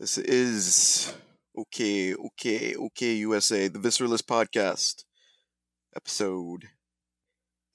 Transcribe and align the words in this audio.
This 0.00 0.16
is 0.16 1.12
okay, 1.54 2.14
okay, 2.14 2.74
okay, 2.74 3.12
USA, 3.16 3.68
the 3.68 3.78
Visceralist 3.78 4.22
Podcast, 4.22 5.04
episode 5.94 6.70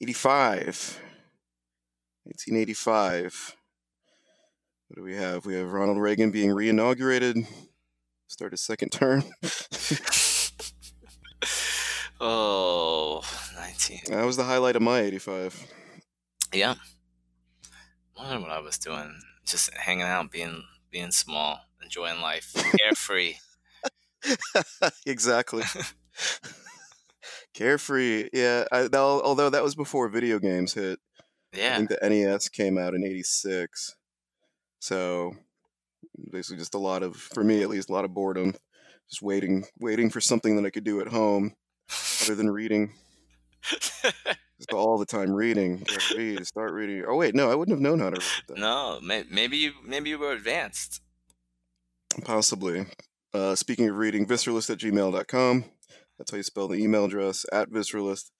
85, 0.02 0.98
1985. 2.24 3.56
What 4.88 4.96
do 4.96 5.04
we 5.04 5.14
have? 5.14 5.46
We 5.46 5.54
have 5.54 5.70
Ronald 5.70 6.00
Reagan 6.00 6.32
being 6.32 6.50
reinaugurated, 6.50 7.46
start 8.26 8.50
his 8.50 8.60
second 8.60 8.90
term. 8.90 9.20
oh, 12.20 13.22
19. 13.54 14.00
That 14.08 14.26
was 14.26 14.36
the 14.36 14.42
highlight 14.42 14.74
of 14.74 14.82
my 14.82 14.98
85. 14.98 15.64
Yeah. 16.52 16.74
I 18.18 18.22
wonder 18.24 18.40
what 18.40 18.50
I 18.50 18.58
was 18.58 18.78
doing. 18.78 19.14
Just 19.46 19.72
hanging 19.74 20.02
out, 20.02 20.32
being 20.32 20.64
being 20.90 21.12
small, 21.12 21.60
enjoying 21.82 22.20
life, 22.20 22.52
carefree. 22.82 23.34
exactly. 25.06 25.62
Carefree, 27.54 28.28
yeah. 28.32 28.64
I, 28.70 28.88
al- 28.92 29.22
although 29.22 29.48
that 29.50 29.62
was 29.62 29.74
before 29.74 30.08
video 30.08 30.38
games 30.38 30.74
hit. 30.74 30.98
Yeah. 31.54 31.74
I 31.74 31.76
think 31.78 31.88
the 31.88 32.08
NES 32.08 32.48
came 32.50 32.76
out 32.76 32.94
in 32.94 33.02
'86, 33.02 33.96
so 34.78 35.34
basically 36.30 36.58
just 36.58 36.74
a 36.74 36.78
lot 36.78 37.02
of, 37.02 37.16
for 37.16 37.42
me 37.42 37.62
at 37.62 37.70
least, 37.70 37.88
a 37.88 37.92
lot 37.92 38.04
of 38.04 38.12
boredom. 38.12 38.54
Just 39.08 39.22
waiting, 39.22 39.64
waiting 39.78 40.10
for 40.10 40.20
something 40.20 40.56
that 40.56 40.66
I 40.66 40.70
could 40.70 40.84
do 40.84 41.00
at 41.00 41.08
home 41.08 41.54
other 42.22 42.34
than 42.34 42.50
reading. 42.50 42.92
Just 43.62 44.72
all 44.72 44.98
the 44.98 45.06
time 45.06 45.32
reading. 45.32 45.84
Read, 46.16 46.46
start 46.46 46.72
reading. 46.72 47.04
Oh 47.06 47.16
wait, 47.16 47.34
no, 47.34 47.50
I 47.50 47.54
wouldn't 47.54 47.76
have 47.76 47.82
known 47.82 48.00
how 48.00 48.10
to 48.10 48.16
read 48.20 48.44
that. 48.48 48.58
no, 48.58 48.98
may, 49.00 49.24
maybe 49.30 49.56
you 49.56 49.72
maybe 49.84 50.10
you 50.10 50.18
were 50.18 50.32
advanced. 50.32 51.00
Possibly. 52.24 52.86
Uh, 53.34 53.54
speaking 53.54 53.88
of 53.88 53.96
reading, 53.96 54.26
visceralist 54.26 54.70
at 54.70 54.78
gmail.com. 54.78 55.64
That's 56.18 56.30
how 56.30 56.36
you 56.38 56.42
spell 56.42 56.68
the 56.68 56.78
email 56.78 57.04
address 57.04 57.44
at 57.52 57.70
visceralist. 57.70 58.30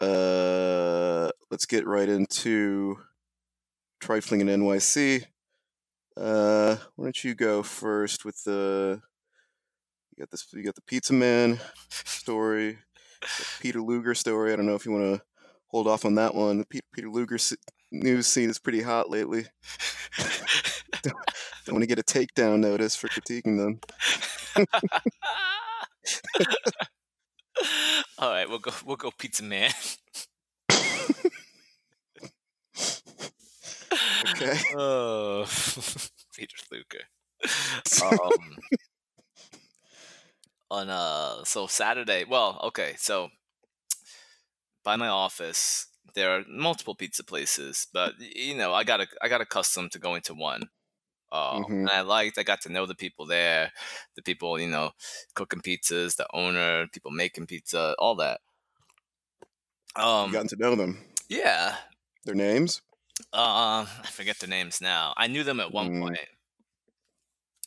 Uh, 0.00 1.30
let's 1.50 1.66
get 1.66 1.86
right 1.86 2.08
into 2.08 2.96
trifling 4.00 4.40
in 4.40 4.48
NYC. 4.48 5.24
Uh, 6.16 6.76
why 6.96 7.04
don't 7.04 7.24
you 7.24 7.34
go 7.34 7.62
first 7.62 8.24
with 8.24 8.42
the 8.44 9.00
you 10.10 10.22
got 10.22 10.30
this 10.30 10.46
you 10.52 10.64
got 10.64 10.74
the 10.74 10.82
pizza 10.82 11.12
man 11.12 11.60
story, 11.88 12.78
Peter 13.60 13.80
Luger 13.80 14.14
story. 14.14 14.52
I 14.52 14.56
don't 14.56 14.66
know 14.66 14.74
if 14.74 14.84
you 14.84 14.92
want 14.92 15.16
to 15.16 15.22
hold 15.68 15.86
off 15.86 16.04
on 16.04 16.16
that 16.16 16.34
one. 16.34 16.58
The 16.58 16.66
Peter, 16.66 16.86
Peter 16.92 17.08
Luger 17.08 17.38
news 17.92 18.26
scene 18.26 18.50
is 18.50 18.58
pretty 18.58 18.82
hot 18.82 19.08
lately. 19.08 19.46
Don't 21.70 21.76
want 21.76 21.88
to 21.88 21.94
get 21.94 22.00
a 22.00 22.02
takedown 22.02 22.58
notice 22.58 22.96
for 22.96 23.06
critiquing 23.06 23.56
them. 23.56 23.78
All 28.18 28.28
right, 28.28 28.48
we'll 28.48 28.58
go. 28.58 28.72
We'll 28.84 28.96
go, 28.96 29.12
pizza 29.16 29.44
man. 29.44 29.70
Okay. 34.30 34.58
Oh, 34.74 35.44
Peter 36.34 36.56
Luger. 36.72 37.04
Um, 38.02 38.58
on 40.72 40.90
uh, 40.90 41.44
so 41.44 41.68
Saturday. 41.68 42.24
Well, 42.28 42.58
okay, 42.64 42.94
so 42.98 43.28
by 44.82 44.96
my 44.96 45.06
office 45.06 45.86
there 46.16 46.36
are 46.36 46.42
multiple 46.48 46.96
pizza 46.96 47.22
places, 47.22 47.86
but 47.92 48.14
you 48.18 48.56
know 48.56 48.74
I 48.74 48.82
got 48.82 49.00
a, 49.02 49.06
I 49.22 49.28
got 49.28 49.40
accustomed 49.40 49.92
to 49.92 50.00
going 50.00 50.22
to 50.22 50.34
one. 50.34 50.62
Um, 51.32 51.64
Mhm. 51.68 51.88
and 51.88 51.96
I 51.98 52.00
liked. 52.02 52.38
I 52.38 52.42
got 52.42 52.60
to 52.62 52.68
know 52.72 52.86
the 52.86 52.94
people 52.94 53.26
there, 53.26 53.72
the 54.16 54.22
people 54.22 54.58
you 54.58 54.68
know 54.68 54.92
cooking 55.34 55.60
pizzas, 55.62 56.16
the 56.16 56.26
owner, 56.34 56.86
people 56.88 57.10
making 57.12 57.46
pizza, 57.46 57.94
all 57.98 58.16
that. 58.16 58.40
you 60.22 60.30
Um, 60.30 60.32
gotten 60.32 60.48
to 60.48 60.56
know 60.56 60.76
them. 60.76 61.04
yeah, 61.28 61.76
Their 62.24 62.34
names? 62.34 62.80
uh, 63.32 63.86
I 64.02 64.06
forget 64.10 64.38
their 64.38 64.48
names 64.48 64.80
now. 64.80 65.14
I 65.16 65.26
knew 65.26 65.44
them 65.44 65.60
at 65.60 65.72
one 65.72 65.90
Mm. 65.90 66.00
point, 66.00 66.18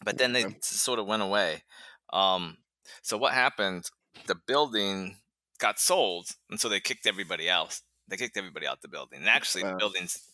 but 0.03 0.17
then 0.17 0.33
they 0.33 0.45
Okay. 0.45 0.55
sort 0.61 0.99
of 0.99 1.07
went 1.07 1.21
away. 1.23 1.63
Um, 2.11 2.57
so 3.01 3.17
what 3.17 3.33
happened? 3.33 3.89
The 4.27 4.35
building 4.35 5.17
got 5.59 5.79
sold, 5.79 6.29
and 6.49 6.59
so 6.59 6.69
they 6.69 6.79
kicked 6.79 7.05
everybody 7.07 7.49
out. 7.49 7.79
They 8.07 8.17
kicked 8.17 8.37
everybody 8.37 8.67
out 8.67 8.81
the 8.81 8.87
building. 8.89 9.19
And 9.19 9.29
actually, 9.29 9.63
Wow. 9.63 9.69
the 9.69 9.75
buildings 9.77 10.27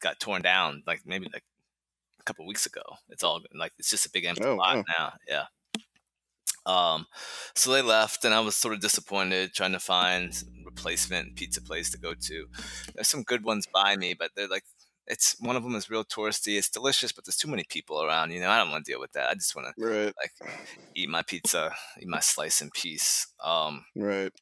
got 0.00 0.20
torn 0.20 0.42
down, 0.42 0.82
like 0.86 1.02
maybe 1.06 1.28
like 1.32 1.44
couple 2.26 2.46
weeks 2.46 2.66
ago. 2.66 2.82
It's 3.08 3.22
all 3.24 3.40
like 3.54 3.72
it's 3.78 3.90
just 3.90 4.06
a 4.06 4.10
big 4.10 4.24
empty 4.26 4.44
Oh, 4.44 4.56
lot 4.56 4.76
wow. 4.76 4.84
now. 4.98 5.12
Yeah. 5.28 5.44
Um, 6.64 7.06
so 7.54 7.70
they 7.72 7.82
left, 7.82 8.24
and 8.24 8.34
I 8.34 8.40
was 8.40 8.56
sort 8.56 8.74
of 8.74 8.80
disappointed 8.80 9.54
trying 9.54 9.72
to 9.72 9.78
find 9.78 10.32
replacement 10.64 11.36
pizza 11.36 11.62
place 11.62 11.90
to 11.90 11.98
go 11.98 12.14
to. 12.14 12.46
There's 12.94 13.06
some 13.08 13.22
good 13.22 13.44
ones 13.44 13.66
by 13.72 13.96
me, 13.96 14.14
but 14.14 14.32
they're 14.34 14.48
like, 14.48 14.64
it's 15.06 15.36
one 15.38 15.54
of 15.54 15.62
them 15.62 15.76
is 15.76 15.88
real 15.88 16.04
touristy. 16.04 16.58
It's 16.58 16.68
delicious, 16.68 17.12
but 17.12 17.24
there's 17.24 17.36
too 17.36 17.46
many 17.48 17.62
people 17.68 18.02
around. 18.02 18.32
You 18.32 18.40
know, 18.40 18.50
I 18.50 18.58
don't 18.58 18.70
want 18.72 18.84
to 18.84 18.90
deal 18.90 18.98
with 19.00 19.12
that. 19.12 19.28
I 19.30 19.34
just 19.34 19.54
want 19.54 19.68
to 19.76 19.80
Right. 19.80 20.12
eat 20.96 21.08
my 21.08 21.22
pizza, 21.22 21.72
eat 22.00 22.08
my 22.08 22.18
slice 22.18 22.60
in 22.60 22.70
peace. 22.70 23.28
Um, 23.44 23.84
Right. 23.94 24.32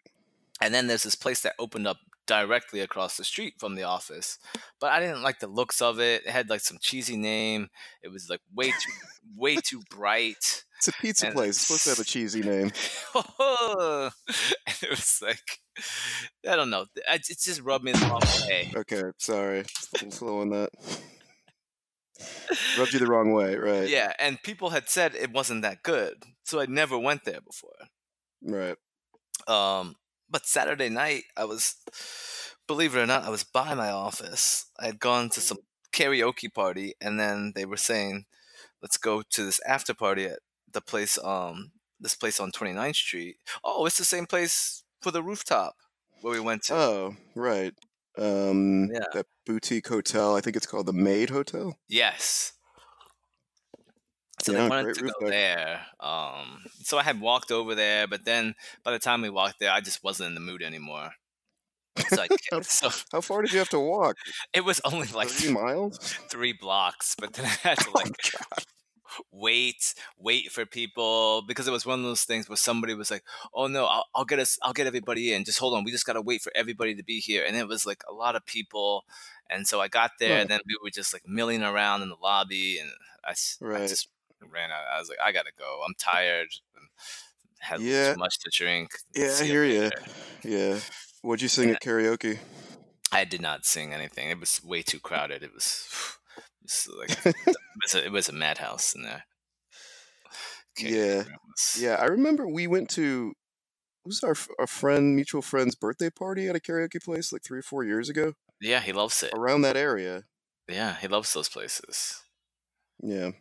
and 0.62 0.72
then 0.72 0.86
there's 0.86 1.02
this 1.02 1.16
place 1.16 1.42
that 1.42 1.54
opened 1.58 1.86
up 1.86 1.98
directly 2.26 2.80
across 2.80 3.16
the 3.16 3.24
street 3.24 3.54
from 3.58 3.74
the 3.74 3.82
office, 3.82 4.38
but 4.80 4.92
I 4.92 5.00
didn't 5.00 5.22
like 5.22 5.38
the 5.40 5.46
looks 5.46 5.82
of 5.82 6.00
it. 6.00 6.22
It 6.26 6.30
had 6.30 6.48
like 6.50 6.60
some 6.60 6.78
cheesy 6.80 7.16
name. 7.16 7.68
It 8.02 8.08
was 8.08 8.28
like 8.30 8.40
way 8.54 8.70
too, 8.70 8.92
way 9.36 9.56
too 9.56 9.82
bright. 9.90 10.64
It's 10.78 10.88
a 10.88 10.92
pizza 11.00 11.26
And- 11.26 11.34
place. 11.34 11.50
It's 11.50 11.66
supposed 11.66 11.84
to 11.84 11.90
have 11.90 11.98
a 12.00 12.04
cheesy 12.04 12.42
name. 12.42 12.70
and 13.14 14.76
it 14.82 14.90
was 14.90 15.20
like 15.22 15.60
I 16.46 16.56
don't 16.56 16.68
know. 16.68 16.84
It 17.08 17.22
just 17.26 17.62
rubbed 17.62 17.84
me 17.84 17.92
the 17.92 18.06
wrong 18.06 18.20
way. 18.46 18.70
Okay, 18.76 19.02
sorry. 19.16 19.64
I'm 20.02 20.10
slow 20.10 20.40
on 20.40 20.50
that. 20.50 20.70
Rubbed 22.78 22.92
you 22.92 22.98
the 22.98 23.06
wrong 23.06 23.32
way, 23.32 23.56
right? 23.56 23.88
Yeah, 23.88 24.12
and 24.18 24.42
people 24.42 24.70
had 24.70 24.88
said 24.88 25.14
it 25.14 25.32
wasn't 25.32 25.62
that 25.62 25.82
good, 25.82 26.22
so 26.44 26.60
I 26.60 26.66
never 26.66 26.98
went 26.98 27.24
there 27.24 27.40
before. 27.40 27.76
Right. 28.42 28.76
Um, 29.48 29.96
but 30.34 30.46
Saturday 30.46 30.88
night, 30.88 31.26
I 31.36 31.44
was, 31.44 31.76
believe 32.66 32.96
it 32.96 32.98
or 33.00 33.06
not, 33.06 33.22
I 33.22 33.30
was 33.30 33.44
by 33.44 33.72
my 33.74 33.90
office. 33.90 34.66
I 34.80 34.86
had 34.86 34.98
gone 34.98 35.28
to 35.30 35.40
some 35.40 35.58
karaoke 35.92 36.52
party, 36.52 36.94
and 37.00 37.20
then 37.20 37.52
they 37.54 37.64
were 37.64 37.76
saying, 37.76 38.24
"Let's 38.82 38.96
go 38.96 39.22
to 39.22 39.44
this 39.44 39.60
after 39.64 39.94
party 39.94 40.24
at 40.24 40.40
the 40.72 40.80
place, 40.80 41.18
um, 41.22 41.70
this 42.00 42.16
place 42.16 42.40
on 42.40 42.50
29th 42.50 42.96
Street." 42.96 43.36
Oh, 43.62 43.86
it's 43.86 43.96
the 43.98 44.04
same 44.04 44.26
place 44.26 44.82
for 45.00 45.12
the 45.12 45.22
rooftop 45.22 45.76
where 46.20 46.32
we 46.32 46.40
went 46.40 46.64
to. 46.64 46.74
Oh, 46.74 47.16
right. 47.36 47.72
Um, 48.18 48.90
Yeah. 48.92 49.04
that 49.12 49.26
boutique 49.46 49.86
hotel. 49.86 50.34
I 50.34 50.40
think 50.40 50.56
it's 50.56 50.66
called 50.66 50.86
the 50.86 50.92
MADE 50.92 51.30
Hotel. 51.30 51.78
Yes. 51.86 52.53
So 54.44 54.52
Yeah, 54.52 54.60
they 54.62 54.62
wanted 54.62 54.92
to 54.94 55.02
go 55.02 55.14
rooftop. 55.20 55.30
there. 55.30 55.86
Um, 56.00 56.66
so 56.82 56.98
I 56.98 57.02
had 57.02 57.20
walked 57.20 57.50
over 57.50 57.74
there, 57.74 58.06
but 58.06 58.24
then 58.24 58.54
by 58.84 58.92
the 58.92 58.98
time 58.98 59.22
we 59.22 59.30
walked 59.30 59.58
there, 59.60 59.72
I 59.72 59.80
just 59.80 60.04
wasn't 60.04 60.28
in 60.28 60.34
the 60.34 60.40
mood 60.40 60.62
anymore. 60.62 61.12
So, 62.08 62.22
I, 62.24 62.28
How- 62.50 62.62
so 62.62 62.90
How 63.12 63.20
far 63.20 63.42
did 63.42 63.52
you 63.52 63.58
have 63.58 63.68
to 63.70 63.80
walk? 63.80 64.16
it 64.52 64.62
was 64.64 64.80
only 64.84 65.08
like 65.08 65.30
Three 65.30 65.48
miles? 65.48 65.98
three 66.30 66.52
blocks, 66.52 67.14
but 67.18 67.32
then 67.34 67.44
I 67.46 67.48
had 67.48 67.80
to 67.80 67.90
Oh, 67.94 67.94
like 67.94 68.12
wait, 69.30 69.94
wait 70.18 70.50
for 70.50 70.66
people 70.66 71.42
because 71.46 71.68
it 71.68 71.72
was 71.72 71.86
one 71.86 71.98
of 72.00 72.04
those 72.04 72.24
things 72.24 72.48
where 72.48 72.56
somebody 72.56 72.94
was 72.94 73.10
like, 73.10 73.24
"Oh 73.54 73.66
no, 73.66 73.86
I'll, 73.86 74.04
I'll 74.14 74.24
get 74.24 74.38
us, 74.38 74.58
I'll 74.62 74.72
get 74.72 74.86
everybody 74.86 75.32
in. 75.32 75.44
Just 75.44 75.58
hold 75.58 75.74
on, 75.74 75.84
we 75.84 75.90
just 75.90 76.06
gotta 76.06 76.22
wait 76.22 76.42
for 76.42 76.52
everybody 76.54 76.94
to 76.94 77.02
be 77.04 77.20
here." 77.20 77.44
And 77.46 77.56
it 77.56 77.68
was 77.68 77.86
like 77.86 78.02
a 78.08 78.12
lot 78.12 78.36
of 78.36 78.44
people, 78.46 79.04
and 79.50 79.66
so 79.66 79.80
I 79.80 79.88
got 79.88 80.12
there, 80.20 80.38
and 80.40 80.50
then 80.50 80.60
we 80.66 80.78
were 80.82 80.90
just 80.90 81.12
like 81.12 81.26
milling 81.26 81.62
around 81.62 82.02
in 82.02 82.08
the 82.08 82.16
lobby, 82.16 82.78
and 82.78 82.90
I, 83.24 83.30
s- 83.32 83.60
I 83.74 83.80
Right. 83.80 83.86
just 83.86 84.08
ran 84.52 84.70
out. 84.70 84.84
I 84.94 84.98
was 84.98 85.08
like, 85.08 85.18
"I 85.22 85.32
gotta 85.32 85.52
go. 85.58 85.82
I'm 85.86 85.94
tired." 85.98 86.48
and 86.76 86.88
Had 87.60 87.80
Yeah. 87.80 88.12
too 88.12 88.18
much 88.18 88.38
to 88.40 88.50
drink. 88.52 88.90
Yeah, 89.14 89.34
I 89.40 89.44
hear 89.44 89.64
you. 89.64 89.90
Yeah. 90.42 90.80
What'd 91.22 91.40
you 91.42 91.48
sing 91.48 91.70
at 91.70 91.80
karaoke? 91.82 92.38
I 93.12 93.24
did 93.24 93.40
not 93.40 93.64
sing 93.64 93.94
anything. 93.94 94.28
It 94.30 94.38
was 94.40 94.60
way 94.62 94.82
too 94.82 95.00
crowded. 95.00 95.42
It 95.42 95.54
was, 95.54 95.86
it 96.36 96.42
was 96.62 96.88
like 96.98 97.10
it 97.46 97.56
was 97.82 97.94
a, 97.94 98.04
it 98.06 98.12
was 98.12 98.28
a 98.28 98.32
madhouse 98.32 98.94
in 98.94 99.02
there. 99.02 99.24
Yeah. 100.78 101.18
was- 101.24 101.78
Yeah, 101.80 101.94
I 101.94 102.06
remember 102.06 102.48
we 102.48 102.66
went 102.66 102.90
to 102.90 103.32
who's 104.04 104.22
our 104.22 104.34
our 104.58 104.66
friend 104.66 105.14
mutual 105.14 105.40
friend's 105.42 105.74
birthday 105.74 106.10
party 106.10 106.48
at 106.48 106.56
a 106.56 106.60
karaoke 106.60 107.02
place 107.02 107.32
like 107.32 107.42
three 107.42 107.60
or 107.60 107.62
four 107.62 107.84
years 107.84 108.08
ago 108.10 108.34
yeah. 108.60 108.80
He 108.80 108.92
loves 108.92 109.22
it. 109.22 109.32
around 109.34 109.62
that 109.62 109.76
area. 109.76 110.24
Yeah, 110.68 110.96
he 111.00 111.08
loves 111.08 111.32
those 111.34 111.48
places. 111.48 112.22
Yeah, 113.02 113.32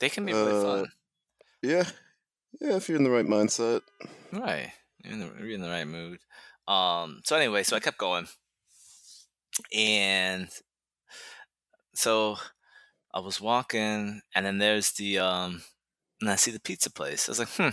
They 0.00 0.08
can 0.08 0.24
be 0.24 0.32
really 0.32 0.52
Uh, 0.52 0.62
fun. 0.62 0.92
yeah, 1.62 1.84
yeah. 2.60 2.76
If 2.76 2.88
you're 2.88 2.98
in 2.98 3.04
the 3.04 3.10
right 3.10 3.26
mindset, 3.26 3.82
Right. 4.32 4.72
You're 5.02 5.12
in 5.14 5.20
the, 5.20 5.26
you're 5.40 5.50
in 5.50 5.60
the 5.60 5.68
right 5.70 5.86
mood. 5.86 6.18
Um. 6.66 7.20
So 7.24 7.36
anyway, 7.36 7.62
so 7.62 7.76
I 7.76 7.80
kept 7.80 7.98
going, 7.98 8.28
and 9.74 10.48
so 11.94 12.36
I 13.14 13.20
was 13.20 13.40
walking, 13.40 14.20
and 14.34 14.46
then 14.46 14.58
there's 14.58 14.92
the 14.92 15.18
um, 15.20 15.62
and 16.20 16.30
I 16.30 16.36
see 16.36 16.50
the 16.50 16.60
pizza 16.60 16.90
place. 16.90 17.28
I 17.28 17.32
was 17.32 17.38
like, 17.38 17.48
hmm, 17.50 17.68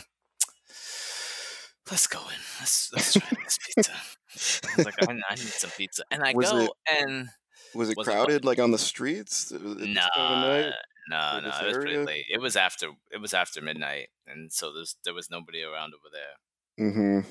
let's 1.91 2.07
go 2.07 2.19
in. 2.19 2.39
Let's 2.59 2.91
let's 2.93 3.13
try 3.13 3.29
this 3.43 3.57
pizza. 3.75 3.91
I 3.93 4.75
was 4.77 4.85
like, 4.85 4.95
I, 5.07 5.11
I 5.29 5.35
need 5.35 5.39
some 5.39 5.71
pizza, 5.77 6.03
and 6.11 6.23
I 6.23 6.33
Was 6.33 6.51
go 6.51 6.57
it- 6.63 6.71
and 7.01 7.29
Was 7.73 7.89
it 7.89 7.97
Was 7.97 8.07
it 8.07 8.11
crowded, 8.11 8.45
like 8.45 8.59
on 8.59 8.71
the 8.71 8.77
streets? 8.79 9.51
no? 9.51 10.71
No, 11.09 11.39
no, 11.39 11.47
it 11.47 11.65
was 11.67 11.77
pretty 11.77 11.97
late. 11.97 12.25
It 12.29 12.41
was 12.41 12.55
after 12.55 12.87
it 13.11 13.21
was 13.21 13.33
after 13.33 13.61
midnight, 13.61 14.07
and 14.27 14.51
so 14.51 14.73
there's 14.73 14.95
there 15.03 15.13
was 15.13 15.29
nobody 15.29 15.61
around 15.63 15.93
over 15.93 16.09
there. 16.11 16.87
Mm-hmm. 16.87 17.29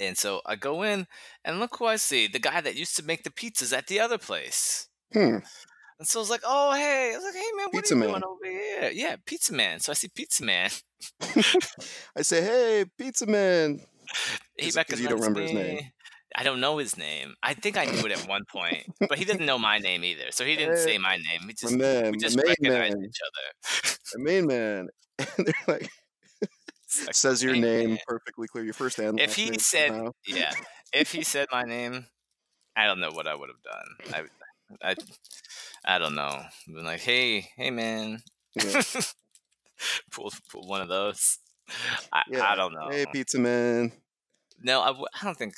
And 0.00 0.18
so 0.18 0.40
I 0.44 0.56
go 0.56 0.82
in, 0.82 1.06
and 1.44 1.60
look 1.60 1.76
who 1.78 1.86
I 1.86 1.96
see. 1.96 2.26
The 2.26 2.40
guy 2.40 2.60
that 2.60 2.74
used 2.76 2.96
to 2.96 3.04
make 3.04 3.22
the 3.22 3.30
pizzas 3.30 3.76
at 3.76 3.86
the 3.86 4.00
other 4.00 4.18
place. 4.18 4.88
Hmm. 5.12 5.38
And 6.00 6.08
so 6.08 6.18
I 6.18 6.22
was 6.22 6.30
like, 6.30 6.42
oh, 6.44 6.74
hey. 6.74 7.12
I 7.12 7.16
was 7.16 7.24
like, 7.24 7.34
hey, 7.34 7.50
man, 7.56 7.66
what 7.70 7.72
Pizza 7.72 7.94
are 7.94 7.96
you 7.98 8.00
Man. 8.00 8.10
doing 8.10 8.24
over 8.24 8.44
here? 8.44 8.90
Yeah, 8.92 9.14
Pizza 9.24 9.52
Man. 9.52 9.78
So 9.78 9.92
I 9.92 9.94
see 9.94 10.08
Pizza 10.08 10.44
Man. 10.44 10.70
I 12.16 12.22
say, 12.22 12.42
hey, 12.42 12.84
pizza 12.98 13.26
man. 13.26 13.80
He 14.56 14.70
'cause 14.70 15.00
you 15.00 15.08
don't 15.08 15.18
remember 15.18 15.40
his 15.40 15.52
name. 15.52 15.90
I 16.34 16.42
don't 16.42 16.60
know 16.60 16.78
his 16.78 16.96
name. 16.96 17.34
I 17.42 17.54
think 17.54 17.76
I 17.76 17.84
knew 17.84 18.04
it 18.06 18.12
at 18.12 18.28
one 18.28 18.42
point, 18.50 18.86
but 19.08 19.18
he 19.18 19.24
didn't 19.24 19.46
know 19.46 19.58
my 19.58 19.78
name 19.78 20.04
either. 20.04 20.30
So 20.30 20.44
he 20.44 20.56
didn't 20.56 20.74
eh, 20.74 20.84
say 20.84 20.98
my 20.98 21.16
name. 21.16 21.42
We 21.46 21.54
just 21.54 21.74
man, 21.74 22.10
we 22.12 22.18
just 22.18 22.36
recognized 22.36 22.96
man, 22.96 23.04
each 23.04 23.18
other. 23.26 23.96
my 24.16 24.22
main 24.32 24.46
man. 24.46 24.88
And 25.38 25.46
they're 25.46 25.54
like, 25.68 25.88
like, 27.06 27.14
says 27.14 27.42
your 27.42 27.54
name 27.54 27.90
man." 27.90 27.98
perfectly 28.06 28.48
clear, 28.48 28.64
your 28.64 28.74
first 28.74 28.98
and 28.98 29.18
If 29.20 29.36
he 29.36 29.50
name 29.50 29.58
said, 29.60 29.88
somehow. 29.88 30.10
yeah, 30.26 30.50
if 30.92 31.12
he 31.12 31.22
said 31.22 31.46
my 31.52 31.62
name, 31.62 32.06
I 32.76 32.86
don't 32.86 33.00
know 33.00 33.10
what 33.12 33.28
I 33.28 33.34
would 33.34 33.48
have 33.48 33.62
done. 33.62 34.28
I, 34.82 34.90
I, 34.90 34.94
I 35.84 35.98
don't 35.98 36.14
know. 36.16 36.42
Been 36.66 36.84
like, 36.84 37.00
hey, 37.00 37.48
hey, 37.56 37.70
man, 37.70 38.22
Yeah. 38.56 38.82
pull, 40.10 40.32
pull 40.50 40.66
one 40.66 40.80
of 40.80 40.88
those. 40.88 41.38
I, 42.12 42.22
Yeah. 42.28 42.44
I 42.50 42.56
don't 42.56 42.72
know. 42.74 42.88
Hey, 42.90 43.06
pizza 43.12 43.38
man. 43.38 43.92
No, 44.62 44.80
I, 44.80 44.90
I 44.90 45.24
don't 45.24 45.36
think 45.36 45.54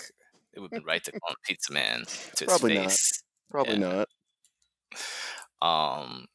it 0.56 0.60
would 0.60 0.72
be 0.72 0.82
right 0.82 1.04
to 1.04 1.12
call 1.12 1.30
him 1.32 1.36
Pizza 1.44 1.72
Man 1.72 2.06
to 2.36 2.44
his 2.46 2.56
Probably 2.56 2.70
not. 2.70 2.98
face. 2.98 3.22
Probably 3.50 3.76
Yeah. 3.76 3.78
not. 3.78 4.08
Um, 5.62 6.26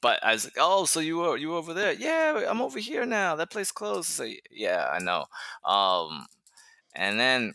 but 0.00 0.22
I 0.24 0.32
was 0.32 0.44
like, 0.44 0.54
"Oh, 0.58 0.84
so 0.86 1.00
you 1.00 1.18
were 1.18 1.36
you 1.36 1.50
were 1.50 1.56
over 1.56 1.74
there? 1.74 1.92
Yeah, 1.92 2.46
I'm 2.48 2.60
over 2.62 2.78
here 2.78 3.06
now. 3.06 3.36
That 3.36 3.50
place 3.50 3.72
closed." 3.72 4.08
So 4.10 4.28
yeah, 4.50 4.88
I 4.92 4.98
know. 5.00 5.26
Um, 5.64 6.26
and 6.94 7.20
then 7.20 7.54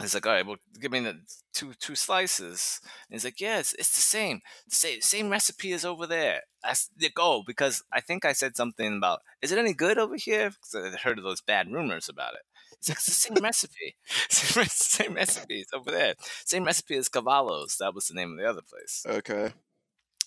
he's 0.00 0.14
like, 0.14 0.26
"All 0.26 0.32
right, 0.32 0.46
well, 0.46 0.56
give 0.80 0.92
me 0.92 1.00
the 1.00 1.20
two 1.52 1.74
two 1.74 1.94
slices." 1.96 2.80
And 3.08 3.14
he's 3.14 3.24
like, 3.24 3.40
"Yeah, 3.40 3.58
it's, 3.60 3.72
it's 3.74 3.94
the 3.94 4.00
same, 4.00 4.40
same 4.68 5.00
same 5.00 5.30
recipe 5.30 5.72
as 5.72 5.84
over 5.84 6.06
there." 6.06 6.42
I 6.64 6.74
like, 7.00 7.12
oh, 7.18 7.42
because 7.46 7.82
I 7.92 8.00
think 8.00 8.24
I 8.24 8.32
said 8.32 8.56
something 8.56 8.96
about, 8.98 9.22
"Is 9.42 9.52
it 9.52 9.58
any 9.58 9.74
good 9.74 9.98
over 9.98 10.16
here?" 10.16 10.50
Because 10.50 10.74
I 10.94 10.98
heard 10.98 11.18
of 11.18 11.24
those 11.24 11.40
bad 11.40 11.70
rumors 11.72 12.08
about 12.08 12.34
it. 12.34 12.42
It's 12.80 12.88
like 12.88 12.98
it's 12.98 13.06
the 13.06 13.12
same 13.12 13.34
recipe, 13.42 13.96
same, 14.30 14.62
re- 14.62 14.68
same 14.68 15.14
recipe. 15.14 15.60
It's 15.60 15.72
over 15.72 15.90
there. 15.90 16.14
Same 16.46 16.64
recipe 16.64 16.96
as 16.96 17.08
Cavallo's. 17.08 17.76
That 17.80 17.94
was 17.94 18.06
the 18.06 18.14
name 18.14 18.32
of 18.32 18.38
the 18.38 18.48
other 18.48 18.62
place. 18.62 19.04
Okay. 19.06 19.52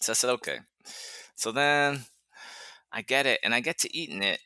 So 0.02 0.12
I 0.12 0.16
said, 0.16 0.30
okay. 0.32 0.58
So 1.36 1.52
then 1.52 2.06
I 2.92 3.02
get 3.04 3.26
it 3.26 3.40
and 3.44 3.54
I 3.56 3.62
get 3.62 3.78
to 3.80 3.98
eating 3.98 4.22
it. 4.24 4.40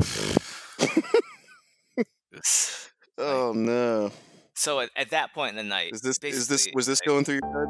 Oh 3.22 3.52
no. 3.54 4.10
so 4.54 4.80
at, 4.80 4.88
at 4.96 5.10
that 5.10 5.34
point 5.34 5.50
in 5.50 5.56
the 5.56 5.62
night, 5.62 5.92
Is 5.92 6.00
this 6.00 6.16
is 6.18 6.48
this 6.48 6.68
was 6.72 6.86
this 6.86 7.00
like- 7.02 7.06
going 7.06 7.24
through 7.24 7.40
your 7.42 7.66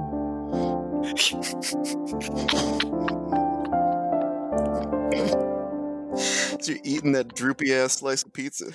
head? 5.13 5.50
So 6.61 6.73
you're 6.73 6.81
eating 6.85 7.13
that 7.13 7.35
droopy 7.35 7.75
ass 7.75 7.95
slice 7.95 8.23
of 8.23 8.33
pizza. 8.33 8.67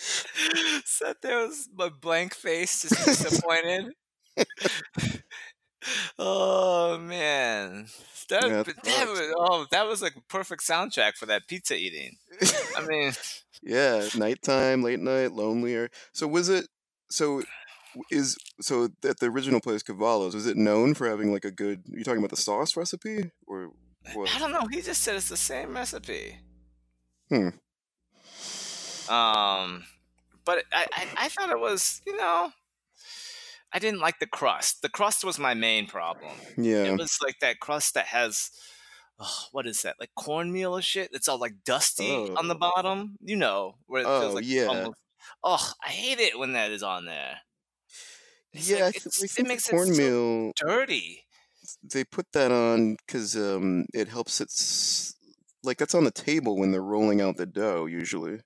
Sat 0.84 1.16
there 1.22 1.46
with 1.46 1.68
my 1.74 1.90
blank 1.90 2.34
face, 2.34 2.82
just 2.82 3.04
disappointed. 3.04 3.92
oh 6.18 6.98
man, 6.98 7.86
that, 8.30 8.42
yeah, 8.46 8.62
that 8.62 8.82
that 8.84 9.08
was 9.08 9.34
oh 9.36 9.66
that 9.70 9.86
was 9.86 10.00
like 10.00 10.16
a 10.16 10.22
perfect 10.22 10.62
soundtrack 10.66 11.16
for 11.16 11.26
that 11.26 11.46
pizza 11.48 11.76
eating. 11.76 12.16
I 12.76 12.86
mean, 12.86 13.12
yeah, 13.62 14.08
nighttime, 14.16 14.82
late 14.82 15.00
night, 15.00 15.32
lonelier. 15.32 15.90
So 16.12 16.26
was 16.26 16.48
it? 16.48 16.66
So 17.10 17.42
is 18.10 18.36
so 18.60 18.88
at 19.04 19.18
the 19.18 19.26
original 19.26 19.60
place, 19.60 19.82
Cavallo's, 19.82 20.34
was 20.34 20.46
it 20.46 20.56
known 20.56 20.94
for 20.94 21.08
having 21.08 21.32
like 21.32 21.44
a 21.44 21.50
good? 21.50 21.82
You 21.86 22.04
talking 22.04 22.18
about 22.18 22.30
the 22.30 22.36
sauce 22.36 22.76
recipe 22.76 23.30
or 23.46 23.70
what? 24.14 24.34
I 24.34 24.38
don't 24.38 24.52
know. 24.52 24.66
He 24.70 24.80
just 24.80 25.02
said 25.02 25.16
it's 25.16 25.28
the 25.28 25.36
same 25.36 25.74
recipe. 25.74 26.38
Hmm. 27.28 27.48
Um, 29.08 29.84
but 30.44 30.64
I, 30.72 30.86
I, 30.92 31.06
I 31.16 31.28
thought 31.28 31.50
it 31.50 31.58
was, 31.58 32.00
you 32.06 32.16
know, 32.16 32.50
I 33.72 33.78
didn't 33.78 34.00
like 34.00 34.18
the 34.20 34.26
crust. 34.26 34.82
The 34.82 34.88
crust 34.88 35.24
was 35.24 35.38
my 35.38 35.54
main 35.54 35.86
problem. 35.86 36.32
Yeah. 36.56 36.84
It 36.84 36.98
was 36.98 37.18
like 37.22 37.38
that 37.40 37.60
crust 37.60 37.94
that 37.94 38.06
has, 38.06 38.50
oh, 39.18 39.44
what 39.52 39.66
is 39.66 39.82
that? 39.82 39.96
Like 39.98 40.10
cornmeal 40.16 40.76
or 40.76 40.82
shit? 40.82 41.10
It's 41.12 41.28
all 41.28 41.38
like 41.38 41.64
dusty 41.64 42.10
on 42.10 42.48
the 42.48 42.54
Oh. 42.54 42.58
bottom. 42.58 43.16
You 43.20 43.36
know, 43.36 43.76
where 43.86 44.02
it 44.02 44.06
feels 44.06 44.32
Oh, 44.32 44.34
like 44.34 44.44
yeah. 44.46 44.66
almost. 44.66 44.98
Oh, 45.42 45.72
I 45.84 45.88
hate 45.88 46.18
it 46.20 46.38
when 46.38 46.52
that 46.52 46.70
is 46.70 46.82
on 46.82 47.04
there. 47.04 47.38
It's 48.52 48.68
yeah, 48.68 48.86
like, 48.86 48.96
it's, 48.96 49.38
it 49.38 49.46
makes 49.46 49.68
it 49.68 49.70
so 49.70 49.76
cornmeal. 49.76 50.52
dirty. 50.56 51.24
they 51.82 52.04
put 52.04 52.26
that 52.32 52.50
on 52.50 52.96
because 53.06 53.36
um, 53.36 53.86
it 53.94 54.08
helps 54.08 54.40
it 54.40 54.48
s- 54.48 55.14
like 55.62 55.78
that's 55.78 55.94
on 55.94 56.04
the 56.04 56.10
table 56.10 56.56
when 56.58 56.72
they're 56.72 56.82
rolling 56.82 57.20
out 57.20 57.36
the 57.36 57.46
dough 57.46 57.86
usually 57.86 58.40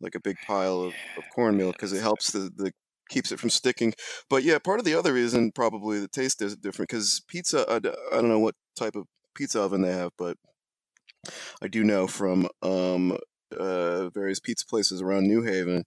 like 0.00 0.14
a 0.14 0.20
big 0.20 0.36
pile 0.46 0.80
of, 0.80 0.94
of 1.18 1.24
cornmeal 1.34 1.72
because 1.72 1.92
it 1.92 2.00
helps 2.02 2.30
the, 2.32 2.50
the 2.56 2.72
keeps 3.08 3.32
it 3.32 3.40
from 3.40 3.50
sticking 3.50 3.92
but 4.28 4.42
yeah 4.44 4.58
part 4.58 4.78
of 4.78 4.84
the 4.84 4.94
other 4.94 5.12
reason 5.12 5.50
probably 5.52 5.98
the 5.98 6.08
taste 6.08 6.40
is 6.40 6.56
different 6.56 6.88
because 6.88 7.20
pizza 7.28 7.64
I, 7.68 7.76
I 7.76 8.20
don't 8.20 8.28
know 8.28 8.38
what 8.38 8.54
type 8.78 8.94
of 8.94 9.06
pizza 9.34 9.60
oven 9.60 9.82
they 9.82 9.92
have 9.92 10.12
but 10.16 10.36
i 11.60 11.66
do 11.66 11.82
know 11.82 12.06
from 12.06 12.48
um, 12.62 13.18
uh, 13.58 14.08
various 14.10 14.38
pizza 14.40 14.64
places 14.66 15.02
around 15.02 15.24
new 15.26 15.42
haven 15.42 15.84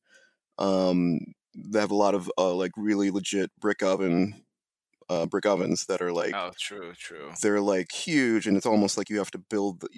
um, 0.60 1.20
they 1.56 1.80
have 1.80 1.92
a 1.92 1.96
lot 1.96 2.16
of 2.16 2.32
uh, 2.38 2.54
like 2.54 2.72
really 2.78 3.12
legit 3.12 3.52
brick 3.60 3.84
oven 3.84 4.46
uh, 5.10 5.26
brick 5.28 5.46
ovens 5.46 5.86
that 5.88 6.02
are 6.02 6.14
like 6.14 6.36
Oh, 6.36 6.52
true, 6.60 6.94
true. 6.96 7.38
they're 7.42 7.62
like 7.62 7.92
huge 7.92 8.48
and 8.48 8.58
it's 8.58 8.66
almost 8.66 8.98
like 8.98 9.10
you 9.10 9.18
have 9.18 9.32
to 9.32 9.38
build 9.38 9.82
the, 9.82 9.90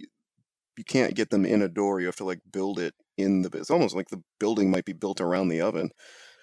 you 0.78 0.84
can't 0.86 1.16
get 1.16 1.30
them 1.32 1.46
in 1.46 1.62
a 1.62 1.70
door 1.70 2.00
you 2.02 2.08
have 2.08 2.16
to 2.18 2.26
like 2.26 2.42
build 2.52 2.80
it 2.80 2.96
in 3.18 3.44
the 3.44 3.50
it's 3.58 3.72
almost 3.72 3.96
like 3.96 4.10
the 4.10 4.24
building 4.40 4.72
might 4.72 4.86
be 4.86 4.94
built 4.94 5.22
around 5.22 5.50
the 5.50 5.62
oven 5.62 5.92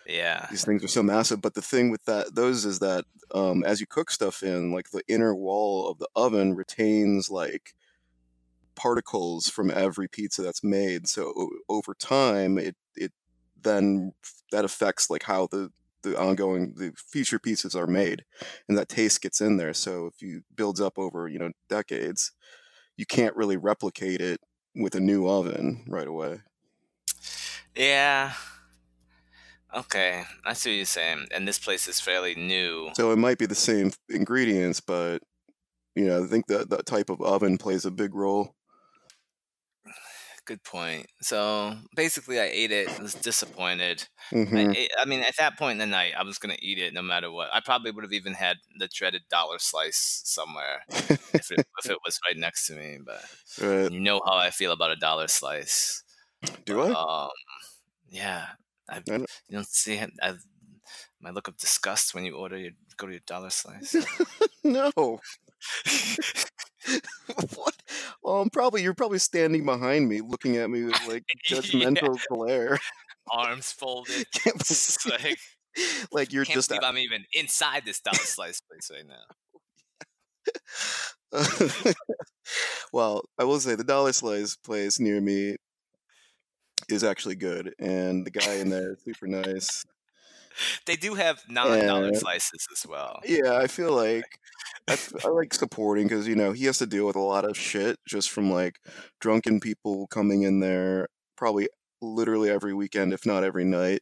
Yeah. 0.07 0.51
these 0.51 0.65
things 0.65 0.85
are 0.85 0.89
so 0.89 1.03
massive 1.03 1.41
but 1.41 1.55
the 1.55 1.63
thing 1.63 1.91
with 1.91 2.05
that 2.05 2.35
those 2.35 2.65
is 2.65 2.79
that 2.81 3.05
um, 3.35 3.65
as 3.65 3.81
you 3.81 3.87
cook 3.87 4.11
stuff 4.11 4.43
in 4.43 4.73
like 4.73 4.91
the 4.91 5.03
inner 5.09 5.35
wall 5.35 5.89
of 5.89 5.99
the 5.99 6.09
oven 6.15 6.55
retains 6.55 7.31
like 7.31 7.75
particles 8.75 9.49
from 9.49 9.71
every 9.71 10.09
pizza 10.09 10.41
that's 10.43 10.65
made 10.65 11.07
so 11.07 11.51
over 11.69 11.95
time 11.95 12.57
it 12.59 12.69
it 12.69 12.77
then 13.63 14.13
that 14.51 14.65
affects 14.65 15.09
like 15.11 15.23
how 15.25 15.47
the 15.51 15.71
the 16.03 16.19
ongoing 16.21 16.75
the 16.77 16.93
future 16.97 17.39
pieces 17.39 17.75
are 17.77 17.87
made 17.87 18.25
and 18.69 18.77
that 18.77 18.89
taste 18.89 19.23
gets 19.23 19.41
in 19.41 19.57
there 19.57 19.73
so 19.73 20.07
if 20.07 20.21
you 20.21 20.43
builds 20.57 20.81
up 20.81 20.99
over 20.99 21.29
you 21.29 21.39
know 21.39 21.51
decades 21.69 22.33
you 22.97 23.07
can't 23.07 23.37
really 23.37 23.57
replicate 23.57 24.21
it 24.21 24.41
with 24.75 24.95
a 24.97 25.01
new 25.01 25.29
oven 25.29 25.85
right 25.89 26.09
away 26.09 26.41
Yeah. 27.77 28.33
Okay, 29.75 30.25
I 30.45 30.53
see 30.53 30.71
what 30.71 30.77
you're 30.77 30.85
saying. 30.85 31.29
And 31.35 31.49
this 31.49 31.59
place 31.59 31.89
is 31.89 31.99
fairly 32.01 32.35
new. 32.35 32.91
so 32.95 33.11
it 33.11 33.17
might 33.17 33.39
be 33.39 33.47
the 33.47 33.55
same 33.55 33.91
ingredients 34.11 34.81
but 34.81 35.23
you 35.95 36.05
know 36.07 36.23
i 36.25 36.27
think 36.27 36.47
that 36.47 36.69
that 36.71 36.85
type 36.87 37.09
of 37.11 37.21
oven 37.23 37.57
plays 37.59 37.85
a 37.85 37.91
big 37.91 38.15
role 38.15 38.55
Good 40.45 40.65
point. 40.65 41.07
So 41.21 41.77
basically, 41.95 42.41
I 42.41 42.45
ate 42.47 42.73
it. 42.73 42.93
I 42.99 43.03
was 43.03 43.15
disappointed. 43.15 44.09
I, 44.55 44.67
hmm 44.67 44.73
ate, 44.75 44.91
I 44.99 45.05
mean, 45.05 45.21
at 45.21 45.37
that 45.39 45.57
point 45.57 45.73
in 45.73 45.79
the 45.79 45.87
night, 45.87 46.15
I 46.17 46.25
was 46.25 46.39
gonna 46.39 46.57
eat 46.61 46.79
it 46.79 46.93
no 46.93 47.03
matter 47.03 47.31
what. 47.31 47.49
I 47.55 47.61
probably 47.61 47.93
would 47.93 48.03
have 48.05 48.13
even 48.13 48.35
had 48.35 48.57
the 48.79 48.89
dreaded 48.89 49.23
dollar 49.31 49.59
slice 49.59 50.23
somewhere 50.25 50.85
if 51.39 51.51
it, 51.53 51.63
if 51.79 51.89
it 51.91 51.99
was 52.05 52.19
right 52.29 52.37
next 52.37 52.67
to 52.67 52.75
me. 52.75 52.99
But 53.05 53.23
right. 53.63 53.91
you 53.91 54.01
know 54.01 54.21
how 54.27 54.37
I 54.37 54.51
feel 54.51 54.73
about 54.73 54.91
a 54.93 54.97
dollar 54.97 55.29
slice. 55.29 56.03
do 56.65 56.81
i 56.83 56.95
Um, 56.95 57.31
yeah, 58.11 58.49
I, 58.89 58.99
I 59.11 59.19
don't- 59.19 59.31
you 59.49 59.57
don't 59.57 59.69
see 59.69 59.95
it. 59.95 60.11
I, 60.23 60.35
my 61.21 61.31
look 61.31 61.49
of 61.49 61.57
disgust 61.59 62.15
when 62.15 62.25
you 62.25 62.37
order 62.37 62.59
your 62.59 62.73
go 62.97 63.07
to 63.07 63.13
your 63.15 63.21
dollar 63.27 63.51
slice. 63.51 64.07
no 64.65 65.21
what 67.55 67.83
well 68.23 68.41
i'm 68.43 68.51
probably 68.51 68.83
you're 68.83 68.95
probably 68.95 69.19
standing 69.19 69.65
behind 69.65 70.09
me 70.09 70.21
looking 70.21 70.57
at 70.57 70.71
me 70.71 70.85
with 70.85 71.01
like 71.09 71.25
Yeah. 71.49 71.59
judgmental 71.61 72.19
glare 72.29 72.79
Arms 73.31 73.73
folded. 73.73 74.27
Like 75.09 75.39
like 76.13 76.33
you're 76.33 76.45
Can't 76.45 76.57
just 76.57 76.69
believe 76.69 76.83
I'm 76.83 76.99
even 76.99 77.25
inside 77.33 77.85
this 77.85 78.01
dollar 78.01 78.17
slice 78.19 78.61
place 78.61 78.91
right 78.93 79.07
now. 79.07 79.25
well, 82.93 83.23
I 83.39 83.45
will 83.45 83.61
say 83.61 83.75
the 83.75 83.85
dollar 83.85 84.13
slice 84.13 84.57
place 84.57 84.99
near 85.01 85.21
me 85.21 85.57
is 86.89 87.05
actually 87.05 87.37
good, 87.37 87.75
and 87.79 88.27
the 88.27 88.31
guy 88.31 88.55
in 88.57 88.69
there 88.71 88.93
is 88.93 89.03
super 89.05 89.27
nice. 89.27 89.85
They 90.87 90.97
do 90.97 91.15
have 91.15 91.43
non-dollar 91.49 92.09
And 92.09 92.17
slices 92.17 92.67
as 92.73 92.87
well. 92.87 93.21
yeah, 93.25 93.57
I 93.57 93.67
feel 93.67 93.93
like 93.95 94.39
I, 94.89 94.99
I 95.25 95.29
like 95.29 95.55
supporting 95.55 96.09
because 96.09 96.27
you 96.27 96.35
know 96.35 96.53
he 96.53 96.65
has 96.65 96.79
to 96.79 96.87
deal 96.87 97.07
with 97.07 97.17
a 97.17 97.21
lot 97.21 97.45
of 97.45 97.57
shit 97.57 97.99
just 98.07 98.31
from 98.31 98.51
like 98.51 98.81
drunken 99.21 99.61
people 99.61 100.07
coming 100.09 100.43
in 100.43 100.61
there 100.61 101.09
probably 101.37 101.69
literally 102.01 102.51
every 102.51 102.75
weekend, 102.75 103.13
if 103.13 103.25
not 103.25 103.45
every 103.45 103.65
night. 103.65 104.01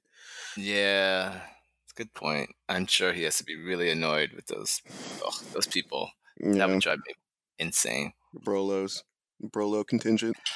Yeah, 0.56 1.40
it's 1.84 1.92
a 1.92 1.96
good 1.96 2.12
point. 2.14 2.50
I'm 2.68 2.86
sure 2.86 3.12
he 3.12 3.22
has 3.24 3.38
to 3.38 3.44
be 3.44 3.56
really 3.56 3.90
annoyed 3.90 4.32
with 4.34 4.46
those 4.46 4.80
ugh, 5.26 5.34
those 5.52 5.66
people. 5.66 6.10
You 6.38 6.54
That 6.54 6.68
would 6.68 6.80
drive 6.80 6.98
me 7.06 7.14
insane. 7.58 8.12
Brolos, 8.44 9.02
Brolo 9.42 9.86
contingent. 9.86 10.36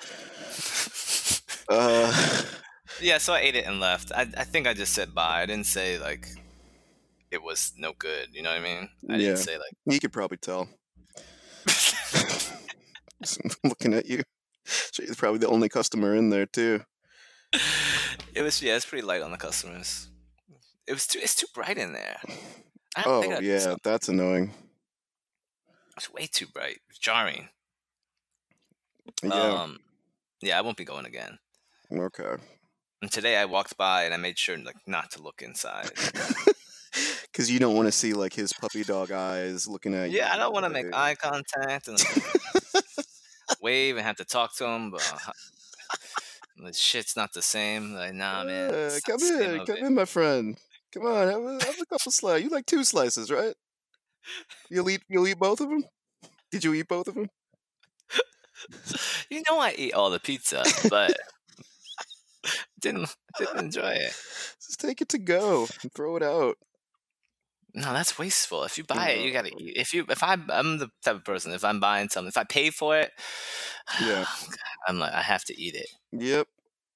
Uh, 1.66 2.42
yeah, 3.00 3.16
so 3.16 3.32
I 3.32 3.40
ate 3.40 3.54
it 3.56 3.64
and 3.64 3.80
left. 3.80 4.12
I, 4.14 4.28
I 4.36 4.44
think 4.44 4.66
I 4.66 4.74
just 4.74 4.92
said 4.92 5.14
bye. 5.14 5.40
I 5.40 5.46
didn't 5.46 5.64
say 5.64 5.98
like 5.98 6.28
it 7.34 7.42
was 7.42 7.72
no 7.76 7.92
good. 7.98 8.28
You 8.32 8.42
know 8.42 8.50
what 8.50 8.60
I 8.60 8.62
mean? 8.62 8.88
I 9.10 9.12
Yeah. 9.14 9.18
didn't 9.18 9.38
say 9.38 9.58
like. 9.58 9.72
you 9.86 10.00
could 10.00 10.12
probably 10.12 10.38
tell. 10.38 10.68
Looking 13.64 13.94
at 13.94 14.06
you. 14.06 14.22
She's 14.64 15.16
probably 15.16 15.38
the 15.38 15.48
only 15.48 15.68
customer 15.68 16.14
in 16.14 16.30
there 16.30 16.46
too. 16.46 16.80
it 18.34 18.42
was 18.42 18.62
yeah, 18.62 18.76
it's 18.76 18.86
pretty 18.86 19.06
light 19.06 19.22
on 19.22 19.30
the 19.30 19.36
customers. 19.36 20.08
It 20.86 20.92
was 20.92 21.06
too 21.06 21.18
it's 21.22 21.34
too 21.34 21.46
bright 21.54 21.78
in 21.78 21.92
there. 21.92 22.18
I 22.96 23.02
Oh 23.06 23.20
think 23.22 23.40
yeah, 23.42 23.74
that's 23.82 24.08
annoying. 24.08 24.52
It's 25.96 26.12
way 26.12 26.26
too 26.26 26.46
bright. 26.46 26.78
It's 26.88 26.98
jarring. 26.98 27.48
Yeah. 29.22 29.62
Um, 29.62 29.78
yeah, 30.42 30.58
I 30.58 30.62
won't 30.62 30.76
be 30.76 30.84
going 30.84 31.06
again. 31.06 31.38
okay. 31.92 32.36
And 33.02 33.12
today 33.12 33.36
I 33.36 33.44
walked 33.44 33.76
by 33.76 34.04
and 34.04 34.14
I 34.14 34.16
made 34.16 34.38
sure 34.38 34.56
like 34.58 34.76
not 34.86 35.10
to 35.12 35.22
look 35.22 35.42
inside. 35.42 35.90
Because 37.32 37.50
you 37.50 37.58
don't 37.58 37.74
want 37.74 37.88
to 37.88 37.92
see 37.92 38.12
like 38.12 38.32
his 38.32 38.52
puppy 38.52 38.84
dog 38.84 39.10
eyes 39.10 39.66
looking 39.66 39.94
at 39.94 40.10
you. 40.10 40.18
yeah, 40.18 40.32
I 40.32 40.36
don't 40.36 40.52
want 40.52 40.64
to 40.64 40.70
make 40.70 40.86
eye 40.94 41.16
contact 41.16 41.88
and 41.88 41.98
wave 43.60 43.96
and 43.96 44.06
have 44.06 44.16
to 44.16 44.24
talk 44.24 44.54
to 44.56 44.64
him, 44.66 44.90
but 44.92 45.12
uh, 45.12 45.32
the 46.64 46.72
shit's 46.72 47.16
not 47.16 47.32
the 47.32 47.42
same. 47.42 47.92
Like, 47.94 48.14
nah, 48.14 48.44
man. 48.44 48.72
"Uh, 48.72 48.98
come 49.04 49.20
in, 49.20 49.66
come 49.66 49.76
in, 49.78 49.94
my 49.94 50.04
friend. 50.04 50.56
Come 50.92 51.06
on, 51.06 51.26
have 51.28 51.42
a, 51.42 51.64
have 51.64 51.80
a 51.82 51.86
couple 51.86 52.12
slices. 52.12 52.44
You 52.44 52.50
like 52.50 52.66
two 52.66 52.84
slices, 52.84 53.30
right? 53.30 53.54
You'll 54.70 54.88
eat. 54.88 55.02
You'll 55.08 55.26
eat 55.26 55.38
both 55.38 55.60
of 55.60 55.68
them. 55.68 55.84
Did 56.52 56.62
you 56.64 56.74
eat 56.74 56.86
both 56.88 57.08
of 57.08 57.14
them? 57.14 57.28
You 59.30 59.42
know, 59.50 59.58
I 59.58 59.74
eat 59.76 59.94
all 59.94 60.10
the 60.10 60.20
pizza, 60.20 60.62
but 60.88 61.14
didn't 62.80 63.14
didn't 63.38 63.58
enjoy 63.58 63.90
it. 63.90 64.14
Just 64.64 64.80
take 64.80 65.00
it 65.00 65.08
to 65.10 65.18
go 65.18 65.66
and 65.82 65.92
throw 65.92 66.16
it 66.16 66.22
out. 66.22 66.56
No, 67.74 67.92
that's 67.92 68.18
wasteful. 68.18 68.62
If 68.62 68.78
you 68.78 68.84
buy 68.84 69.10
it, 69.10 69.24
you 69.24 69.32
gotta 69.32 69.50
eat. 69.58 69.76
If 69.76 69.92
you, 69.92 70.06
if 70.08 70.22
I, 70.22 70.36
I'm 70.48 70.78
the 70.78 70.90
type 71.04 71.16
of 71.16 71.24
person. 71.24 71.52
If 71.52 71.64
I'm 71.64 71.80
buying 71.80 72.08
something, 72.08 72.28
if 72.28 72.36
I 72.36 72.44
pay 72.44 72.70
for 72.70 72.96
it, 72.96 73.10
Yeah. 74.00 74.24
I'm 74.86 74.98
like, 75.00 75.12
I 75.12 75.22
have 75.22 75.44
to 75.46 75.60
eat 75.60 75.74
it. 75.74 75.88
Yep. 76.12 76.46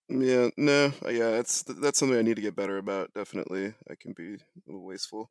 Yeah. 0.09 0.49
No. 0.57 0.93
uh, 1.05 1.09
Yeah. 1.09 1.31
That's 1.33 1.63
that's 1.65 1.99
something 1.99 2.17
I 2.17 2.23
need 2.23 2.37
to 2.37 2.43
get 2.43 2.55
better 2.57 2.79
about. 2.79 3.13
Definitely, 3.13 3.75
I 3.91 3.95
can 4.01 4.13
be 4.13 4.35
a 4.35 4.39
little 4.67 4.85
wasteful. 4.85 5.31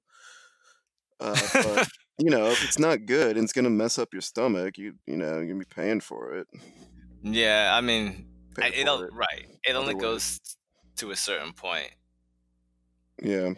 Uh, 1.20 1.39
but 1.54 1.88
you 2.20 2.30
know, 2.30 2.48
if 2.48 2.63
it's 2.63 2.77
not 2.77 3.06
good 3.06 3.38
and 3.38 3.44
it's 3.44 3.54
gonna 3.54 3.70
mess 3.70 3.98
up 3.98 4.10
your 4.13 4.22
stomach, 4.22 4.77
you 4.77 4.96
you 5.06 5.16
know, 5.16 5.36
you're 5.36 5.46
gonna 5.48 5.60
be 5.60 5.66
paying 5.66 6.01
for 6.01 6.34
it. 6.36 6.48
yeah, 7.24 7.72
I 7.74 7.82
mean, 7.82 8.27
I, 8.62 8.70
it'll 8.70 9.01
it. 9.04 9.13
right. 9.13 9.48
It 9.68 9.74
only 9.75 9.96
goes 9.96 10.39
to 10.98 11.12
a 11.12 11.16
certain 11.16 11.54
point, 11.54 11.92
Yeah. 13.22 13.54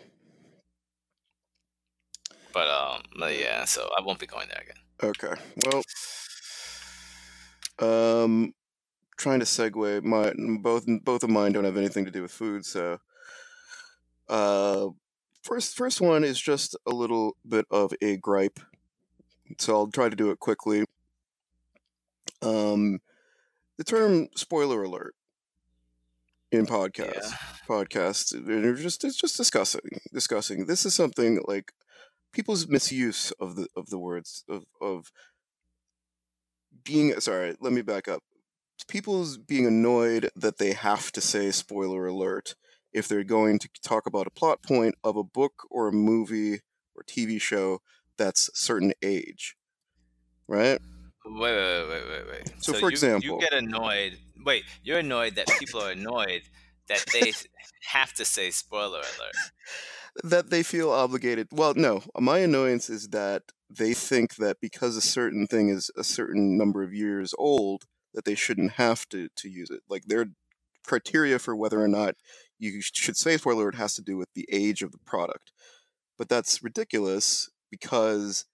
But 2.53 2.67
um, 2.67 3.01
but 3.17 3.37
yeah. 3.39 3.65
So 3.65 3.89
I 3.97 4.01
won't 4.03 4.19
be 4.19 4.27
going 4.27 4.47
there 4.49 4.61
again. 4.61 4.75
Okay. 5.01 5.41
Well, 7.79 8.23
um, 8.23 8.53
trying 9.17 9.39
to 9.39 9.45
segue. 9.45 10.03
My 10.03 10.33
both 10.61 10.85
both 11.03 11.23
of 11.23 11.29
mine 11.29 11.51
don't 11.53 11.63
have 11.65 11.77
anything 11.77 12.05
to 12.05 12.11
do 12.11 12.21
with 12.21 12.31
food, 12.31 12.65
so 12.65 12.99
uh, 14.27 14.87
first 15.43 15.75
first 15.75 16.01
one 16.01 16.23
is 16.23 16.39
just 16.39 16.75
a 16.85 16.91
little 16.91 17.35
bit 17.47 17.65
of 17.71 17.93
a 18.01 18.17
gripe. 18.17 18.59
So 19.57 19.75
I'll 19.75 19.87
try 19.91 20.09
to 20.09 20.15
do 20.15 20.31
it 20.31 20.39
quickly. 20.39 20.85
Um, 22.41 22.99
the 23.77 23.83
term 23.83 24.29
"spoiler 24.35 24.83
alert" 24.83 25.15
in 26.51 26.65
podcasts, 26.65 27.31
Yeah. 27.31 27.37
podcasts, 27.67 28.45
they're 28.45 28.73
just 28.75 29.03
it's 29.03 29.17
just 29.17 29.37
discussing 29.37 29.99
discussing. 30.13 30.65
This 30.65 30.85
is 30.85 30.93
something 30.93 31.41
like 31.47 31.73
people's 32.31 32.67
misuse 32.67 33.31
of 33.39 33.55
the 33.55 33.67
of 33.75 33.89
the 33.89 33.97
words 33.99 34.43
of 34.49 34.65
of 34.81 35.11
being 36.83 37.19
sorry 37.19 37.55
let 37.59 37.73
me 37.73 37.81
back 37.81 38.07
up 38.07 38.23
people's 38.87 39.37
being 39.37 39.65
annoyed 39.67 40.29
that 40.35 40.57
they 40.57 40.73
have 40.73 41.11
to 41.11 41.21
say 41.21 41.51
spoiler 41.51 42.07
alert 42.07 42.55
if 42.93 43.07
they're 43.07 43.23
going 43.23 43.59
to 43.59 43.69
talk 43.83 44.05
about 44.05 44.25
a 44.27 44.31
plot 44.31 44.63
point 44.63 44.95
of 45.03 45.15
a 45.15 45.23
book 45.23 45.67
or 45.69 45.87
a 45.89 45.93
movie 45.93 46.61
or 46.95 47.03
tv 47.03 47.39
show 47.41 47.79
that's 48.17 48.49
certain 48.53 48.93
age 49.01 49.55
right 50.47 50.79
Wait, 51.25 51.35
wait, 51.41 51.53
wait, 51.53 51.89
wait, 51.89 52.09
wait, 52.09 52.27
wait. 52.31 52.63
So, 52.63 52.73
for 52.73 52.79
you, 52.79 52.87
example- 52.87 53.23
you 53.29 53.39
get 53.39 53.53
annoyed. 53.53 54.17
Wait, 54.45 54.63
you're 54.83 54.99
annoyed 54.99 55.35
that 55.35 55.47
people 55.59 55.79
are 55.81 55.91
annoyed 55.91 56.41
that 56.89 57.05
they 57.13 57.33
have 57.87 58.13
to 58.13 58.25
say 58.25 58.51
spoiler 58.51 58.99
alert. 58.99 59.35
that 60.23 60.49
they 60.49 60.63
feel 60.63 60.91
obligated. 60.91 61.47
Well 61.51 61.73
no 61.75 62.03
my 62.19 62.39
annoyance 62.39 62.89
is 62.89 63.09
that 63.09 63.43
they 63.69 63.93
think 63.93 64.35
that 64.35 64.57
because 64.59 64.97
a 64.97 65.01
certain 65.01 65.47
thing 65.47 65.69
is 65.69 65.91
a 65.95 66.03
certain 66.03 66.57
number 66.57 66.83
of 66.83 66.93
years 66.93 67.33
old 67.37 67.85
that 68.13 68.25
they 68.25 68.35
shouldn't 68.35 68.73
have 68.73 69.07
to 69.09 69.29
to 69.37 69.49
use 69.49 69.69
it. 69.69 69.81
Like 69.87 70.05
their 70.05 70.27
criteria 70.85 71.39
for 71.39 71.55
whether 71.55 71.81
or 71.81 71.87
not 71.87 72.15
you 72.57 72.81
should 72.81 73.15
say 73.15 73.37
spoiler 73.37 73.63
alert 73.63 73.75
has 73.75 73.93
to 73.95 74.01
do 74.01 74.17
with 74.17 74.29
the 74.33 74.47
age 74.51 74.81
of 74.81 74.91
the 74.91 74.97
product. 74.97 75.51
But 76.17 76.27
that's 76.27 76.63
ridiculous 76.63 77.49
because 77.71 78.45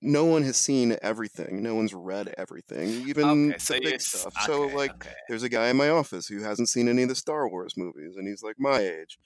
no 0.00 0.24
one 0.24 0.42
has 0.42 0.56
seen 0.56 0.96
everything 1.02 1.62
no 1.62 1.74
one's 1.74 1.92
read 1.92 2.32
everything 2.38 2.88
even 3.08 3.50
Okay, 3.50 3.58
so 3.58 3.74
the 3.74 3.80
big 3.80 4.00
stuff 4.00 4.32
so 4.46 4.66
like 4.68 4.92
okay. 4.92 5.14
there's 5.28 5.42
a 5.42 5.48
guy 5.48 5.68
in 5.68 5.76
my 5.76 5.88
office 5.88 6.28
who 6.28 6.42
hasn't 6.42 6.68
seen 6.68 6.88
any 6.88 7.02
of 7.02 7.08
the 7.08 7.14
Star 7.14 7.48
Wars 7.48 7.74
movies, 7.76 8.16
and 8.16 8.26
he's 8.26 8.42
like 8.42 8.56
my 8.58 8.78
age. 8.78 9.18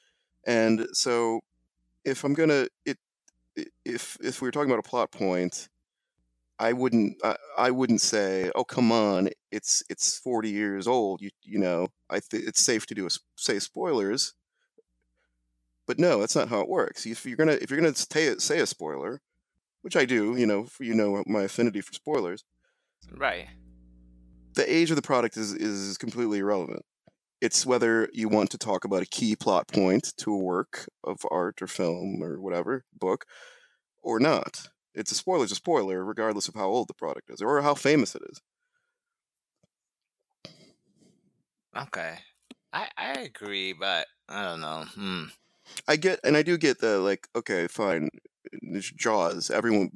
And 0.46 0.86
so, 0.92 1.40
if 2.04 2.24
I'm 2.24 2.34
gonna 2.34 2.66
it, 2.84 2.98
if 3.84 4.16
if 4.22 4.40
we 4.40 4.48
were 4.48 4.52
talking 4.52 4.70
about 4.70 4.84
a 4.84 4.88
plot 4.88 5.10
point, 5.12 5.68
I 6.58 6.72
wouldn't 6.72 7.16
I, 7.24 7.36
I 7.56 7.70
wouldn't 7.70 8.00
say, 8.00 8.50
oh 8.54 8.64
come 8.64 8.90
on, 8.90 9.28
it's 9.50 9.82
it's 9.88 10.18
40 10.18 10.50
years 10.50 10.88
old. 10.88 11.20
You 11.20 11.30
you 11.42 11.58
know, 11.58 11.88
I 12.10 12.20
th- 12.20 12.44
it's 12.44 12.64
safe 12.64 12.86
to 12.86 12.94
do 12.94 13.06
a, 13.06 13.10
say 13.36 13.58
spoilers. 13.58 14.34
But 15.86 15.98
no, 15.98 16.20
that's 16.20 16.36
not 16.36 16.48
how 16.48 16.60
it 16.60 16.68
works. 16.68 17.06
If 17.06 17.26
you're 17.26 17.36
gonna 17.36 17.58
if 17.60 17.70
you're 17.70 17.80
gonna 17.80 17.94
say 17.94 18.34
say 18.38 18.60
a 18.60 18.66
spoiler, 18.66 19.20
which 19.82 19.96
I 19.96 20.04
do, 20.04 20.36
you 20.36 20.46
know, 20.46 20.64
for, 20.64 20.84
you 20.84 20.94
know 20.94 21.22
my 21.26 21.42
affinity 21.42 21.80
for 21.80 21.92
spoilers 21.92 22.44
Right. 23.10 23.48
the 24.54 24.70
age 24.72 24.90
of 24.90 24.96
the 24.96 25.02
product 25.02 25.36
is 25.36 25.52
is 25.54 25.98
completely 25.98 26.38
irrelevant. 26.38 26.84
It's 27.40 27.66
whether 27.66 28.08
you 28.12 28.28
want 28.28 28.50
to 28.50 28.58
talk 28.58 28.84
about 28.84 29.02
a 29.02 29.06
key 29.06 29.34
plot 29.36 29.68
point 29.68 30.14
to 30.18 30.32
a 30.32 30.38
work 30.38 30.88
of 31.04 31.18
art 31.30 31.60
or 31.60 31.66
film 31.66 32.22
or 32.22 32.40
whatever 32.40 32.84
book 32.98 33.24
or 34.02 34.20
not. 34.20 34.68
It's 34.94 35.12
a 35.12 35.14
spoiler's 35.14 35.52
a 35.52 35.56
spoiler, 35.56 36.04
regardless 36.04 36.48
of 36.48 36.54
how 36.54 36.68
old 36.68 36.88
the 36.88 36.94
product 36.94 37.30
is 37.30 37.42
or 37.42 37.60
how 37.62 37.74
famous 37.74 38.14
it 38.14 38.22
is. 38.30 38.40
Okay. 41.76 42.18
I 42.72 42.88
I 42.96 43.12
agree, 43.20 43.72
but 43.72 44.06
I 44.28 44.44
don't 44.44 44.60
know. 44.60 44.84
Hmm. 44.94 45.24
I 45.88 45.96
get, 45.96 46.20
and 46.24 46.36
I 46.36 46.42
do 46.42 46.58
get 46.58 46.80
the 46.80 46.98
like. 46.98 47.28
Okay, 47.36 47.66
fine. 47.68 48.08
Jaws. 48.96 49.50
Everyone, 49.50 49.90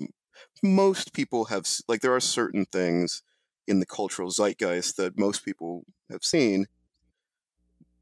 most 0.62 1.12
people 1.12 1.46
have 1.46 1.66
like. 1.88 2.00
There 2.00 2.14
are 2.14 2.20
certain 2.20 2.66
things 2.66 3.22
in 3.66 3.80
the 3.80 3.86
cultural 3.86 4.30
zeitgeist 4.30 4.96
that 4.96 5.18
most 5.18 5.44
people 5.44 5.84
have 6.10 6.24
seen, 6.24 6.66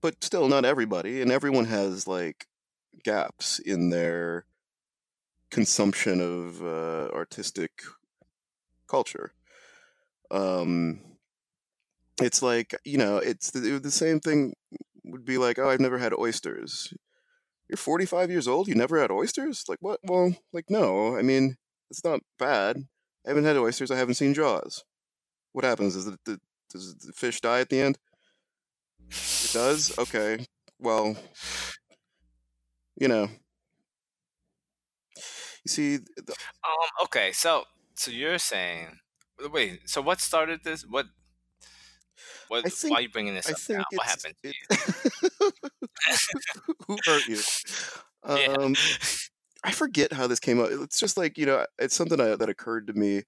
but 0.00 0.22
still 0.22 0.48
not 0.48 0.64
everybody. 0.64 1.22
And 1.22 1.30
everyone 1.30 1.66
has 1.66 2.06
like 2.06 2.46
gaps 3.02 3.58
in 3.58 3.90
their 3.90 4.46
consumption 5.50 6.20
of 6.20 6.62
uh, 6.62 7.14
artistic 7.14 7.82
culture. 8.88 9.32
Um, 10.30 11.00
it's 12.20 12.42
like 12.42 12.74
you 12.84 12.98
know, 12.98 13.18
it's 13.18 13.50
the, 13.50 13.78
the 13.78 13.90
same 13.90 14.20
thing. 14.20 14.54
Would 15.06 15.26
be 15.26 15.36
like, 15.36 15.58
oh, 15.58 15.68
I've 15.68 15.80
never 15.80 15.98
had 15.98 16.14
oysters 16.14 16.94
you're 17.68 17.76
45 17.76 18.30
years 18.30 18.48
old. 18.48 18.68
You 18.68 18.74
never 18.74 19.00
had 19.00 19.10
oysters? 19.10 19.64
Like 19.68 19.78
what? 19.80 20.00
Well, 20.04 20.34
like 20.52 20.66
no. 20.70 21.16
I 21.16 21.22
mean, 21.22 21.56
it's 21.90 22.04
not 22.04 22.20
bad. 22.38 22.78
I 23.26 23.30
haven't 23.30 23.44
had 23.44 23.56
oysters. 23.56 23.90
I 23.90 23.96
haven't 23.96 24.14
seen 24.14 24.34
Jaws. 24.34 24.84
What 25.52 25.64
happens? 25.64 25.96
Is 25.96 26.04
Does 26.06 26.18
the, 26.26 26.40
does 26.70 26.94
the 26.96 27.12
fish 27.12 27.40
die 27.40 27.60
at 27.60 27.70
the 27.70 27.80
end? 27.80 27.98
It 29.42 29.52
does. 29.52 29.96
Okay. 29.98 30.46
Well, 30.78 31.16
you 32.96 33.08
know, 33.08 33.28
you 35.64 35.68
see, 35.68 35.96
the, 35.98 36.34
Um. 36.64 36.88
Okay. 37.04 37.32
So, 37.32 37.64
so 37.94 38.10
you're 38.10 38.38
saying, 38.38 38.98
wait. 39.52 39.88
So 39.88 40.00
what 40.02 40.20
started 40.20 40.60
this? 40.64 40.82
What? 40.86 41.06
What? 42.48 42.64
I 42.66 42.70
Why 42.88 42.96
are 42.98 43.00
you 43.02 43.08
bringing 43.10 43.34
this 43.34 43.48
I 43.48 43.52
up 43.52 43.58
now? 43.68 43.84
think 43.84 43.98
What 43.98 44.06
happened 44.06 44.34
to 44.42 44.48
it. 44.50 45.54
Who 46.86 46.96
hurt 47.04 47.26
you? 47.26 47.38
yeah. 48.28 48.56
Um, 48.58 48.74
I 49.64 49.70
forget 49.70 50.12
how 50.12 50.26
this 50.26 50.40
came 50.40 50.60
up. 50.60 50.68
It's 50.70 51.00
just 51.00 51.16
like 51.16 51.38
you 51.38 51.46
know, 51.46 51.64
it's 51.78 51.94
something 51.94 52.20
I, 52.20 52.36
that 52.36 52.48
occurred 52.48 52.86
to 52.88 52.92
me, 52.94 53.22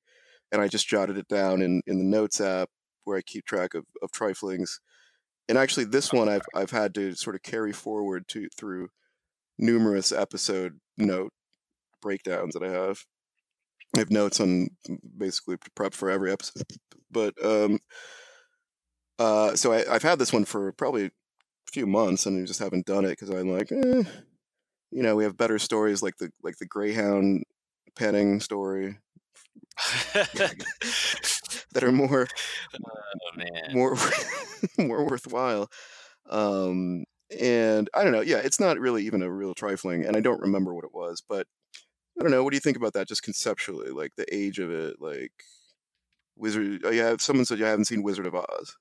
and 0.53 0.61
I 0.61 0.69
just 0.69 0.89
jotted 0.89 1.17
it 1.19 1.29
down 1.29 1.63
in 1.63 1.83
in 1.87 1.99
the 1.99 2.05
notes 2.05 2.41
app 2.41 2.69
where 3.05 3.17
I 3.17 3.23
keep 3.23 3.45
track 3.47 3.75
of 3.75 3.85
of 4.03 4.11
triflings. 4.13 4.79
And 5.49 5.57
actually, 5.57 5.85
this 5.85 6.13
one 6.13 6.29
I've 6.29 6.47
I've 6.55 6.71
had 6.71 6.95
to 6.97 7.15
sort 7.15 7.37
of 7.37 7.43
carry 7.43 7.73
forward 7.73 8.29
to 8.29 8.49
through 8.57 8.89
numerous 9.59 10.13
episode 10.13 10.79
note 10.99 11.33
breakdowns 12.03 12.55
that 12.55 12.63
I 12.63 12.71
have. 12.71 12.99
I 13.95 14.01
have 14.01 14.11
notes 14.11 14.41
on 14.41 14.69
basically 15.17 15.57
to 15.57 15.71
prep 15.75 15.95
for 15.95 16.11
every 16.11 16.31
episode, 16.33 16.65
but 17.11 17.35
um, 17.45 17.79
uh, 19.19 19.57
so 19.57 19.73
I, 19.73 19.85
I've 19.91 20.03
had 20.03 20.19
this 20.19 20.33
one 20.33 20.45
for 20.45 20.73
probably 20.73 21.11
few 21.73 21.87
months, 21.87 22.27
and 22.27 22.43
I 22.43 22.47
just 22.47 22.61
haven't 22.61 22.87
done 22.87 23.05
it 23.05 23.11
because 23.11 23.31
I'm 23.31 23.51
like, 23.51 23.71
eh, 23.73 24.03
you 24.91 25.03
know, 25.03 25.17
we 25.17 25.25
have 25.25 25.37
better 25.37 25.59
stories 25.59 26.03
like 26.03 26.17
the 26.19 26.31
like 26.43 26.57
the 26.59 26.67
Greyhound 26.67 27.45
petting 27.97 28.41
story 28.41 28.99
that 30.15 31.83
are 31.83 31.93
more 31.93 32.27
oh 32.75 33.37
man. 33.37 33.73
more 33.73 33.97
more 34.79 35.05
worthwhile. 35.05 35.69
Um, 36.29 37.05
and 37.39 37.91
I 37.95 38.05
don't 38.05 38.13
know. 38.13 38.21
Yeah, 38.21 38.39
it's 38.39 38.61
not 38.61 38.79
really 38.79 39.05
even 39.05 39.23
a 39.23 39.31
real 39.31 39.55
trifling, 39.55 40.05
and 40.05 40.17
I 40.17 40.21
don't 40.21 40.41
remember 40.41 40.75
what 40.75 40.85
it 40.85 40.95
was, 40.95 41.23
but 41.29 41.47
I 42.19 42.23
don't 42.23 42.31
know. 42.31 42.43
What 42.43 42.51
do 42.51 42.57
you 42.57 42.61
think 42.61 42.77
about 42.77 42.95
that, 42.95 43.09
just 43.09 43.23
conceptually, 43.23 43.91
like 43.91 44.13
the 44.17 44.33
age 44.35 44.59
of 44.59 44.71
it, 44.71 44.97
like 45.01 45.33
Wizard? 46.37 46.83
Oh, 46.85 46.91
yeah, 46.91 47.17
someone 47.19 47.45
said 47.45 47.59
you 47.59 47.65
haven't 47.65 47.87
seen 47.87 48.03
Wizard 48.03 48.27
of 48.27 48.35
Oz. 48.35 48.77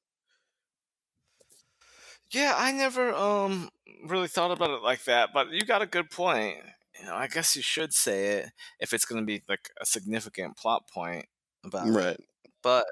Yeah, 2.31 2.53
I 2.57 2.71
never 2.71 3.13
um 3.13 3.69
really 4.05 4.27
thought 4.27 4.51
about 4.51 4.71
it 4.71 4.83
like 4.83 5.03
that, 5.05 5.29
but 5.33 5.51
you 5.51 5.61
got 5.61 5.81
a 5.81 5.87
good 5.87 6.09
point. 6.09 6.57
You 6.99 7.05
know, 7.05 7.15
I 7.15 7.27
guess 7.27 7.55
you 7.55 7.61
should 7.61 7.93
say 7.93 8.27
it 8.37 8.51
if 8.79 8.93
it's 8.93 9.05
going 9.05 9.21
to 9.21 9.25
be 9.25 9.43
like 9.49 9.69
a 9.81 9.85
significant 9.85 10.57
plot 10.57 10.87
point 10.87 11.25
about 11.63 11.87
it. 11.87 11.91
Right. 11.91 12.19
But 12.63 12.85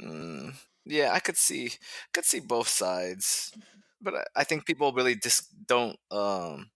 mm, 0.00 0.54
yeah, 0.84 1.12
I 1.12 1.20
could 1.20 1.36
see 1.36 1.72
could 2.12 2.24
see 2.24 2.40
both 2.40 2.68
sides. 2.68 3.52
But 4.00 4.14
I, 4.14 4.24
I 4.36 4.44
think 4.44 4.66
people 4.66 4.92
really 4.92 5.14
just 5.14 5.48
don't 5.66 5.96
um 6.10 6.70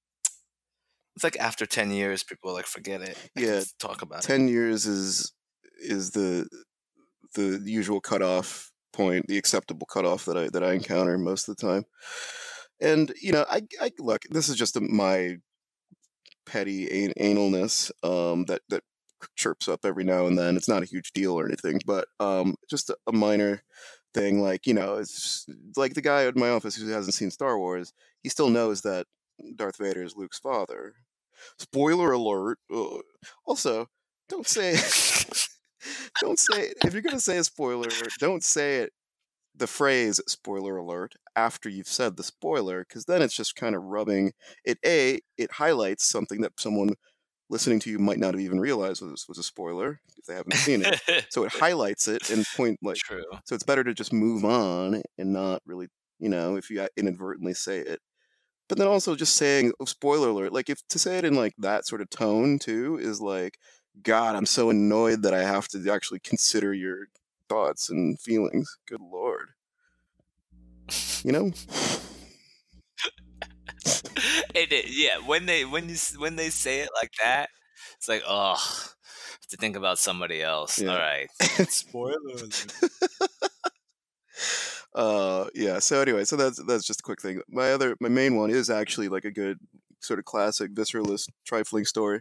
it's 1.14 1.24
like 1.24 1.38
after 1.38 1.64
10 1.64 1.90
years 1.90 2.22
people 2.22 2.52
like 2.52 2.66
forget 2.66 3.00
it. 3.00 3.16
Yeah, 3.34 3.62
talk 3.78 4.02
about 4.02 4.24
it. 4.24 4.26
ten 4.26 4.48
years 4.48 4.86
is 4.86 5.32
is 5.80 6.10
the 6.10 6.48
the 7.34 7.60
usual 7.64 8.00
cutoff 8.00 8.70
point, 8.96 9.26
the 9.26 9.38
acceptable 9.38 9.86
cutoff 9.86 10.24
that 10.24 10.36
I 10.36 10.48
that 10.48 10.64
I 10.64 10.72
encounter 10.72 11.18
most 11.18 11.48
of 11.48 11.56
the 11.56 11.66
time. 11.66 11.84
And 12.80 13.12
you 13.20 13.32
know, 13.32 13.44
I, 13.48 13.62
I 13.80 13.90
look. 13.98 14.22
This 14.30 14.48
is 14.48 14.56
just 14.56 14.76
a, 14.76 14.80
my 14.80 15.36
petty 16.46 17.04
an- 17.04 17.14
analness 17.20 17.90
um, 18.02 18.44
that 18.46 18.62
that 18.68 18.82
chirps 19.36 19.68
up 19.68 19.84
every 19.84 20.04
now 20.04 20.26
and 20.26 20.38
then. 20.38 20.56
It's 20.56 20.68
not 20.68 20.82
a 20.82 20.86
huge 20.86 21.12
deal 21.12 21.34
or 21.38 21.46
anything, 21.46 21.80
but 21.86 22.08
um, 22.20 22.56
just 22.68 22.90
a, 22.90 22.96
a 23.06 23.12
minor 23.12 23.62
thing. 24.14 24.40
Like 24.42 24.66
you 24.66 24.74
know, 24.74 24.96
it's 24.96 25.46
like 25.76 25.94
the 25.94 26.02
guy 26.02 26.24
at 26.26 26.36
my 26.36 26.50
office 26.50 26.76
who 26.76 26.88
hasn't 26.88 27.14
seen 27.14 27.30
Star 27.30 27.58
Wars. 27.58 27.92
He 28.22 28.28
still 28.28 28.50
knows 28.50 28.82
that 28.82 29.06
Darth 29.56 29.78
Vader 29.78 30.02
is 30.02 30.16
Luke's 30.16 30.38
father. 30.38 30.94
Spoiler 31.58 32.12
alert. 32.12 32.58
Ugh. 32.74 33.02
Also, 33.46 33.88
don't 34.28 34.46
say 34.46 34.76
don't 36.20 36.38
say 36.38 36.68
it. 36.68 36.76
if 36.84 36.92
you're 36.92 37.02
gonna 37.02 37.20
say 37.20 37.38
a 37.38 37.44
spoiler 37.44 37.88
don't 38.18 38.44
say 38.44 38.76
it 38.78 38.92
the 39.54 39.66
phrase 39.66 40.20
spoiler 40.28 40.76
alert 40.76 41.14
after 41.34 41.68
you've 41.68 41.88
said 41.88 42.16
the 42.16 42.22
spoiler 42.22 42.84
because 42.86 43.06
then 43.06 43.22
it's 43.22 43.34
just 43.34 43.56
kind 43.56 43.74
of 43.74 43.82
rubbing 43.82 44.32
it 44.64 44.78
a 44.84 45.20
it 45.38 45.52
highlights 45.52 46.04
something 46.06 46.40
that 46.40 46.52
someone 46.58 46.90
listening 47.48 47.78
to 47.78 47.90
you 47.90 47.98
might 47.98 48.18
not 48.18 48.34
have 48.34 48.40
even 48.40 48.58
realized 48.58 49.02
was, 49.02 49.26
was 49.28 49.38
a 49.38 49.42
spoiler 49.42 50.00
if 50.16 50.24
they 50.26 50.34
haven't 50.34 50.54
seen 50.54 50.82
it 50.84 51.00
so 51.30 51.44
it 51.44 51.52
highlights 51.52 52.08
it 52.08 52.28
and 52.30 52.44
point 52.56 52.78
like 52.82 52.96
True. 52.96 53.22
so 53.44 53.54
it's 53.54 53.64
better 53.64 53.84
to 53.84 53.94
just 53.94 54.12
move 54.12 54.44
on 54.44 55.02
and 55.16 55.32
not 55.32 55.62
really 55.64 55.86
you 56.18 56.28
know 56.28 56.56
if 56.56 56.70
you 56.70 56.86
inadvertently 56.96 57.54
say 57.54 57.78
it 57.78 58.00
but 58.68 58.78
then 58.78 58.88
also 58.88 59.14
just 59.14 59.36
saying 59.36 59.72
oh, 59.80 59.84
spoiler 59.84 60.30
alert 60.30 60.52
like 60.52 60.68
if 60.68 60.86
to 60.88 60.98
say 60.98 61.18
it 61.18 61.24
in 61.24 61.34
like 61.34 61.54
that 61.58 61.86
sort 61.86 62.00
of 62.00 62.10
tone 62.10 62.58
too 62.58 62.98
is 63.00 63.20
like 63.20 63.58
god 64.02 64.36
i'm 64.36 64.46
so 64.46 64.70
annoyed 64.70 65.22
that 65.22 65.34
i 65.34 65.42
have 65.42 65.68
to 65.68 65.90
actually 65.90 66.20
consider 66.20 66.72
your 66.74 67.06
thoughts 67.48 67.88
and 67.90 68.18
feelings 68.20 68.78
good 68.86 69.00
lord 69.00 69.48
you 71.24 71.32
know 71.32 71.46
it, 74.54 74.72
it- 74.72 74.86
yeah, 74.88 75.18
when 75.26 75.46
they 75.46 75.64
when 75.64 75.88
you 75.88 75.96
when 76.18 76.36
they 76.36 76.50
say 76.50 76.80
it 76.80 76.88
like 77.00 77.12
that, 77.24 77.50
it's 77.96 78.08
like, 78.08 78.22
oh, 78.26 78.56
to 79.50 79.56
think 79.56 79.76
about 79.76 79.98
somebody 79.98 80.42
else. 80.42 80.80
Yeah. 80.80 80.92
All 80.92 80.98
right. 80.98 81.28
Spoilers. 81.68 82.66
uh 84.94 85.46
yeah 85.54 85.78
so 85.78 86.00
anyway 86.00 86.24
so 86.24 86.36
that's 86.36 86.62
that's 86.64 86.86
just 86.86 87.00
a 87.00 87.02
quick 87.02 87.20
thing 87.20 87.40
my 87.48 87.72
other 87.72 87.96
my 88.00 88.08
main 88.08 88.36
one 88.36 88.50
is 88.50 88.70
actually 88.70 89.08
like 89.08 89.24
a 89.24 89.30
good 89.30 89.58
sort 90.00 90.18
of 90.18 90.24
classic 90.24 90.72
visceralist 90.74 91.28
trifling 91.44 91.84
story 91.84 92.20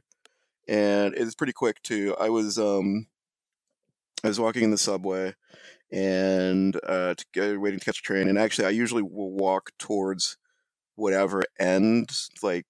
and 0.68 1.14
it's 1.16 1.36
pretty 1.36 1.54
quick 1.54 1.82
too 1.82 2.16
i 2.20 2.30
was 2.30 2.58
um 2.58 3.08
i 4.24 4.28
was 4.28 4.40
walking 4.40 4.64
in 4.64 4.72
the 4.72 4.78
subway 4.78 5.34
and 5.92 6.80
uh 6.88 7.14
to 7.14 7.26
go, 7.34 7.60
waiting 7.60 7.80
to 7.80 7.86
catch 7.86 8.00
a 8.00 8.04
train 8.04 8.28
and 8.28 8.38
actually 8.38 8.66
i 8.66 8.72
usually 8.72 9.04
will 9.04 9.32
walk 9.32 9.72
towards 9.78 10.38
whatever 10.96 11.44
end 11.60 12.10
like 12.42 12.66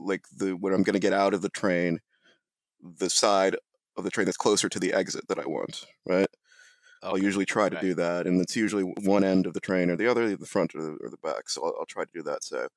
like 0.00 0.24
the 0.36 0.52
when 0.52 0.72
i'm 0.72 0.82
going 0.82 0.94
to 0.94 1.00
get 1.00 1.12
out 1.12 1.34
of 1.34 1.42
the 1.42 1.48
train 1.48 2.00
the 2.82 3.10
side 3.10 3.56
of 3.96 4.04
the 4.04 4.10
train 4.10 4.24
that's 4.24 4.36
closer 4.36 4.68
to 4.68 4.80
the 4.80 4.92
exit 4.92 5.26
that 5.28 5.38
i 5.38 5.46
want 5.46 5.86
right 6.06 6.28
I'll 7.02 7.18
usually 7.18 7.44
try 7.44 7.68
to 7.68 7.76
right. 7.76 7.82
do 7.82 7.94
that, 7.94 8.26
and 8.26 8.40
it's 8.40 8.56
usually 8.56 8.82
one 8.82 9.24
end 9.24 9.46
of 9.46 9.54
the 9.54 9.60
train 9.60 9.90
or 9.90 9.96
the 9.96 10.10
other, 10.10 10.34
the 10.36 10.46
front 10.46 10.74
or 10.74 10.82
the, 10.82 10.96
or 11.00 11.10
the 11.10 11.18
back. 11.18 11.48
So 11.48 11.64
I'll, 11.64 11.74
I'll 11.80 11.86
try 11.86 12.04
to 12.04 12.10
do 12.12 12.22
that. 12.22 12.42
So, 12.42 12.68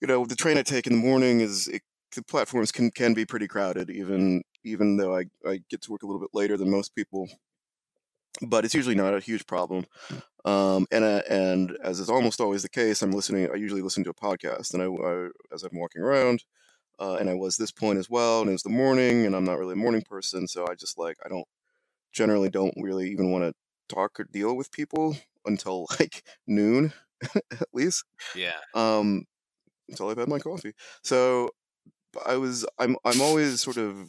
you 0.00 0.08
know, 0.08 0.24
the 0.24 0.34
train 0.34 0.58
I 0.58 0.62
take 0.62 0.86
in 0.86 0.94
the 0.94 0.98
morning 0.98 1.40
is 1.40 1.68
it, 1.68 1.82
the 2.14 2.22
platforms 2.22 2.72
can 2.72 2.90
can 2.90 3.14
be 3.14 3.24
pretty 3.26 3.48
crowded, 3.48 3.90
even 3.90 4.42
even 4.64 4.96
though 4.96 5.16
I 5.16 5.24
I 5.46 5.60
get 5.70 5.82
to 5.82 5.92
work 5.92 6.02
a 6.02 6.06
little 6.06 6.20
bit 6.20 6.30
later 6.34 6.56
than 6.56 6.70
most 6.70 6.94
people. 6.94 7.28
But 8.42 8.64
it's 8.64 8.74
usually 8.74 8.96
not 8.96 9.14
a 9.14 9.20
huge 9.20 9.46
problem. 9.46 9.86
Um, 10.44 10.86
and 10.92 11.04
uh, 11.04 11.22
and 11.28 11.76
as 11.82 12.00
is 12.00 12.10
almost 12.10 12.40
always 12.40 12.62
the 12.62 12.68
case, 12.68 13.02
I'm 13.02 13.12
listening. 13.12 13.50
I 13.50 13.56
usually 13.56 13.82
listen 13.82 14.04
to 14.04 14.10
a 14.10 14.14
podcast, 14.14 14.74
and 14.74 14.82
I, 14.82 14.86
I 14.86 15.30
as 15.54 15.62
I'm 15.62 15.78
walking 15.78 16.02
around. 16.02 16.44
Uh, 17.00 17.16
and 17.16 17.30
I 17.30 17.34
was 17.34 17.56
this 17.56 17.72
point 17.72 17.98
as 17.98 18.10
well, 18.10 18.40
and 18.42 18.50
it 18.50 18.54
was 18.54 18.62
the 18.64 18.70
morning, 18.70 19.26
and 19.26 19.36
I'm 19.36 19.44
not 19.44 19.58
really 19.58 19.74
a 19.74 19.76
morning 19.76 20.02
person, 20.02 20.48
so 20.48 20.66
I 20.68 20.74
just 20.74 20.98
like 20.98 21.16
I 21.24 21.28
don't 21.28 21.46
generally 22.12 22.50
don't 22.50 22.74
really 22.78 23.10
even 23.10 23.30
want 23.32 23.44
to 23.44 23.54
talk 23.94 24.20
or 24.20 24.24
deal 24.24 24.56
with 24.56 24.72
people 24.72 25.16
until 25.46 25.86
like 26.00 26.24
noon 26.46 26.92
at 27.52 27.68
least 27.72 28.04
Yeah. 28.34 28.58
um 28.74 29.24
until 29.88 30.10
i've 30.10 30.18
had 30.18 30.28
my 30.28 30.38
coffee 30.38 30.74
so 31.02 31.50
i 32.26 32.36
was 32.36 32.64
i'm 32.78 32.96
i'm 33.04 33.20
always 33.20 33.60
sort 33.60 33.76
of 33.76 34.08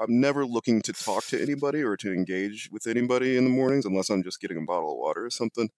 i'm 0.00 0.20
never 0.20 0.44
looking 0.46 0.80
to 0.82 0.92
talk 0.92 1.24
to 1.24 1.40
anybody 1.40 1.82
or 1.82 1.96
to 1.96 2.12
engage 2.12 2.68
with 2.72 2.86
anybody 2.86 3.36
in 3.36 3.44
the 3.44 3.50
mornings 3.50 3.84
unless 3.84 4.10
i'm 4.10 4.22
just 4.22 4.40
getting 4.40 4.58
a 4.58 4.64
bottle 4.64 4.92
of 4.92 4.98
water 4.98 5.24
or 5.24 5.30
something 5.30 5.68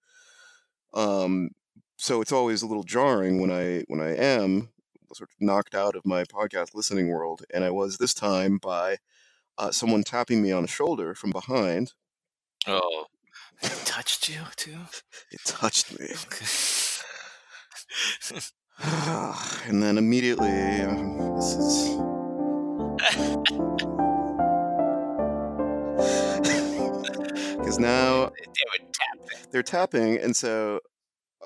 um 0.93 1.49
so 1.97 2.21
it's 2.21 2.31
always 2.31 2.61
a 2.61 2.67
little 2.67 2.83
jarring 2.83 3.39
when 3.41 3.51
i 3.51 3.83
when 3.87 4.01
i 4.01 4.15
am 4.15 4.69
sort 5.13 5.29
of 5.29 5.35
knocked 5.39 5.75
out 5.75 5.95
of 5.95 6.05
my 6.05 6.23
podcast 6.23 6.73
listening 6.75 7.09
world 7.09 7.43
and 7.53 7.63
i 7.63 7.69
was 7.69 7.97
this 7.97 8.13
time 8.13 8.57
by 8.57 8.97
uh, 9.57 9.71
someone 9.71 10.03
tapping 10.03 10.41
me 10.41 10.51
on 10.51 10.63
the 10.63 10.67
shoulder 10.67 11.15
from 11.15 11.31
behind 11.31 11.93
Oh, 12.67 13.05
it 13.61 13.71
touched 13.85 14.27
you 14.27 14.39
too. 14.55 14.75
it 15.31 15.39
touched 15.45 15.97
me 15.99 16.07
Okay. 16.07 16.45
and 19.67 19.81
then 19.81 19.97
immediately 19.97 20.49
this 20.49 21.55
is 21.55 21.89
because 27.57 27.79
now 27.79 28.25
they 28.45 28.63
were 28.65 28.91
tapping. 28.93 29.47
they're 29.51 29.63
tapping 29.63 30.17
and 30.17 30.35
so 30.35 30.79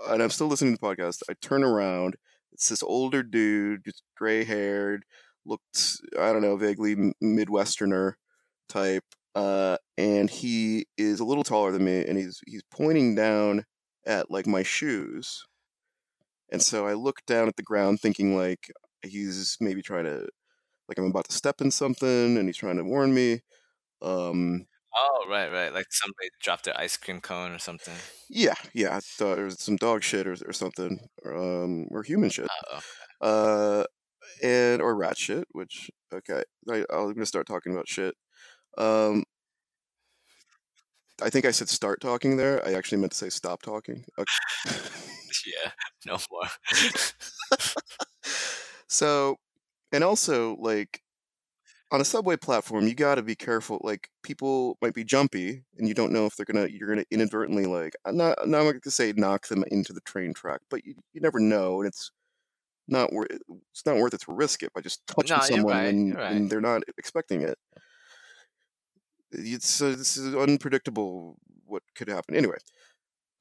and 0.09 0.23
i'm 0.23 0.29
still 0.29 0.47
listening 0.47 0.75
to 0.75 0.81
the 0.81 0.87
podcast 0.87 1.21
i 1.29 1.33
turn 1.41 1.63
around 1.63 2.15
it's 2.59 2.67
this 2.67 2.83
older 2.83 3.23
dude, 3.23 3.85
just 3.85 4.03
gray 4.17 4.43
haired, 4.43 5.05
looked 5.45 6.01
I 6.19 6.33
don't 6.33 6.41
know, 6.41 6.57
vaguely 6.57 7.13
midwesterner 7.23 8.15
type. 8.67 9.05
Uh, 9.33 9.77
and 9.97 10.29
he 10.29 10.85
is 10.97 11.21
a 11.21 11.23
little 11.23 11.45
taller 11.45 11.71
than 11.71 11.85
me, 11.85 12.05
and 12.05 12.17
he's 12.17 12.41
he's 12.45 12.63
pointing 12.69 13.15
down 13.15 13.63
at 14.05 14.29
like 14.29 14.45
my 14.45 14.63
shoes. 14.63 15.45
And 16.51 16.61
so 16.61 16.87
I 16.87 16.93
look 16.93 17.25
down 17.25 17.47
at 17.47 17.55
the 17.55 17.63
ground, 17.63 17.99
thinking 17.99 18.35
like 18.35 18.71
he's 19.03 19.57
maybe 19.59 19.81
trying 19.81 20.05
to, 20.05 20.27
like 20.87 20.97
I'm 20.97 21.05
about 21.05 21.27
to 21.29 21.35
step 21.35 21.61
in 21.61 21.71
something, 21.71 22.37
and 22.37 22.47
he's 22.47 22.57
trying 22.57 22.77
to 22.77 22.83
warn 22.83 23.13
me. 23.13 23.41
Um, 24.01 24.65
Oh, 24.97 25.25
right, 25.29 25.51
right. 25.51 25.73
Like 25.73 25.85
somebody 25.91 26.29
dropped 26.41 26.65
their 26.65 26.77
ice 26.77 26.97
cream 26.97 27.21
cone 27.21 27.51
or 27.51 27.59
something. 27.59 27.93
yeah, 28.29 28.55
yeah, 28.73 28.95
I 28.95 28.99
thought 28.99 29.37
it 29.39 29.43
was 29.43 29.61
some 29.61 29.75
dog 29.75 30.03
shit 30.03 30.27
or, 30.27 30.35
or 30.47 30.53
something, 30.53 30.99
or, 31.23 31.35
um, 31.35 31.87
or 31.91 32.03
human 32.03 32.29
shit. 32.29 32.47
Oh, 32.71 32.79
Uh, 33.21 33.83
and 34.43 34.81
or 34.81 34.95
rat 34.95 35.17
shit, 35.17 35.47
which 35.51 35.91
okay, 36.13 36.43
I, 36.69 36.85
I'm 36.91 37.13
gonna 37.13 37.25
start 37.25 37.47
talking 37.47 37.73
about 37.73 37.87
shit. 37.87 38.15
Um, 38.77 39.23
I 41.21 41.29
think 41.29 41.45
I 41.45 41.51
said 41.51 41.69
start 41.69 42.01
talking 42.01 42.37
there. 42.37 42.65
I 42.65 42.73
actually 42.73 42.99
meant 42.99 43.11
to 43.13 43.17
say 43.17 43.29
stop 43.29 43.61
talking. 43.61 44.05
Okay. 44.17 44.33
yeah. 45.45 45.71
No 46.05 46.17
more. 46.31 46.47
so, 48.87 49.37
and 49.91 50.03
also 50.03 50.55
like 50.59 51.01
on 51.91 52.01
a 52.01 52.05
subway 52.05 52.37
platform, 52.37 52.87
you 52.87 52.93
got 52.93 53.15
to 53.15 53.21
be 53.23 53.35
careful. 53.35 53.79
Like 53.83 54.09
people 54.23 54.77
might 54.81 54.93
be 54.93 55.03
jumpy, 55.03 55.63
and 55.77 55.87
you 55.87 55.93
don't 55.93 56.11
know 56.11 56.25
if 56.25 56.35
they're 56.35 56.45
gonna 56.45 56.67
you're 56.67 56.89
gonna 56.89 57.05
inadvertently 57.11 57.65
like 57.65 57.95
I'm 58.05 58.17
not 58.17 58.37
I'm 58.41 58.51
not 58.51 58.63
gonna 58.63 58.79
say 58.87 59.13
knock 59.15 59.47
them 59.47 59.63
into 59.71 59.93
the 59.93 60.01
train 60.01 60.33
track, 60.33 60.61
but 60.69 60.85
you, 60.85 60.95
you 61.13 61.21
never 61.21 61.39
know, 61.39 61.81
and 61.81 61.87
it's 61.87 62.11
not 62.87 63.11
worth 63.13 63.27
it's 63.71 63.85
not 63.85 63.97
worth 63.97 64.13
it 64.13 64.21
to 64.21 64.33
risk 64.33 64.63
it 64.63 64.73
by 64.73 64.81
just 64.81 65.05
touching 65.07 65.37
No, 65.37 65.43
someone 65.43 65.75
right. 65.75 65.95
You're 65.95 66.15
right. 66.17 66.33
when 66.33 66.47
they're 66.47 66.61
not 66.61 66.83
expecting 66.97 67.41
it. 67.41 67.57
It's 69.31 69.81
uh, 69.81 69.89
this 69.89 70.17
is 70.17 70.35
unpredictable 70.35 71.37
what 71.65 71.83
could 71.95 72.07
happen. 72.07 72.35
Anyway, 72.35 72.57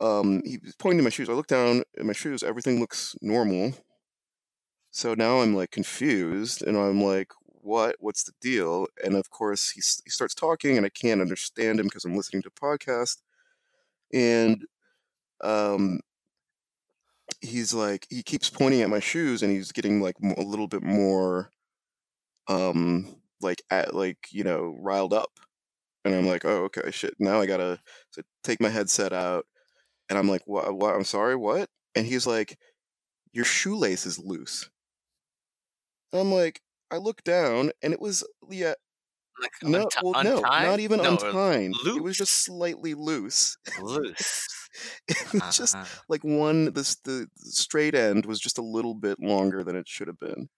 um, 0.01 0.43
he 0.45 0.59
was 0.59 0.77
pointing 0.77 0.99
to 0.99 1.05
my 1.05 1.11
shoes. 1.11 1.29
I 1.31 1.35
look 1.35 1.49
down 1.49 1.83
at 1.99 2.07
my 2.07 2.15
shoes. 2.15 2.43
Everything 2.43 2.81
looks 2.81 3.17
normal. 3.23 3.75
So 4.91 5.15
now 5.15 5.41
I'm 5.41 5.55
like 5.55 5.71
confused, 5.71 6.63
and 6.63 6.77
I'm 6.77 7.03
like, 7.03 7.33
"What? 7.45 7.97
What's 8.01 8.25
the 8.25 8.33
deal?" 8.41 8.87
And 9.05 9.15
of 9.17 9.31
course, 9.31 9.71
he 9.71 9.81
he 10.05 10.11
starts 10.11 10.35
talking, 10.35 10.77
and 10.77 10.87
I 10.87 10.89
can't 10.91 11.21
understand 11.21 11.79
him 11.81 11.87
because 11.87 12.05
I'm 12.05 12.17
listening 12.17 12.43
to 12.43 12.49
a 12.49 12.61
podcast. 12.61 13.19
And 14.13 14.65
um, 15.43 16.01
he's 17.41 17.75
like, 17.75 18.07
he 18.11 18.23
keeps 18.23 18.51
pointing 18.51 18.83
at 18.83 18.91
my 18.91 19.01
shoes, 19.01 19.43
and 19.43 19.53
he's 19.53 19.73
getting 19.73 20.01
like 20.01 20.17
a 20.37 20.43
little 20.43 20.69
bit 20.69 20.83
more, 20.83 21.51
um, 22.49 23.17
like 23.41 23.63
at 23.71 23.95
like 23.95 24.19
you 24.31 24.45
know 24.45 24.77
riled 24.81 25.13
up. 25.15 25.33
And 26.05 26.15
I'm 26.15 26.27
like, 26.27 26.45
"Oh, 26.45 26.65
okay, 26.65 26.91
shit." 26.91 27.15
Now 27.19 27.41
I 27.41 27.47
gotta 27.47 27.81
so 28.11 28.23
take 28.45 28.61
my 28.61 28.69
headset 28.71 29.13
out, 29.13 29.47
and 30.11 30.19
I'm 30.19 30.29
like, 30.29 30.43
"What? 30.47 30.75
What? 30.77 30.95
I'm 30.97 31.05
sorry, 31.05 31.37
what?" 31.37 31.71
And 31.97 32.07
he's 32.07 32.27
like, 32.27 32.59
"Your 33.33 33.45
shoelace 33.47 34.07
is 34.07 34.19
loose." 34.19 34.71
I'm 36.13 36.33
like, 36.33 36.61
I 36.91 36.97
look 36.99 37.23
down 37.25 37.71
and 37.83 37.93
it 37.93 38.01
was 38.01 38.25
yeah, 38.51 38.75
Like 39.41 39.53
no, 39.63 39.87
unti- 39.87 40.03
well, 40.03 40.17
no, 40.25 40.37
untied? 40.39 40.63
not 40.63 40.81
even 40.81 41.03
no, 41.03 41.13
untied. 41.13 41.73
It 41.97 42.03
was 42.03 42.17
just 42.17 42.33
slightly 42.45 42.95
loose. 42.95 43.57
Loose. 43.81 44.49
It 45.09 45.33
was 45.33 45.57
just 45.57 45.77
Ah. 45.77 45.89
like 46.09 46.23
one 46.25 46.73
this 46.75 46.97
the 46.97 47.29
straight 47.39 47.95
end 47.95 48.27
was 48.27 48.39
just 48.41 48.59
a 48.59 48.63
little 48.63 48.95
bit 48.95 49.19
longer 49.21 49.65
than 49.65 49.77
it 49.77 49.89
should 49.89 50.09
have 50.09 50.19
been. 50.19 50.49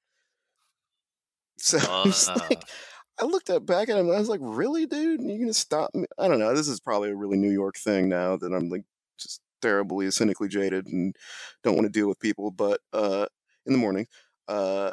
So 1.59 1.79
was 2.05 2.29
like, 2.29 2.62
Uh, 2.62 3.00
I 3.20 3.26
looked 3.26 3.50
at 3.50 3.66
back 3.66 3.88
at 3.88 3.98
him 3.98 4.06
and 4.06 4.16
I 4.16 4.18
was 4.18 4.28
like, 4.28 4.40
really, 4.42 4.87
dude? 4.87 5.22
You 5.22 5.38
gonna 5.38 5.52
stop 5.52 5.94
me? 5.94 6.06
I 6.18 6.28
don't 6.28 6.38
know. 6.38 6.54
This 6.54 6.68
is 6.68 6.80
probably 6.80 7.11
a 7.11 7.16
really 7.16 7.37
New 7.37 7.50
York 7.50 7.76
thing 7.76 8.09
now 8.09 8.37
that 8.37 8.52
I'm 8.52 8.68
like 8.70 8.85
just 9.18 9.42
terribly 9.61 10.11
cynically 10.11 10.48
jaded 10.48 10.87
and 10.87 11.14
don't 11.62 11.74
want 11.74 11.87
to 11.87 11.92
deal 11.92 12.09
with 12.09 12.18
people. 12.18 12.50
But 12.50 12.80
uh, 12.92 13.26
in 13.66 13.72
the 13.72 13.78
morning, 13.78 14.06
uh, 14.48 14.92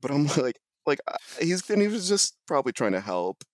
but 0.00 0.10
I'm 0.10 0.26
like, 0.38 0.58
like 0.86 1.00
he's 1.40 1.68
and 1.70 1.82
he 1.82 1.88
was 1.88 2.08
just 2.08 2.36
probably 2.46 2.72
trying 2.72 2.92
to 2.92 3.00
help, 3.00 3.44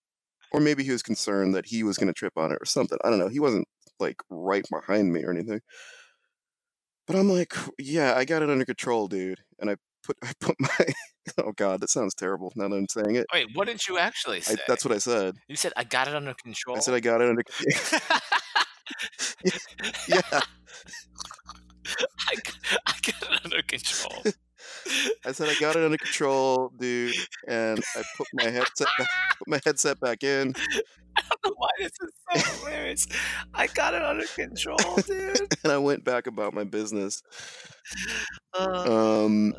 or 0.52 0.60
maybe 0.60 0.84
he 0.84 0.92
was 0.92 1.02
concerned 1.02 1.54
that 1.54 1.66
he 1.66 1.82
was 1.82 1.98
gonna 1.98 2.12
trip 2.12 2.34
on 2.36 2.52
it 2.52 2.58
or 2.60 2.66
something. 2.66 2.98
I 3.04 3.10
don't 3.10 3.18
know. 3.18 3.28
He 3.28 3.40
wasn't 3.40 3.66
like 4.00 4.22
right 4.30 4.64
behind 4.70 5.12
me 5.12 5.24
or 5.24 5.32
anything. 5.32 5.60
But 7.06 7.16
I'm 7.16 7.30
like, 7.30 7.54
yeah, 7.78 8.14
I 8.16 8.24
got 8.24 8.42
it 8.42 8.50
under 8.50 8.66
control, 8.66 9.08
dude. 9.08 9.40
And 9.58 9.70
I 9.70 9.76
put 10.02 10.16
I 10.22 10.32
put 10.40 10.56
my 10.60 10.86
oh 11.38 11.52
god, 11.52 11.80
that 11.80 11.90
sounds 11.90 12.14
terrible 12.14 12.52
now 12.56 12.68
that 12.68 12.76
I'm 12.76 12.88
saying 12.88 13.16
it. 13.16 13.26
wait, 13.32 13.48
what 13.54 13.66
did 13.66 13.86
you 13.86 13.98
actually 13.98 14.38
I, 14.38 14.40
say? 14.40 14.56
that's 14.66 14.84
what 14.84 14.94
I 14.94 14.98
said. 14.98 15.36
You 15.48 15.56
said 15.56 15.72
I 15.76 15.84
got 15.84 16.08
it 16.08 16.14
under 16.14 16.34
control. 16.34 16.76
I 16.76 16.80
said 16.80 16.94
I 16.94 17.00
got 17.00 17.20
it 17.20 17.28
under. 17.28 17.42
yeah, 20.08 20.20
I, 20.32 20.42
I 22.86 22.92
got 23.02 23.22
it 23.22 23.40
under 23.44 23.62
control. 23.62 24.22
I 25.24 25.32
said 25.32 25.48
I 25.48 25.54
got 25.60 25.76
it 25.76 25.84
under 25.84 25.98
control, 25.98 26.72
dude. 26.78 27.14
And 27.46 27.82
I 27.96 28.02
put 28.16 28.26
my 28.32 28.44
headset 28.44 28.88
back, 28.98 29.08
put 29.38 29.48
my 29.48 29.60
headset 29.64 30.00
back 30.00 30.22
in, 30.22 30.54
I 31.18 31.22
don't 31.30 31.44
know 31.44 31.54
why 31.56 31.68
this 31.78 31.92
is 32.00 32.10
so 32.44 32.64
hilarious. 32.64 33.06
I 33.54 33.66
got 33.68 33.94
it 33.94 34.02
under 34.02 34.26
control, 34.26 34.78
dude. 35.06 35.54
and 35.64 35.72
I 35.72 35.78
went 35.78 36.04
back 36.04 36.26
about 36.26 36.54
my 36.54 36.64
business. 36.64 37.22
Uh, 38.54 39.24
Um, 39.24 39.54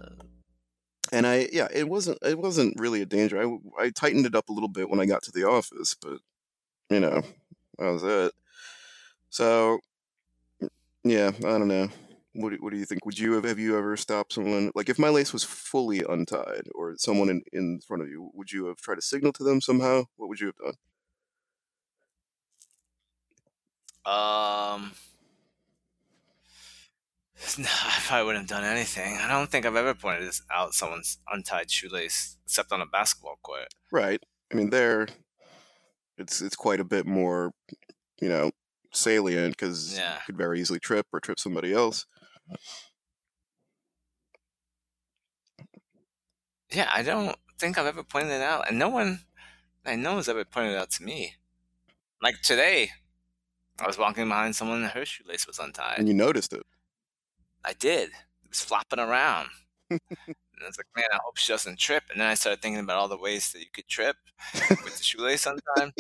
and 1.12 1.26
I 1.28 1.50
yeah, 1.52 1.68
it 1.74 1.88
wasn't 1.90 2.20
it 2.24 2.38
wasn't 2.38 2.80
really 2.80 3.02
a 3.02 3.06
danger. 3.06 3.42
I 3.42 3.84
I 3.86 3.90
tightened 3.92 4.26
it 4.26 4.36
up 4.36 4.50
a 4.50 4.54
little 4.54 4.70
bit 4.70 4.90
when 4.90 5.00
I 5.00 5.06
got 5.06 5.24
to 5.24 5.32
the 5.32 5.46
office, 5.48 5.96
but 5.96 6.20
you 6.90 7.00
know, 7.02 7.22
that 7.80 7.92
was 7.92 8.04
it. 8.04 8.34
So 9.30 9.80
yeah, 11.04 11.32
I 11.38 11.42
don't 11.42 11.68
know. 11.68 11.88
What 12.34 12.52
do, 12.52 12.58
what 12.60 12.72
do 12.72 12.78
you 12.80 12.86
think? 12.86 13.06
Would 13.06 13.18
you 13.18 13.34
have 13.34 13.44
have 13.44 13.60
you 13.60 13.78
ever 13.78 13.98
stopped 13.98 14.34
someone 14.34 14.72
like 14.76 14.90
if 14.90 15.00
my 15.00 15.10
lace 15.10 15.34
was 15.34 15.44
fully 15.44 16.04
untied 16.08 16.68
or 16.76 16.96
someone 16.98 17.30
in 17.30 17.42
in 17.54 17.80
front 17.82 18.04
of 18.04 18.10
you? 18.10 18.30
Would 18.34 18.52
you 18.52 18.66
have 18.68 18.78
tried 18.78 18.96
to 18.96 19.02
signal 19.02 19.34
to 19.34 19.44
them 19.44 19.62
somehow? 19.62 20.04
What 20.18 20.30
would 20.30 20.40
you 20.40 20.48
have 20.48 20.58
done? 20.58 20.74
um, 24.06 24.92
no, 27.58 27.66
I 27.70 28.00
probably 28.06 28.26
wouldn't 28.26 28.50
have 28.50 28.62
done 28.62 28.70
anything. 28.70 29.18
I 29.18 29.28
don't 29.28 29.50
think 29.50 29.66
I've 29.66 29.76
ever 29.76 29.94
pointed 29.94 30.28
this 30.28 30.42
out 30.54 30.74
someone's 30.74 31.18
untied 31.32 31.72
shoelace, 31.72 32.38
except 32.46 32.72
on 32.72 32.82
a 32.82 32.86
basketball 32.86 33.40
court. 33.42 33.68
Right. 33.92 34.22
I 34.52 34.56
mean, 34.56 34.70
there, 34.72 35.08
it's 36.18 36.42
it's 36.42 36.56
quite 36.56 36.80
a 36.80 36.84
bit 36.86 37.06
more, 37.06 37.52
you 38.22 38.30
know, 38.30 38.52
salient 38.92 39.56
because 39.58 39.98
Yeah. 39.98 40.16
you 40.16 40.20
could 40.26 40.38
very 40.38 40.60
easily 40.60 40.80
trip 40.80 41.06
or 41.14 41.20
trip 41.20 41.40
somebody 41.40 41.74
else. 41.74 42.06
Yeah, 46.72 46.90
I 46.94 47.02
don't 47.04 47.36
think 47.58 47.78
I've 47.78 47.86
ever 47.86 48.04
pointed 48.04 48.32
it 48.34 48.42
out, 48.42 48.68
and 48.70 48.78
no 48.78 48.90
one 48.90 49.22
I 49.86 49.96
know 49.96 50.18
has 50.18 50.30
ever 50.30 50.46
pointed 50.46 50.74
it 50.74 50.78
out 50.78 50.92
to 50.92 51.04
me. 51.04 51.36
Like 52.22 52.42
today, 52.42 52.92
I 53.80 53.88
was 53.88 53.98
walking 53.98 54.28
behind 54.28 54.56
someone 54.56 54.84
and 54.84 54.92
her 54.92 55.06
shoelace 55.06 55.48
was 55.48 55.58
untied. 55.58 55.98
And 56.00 56.08
you 56.08 56.14
noticed 56.14 56.52
it. 56.54 56.64
I 57.66 57.74
did. 57.74 58.10
It 58.10 58.50
was 58.50 58.62
flopping 58.62 59.00
around. 59.00 59.50
and 59.90 60.00
I 60.62 60.66
was 60.68 60.78
like, 60.78 60.88
man, 60.96 61.06
I 61.14 61.20
hope 61.24 61.38
she 61.38 61.52
doesn't 61.52 61.80
trip. 61.80 62.04
And 62.12 62.20
then 62.22 62.28
I 62.28 62.34
started 62.36 62.62
thinking 62.62 62.82
about 62.84 62.98
all 62.98 63.08
the 63.08 63.18
ways 63.18 63.52
that 63.54 63.60
you 63.60 63.68
could 63.74 63.88
trip 63.88 64.16
with 64.70 64.98
the 64.98 65.04
shoelace 65.04 65.46
untied. 65.46 65.94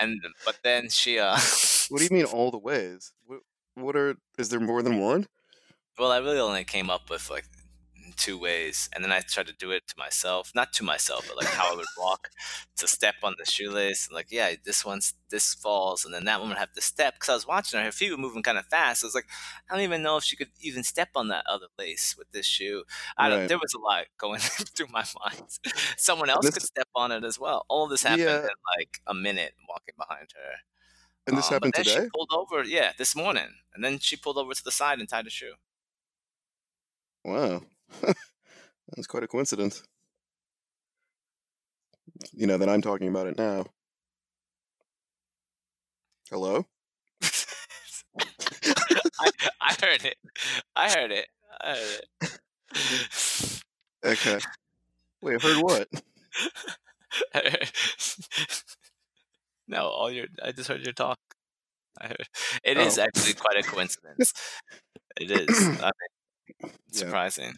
and 0.00 0.20
but 0.44 0.58
then 0.62 0.88
she 0.90 1.18
uh 1.18 1.38
What 1.88 1.98
do 1.98 2.04
you 2.04 2.10
mean 2.10 2.24
all 2.32 2.50
the 2.50 2.58
ways? 2.58 3.12
What, 3.26 3.40
what 3.74 3.96
are? 3.96 4.16
Is 4.38 4.48
there 4.50 4.60
more 4.60 4.82
than 4.82 4.98
one? 5.00 5.26
well, 5.98 6.10
I 6.12 6.18
really 6.18 6.38
only 6.40 6.64
came 6.64 6.90
up 6.90 7.10
with 7.10 7.30
like 7.30 7.44
two 8.16 8.38
ways, 8.38 8.88
and 8.94 9.04
then 9.04 9.12
I 9.12 9.20
tried 9.20 9.46
to 9.48 9.52
do 9.54 9.70
it 9.72 9.86
to 9.88 9.94
myself, 9.98 10.52
not 10.54 10.72
to 10.74 10.84
myself, 10.84 11.26
but 11.28 11.36
like 11.36 11.46
how 11.52 11.72
I 11.72 11.76
would 11.76 11.86
walk 11.98 12.30
to 12.78 12.86
step 12.88 13.16
on 13.22 13.34
the 13.38 13.44
shoelace. 13.50 14.06
And 14.08 14.14
Like, 14.14 14.28
yeah, 14.30 14.54
this 14.64 14.84
one's 14.84 15.14
this 15.30 15.54
falls, 15.54 16.04
and 16.04 16.12
then 16.14 16.24
that 16.26 16.40
one 16.40 16.50
would 16.50 16.58
have 16.58 16.72
to 16.74 16.80
step 16.82 17.14
because 17.14 17.28
I 17.30 17.34
was 17.34 17.46
watching 17.46 17.78
her. 17.78 17.84
Her 17.86 17.92
feet 17.92 18.10
were 18.10 18.16
moving 18.18 18.42
kind 18.42 18.58
of 18.58 18.66
fast. 18.66 19.02
I 19.02 19.06
was 19.06 19.14
like, 19.14 19.26
I 19.70 19.74
don't 19.74 19.82
even 19.84 20.02
know 20.02 20.16
if 20.18 20.24
she 20.24 20.36
could 20.36 20.50
even 20.60 20.82
step 20.84 21.08
on 21.16 21.28
that 21.28 21.44
other 21.48 21.66
lace 21.78 22.14
with 22.18 22.30
this 22.32 22.46
shoe. 22.46 22.84
I 23.16 23.28
don't. 23.28 23.40
Right. 23.40 23.48
There 23.48 23.58
was 23.58 23.74
a 23.74 23.78
lot 23.80 24.04
going 24.18 24.40
through 24.40 24.88
my 24.92 25.04
mind. 25.24 25.42
Someone 25.96 26.30
else 26.30 26.46
this- 26.46 26.54
could 26.54 26.62
step 26.64 26.88
on 26.94 27.12
it 27.12 27.24
as 27.24 27.38
well. 27.38 27.64
All 27.68 27.88
this 27.88 28.02
happened 28.02 28.22
Yeah. 28.28 28.42
in 28.42 28.78
like 28.78 29.00
a 29.06 29.14
minute 29.14 29.54
walking 29.68 29.94
behind 29.98 30.28
her. 30.34 30.52
And 31.26 31.38
this 31.38 31.48
Um, 31.48 31.54
happened 31.54 31.74
today. 31.74 31.90
She 32.04 32.08
pulled 32.14 32.30
over, 32.32 32.64
yeah, 32.64 32.92
this 32.98 33.14
morning, 33.14 33.48
and 33.74 33.84
then 33.84 33.98
she 34.00 34.16
pulled 34.16 34.38
over 34.38 34.54
to 34.54 34.64
the 34.64 34.72
side 34.72 34.98
and 34.98 35.08
tied 35.08 35.26
a 35.26 35.30
shoe. 35.30 35.54
Wow, 37.24 37.62
that's 38.00 39.06
quite 39.06 39.22
a 39.22 39.28
coincidence. 39.28 39.82
You 42.32 42.46
know 42.46 42.58
that 42.58 42.68
I'm 42.68 42.82
talking 42.82 43.08
about 43.08 43.26
it 43.26 43.36
now. 43.38 43.66
Hello. 46.30 46.66
I, 48.18 49.30
I 49.60 49.74
heard 49.82 50.04
it. 50.04 50.16
I 50.76 50.90
heard 50.90 51.10
it. 51.12 51.26
I 51.60 51.76
heard 51.76 52.00
it. 52.72 53.62
Okay. 54.04 54.38
Wait, 55.22 55.36
I 55.44 55.46
heard 55.48 55.62
what? 55.62 55.88
no, 59.68 59.86
all 59.88 60.10
your 60.10 60.26
I 60.42 60.52
just 60.52 60.68
heard 60.68 60.84
your 60.84 60.92
talk. 60.92 61.18
I 62.00 62.08
heard, 62.08 62.26
it 62.64 62.78
is 62.78 62.98
Oh. 62.98 63.02
actually 63.02 63.34
quite 63.34 63.58
a 63.58 63.62
coincidence. 63.62 64.32
It 65.20 65.30
is. 65.30 65.68
I 65.82 65.90
mean, 66.62 66.72
surprising. 66.90 67.54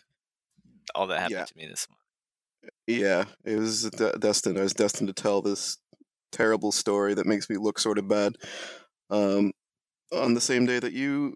All 0.94 1.06
that 1.08 1.20
happened 1.20 1.38
Yeah. 1.38 1.44
to 1.44 1.56
me 1.56 1.66
this 1.66 1.86
month. 1.88 2.72
Yeah, 2.86 3.24
it 3.44 3.58
was 3.58 3.90
de- 3.90 4.18
destined. 4.18 4.58
I 4.58 4.62
was 4.62 4.72
destined 4.74 5.08
to 5.08 5.22
tell 5.22 5.42
this 5.42 5.78
terrible 6.32 6.72
story 6.72 7.14
that 7.14 7.26
makes 7.26 7.48
me 7.48 7.56
look 7.56 7.78
sort 7.78 7.98
of 7.98 8.08
bad. 8.08 8.36
Um, 9.10 9.52
on 10.12 10.34
the 10.34 10.40
same 10.40 10.66
day 10.66 10.78
that 10.78 10.92
you 10.92 11.34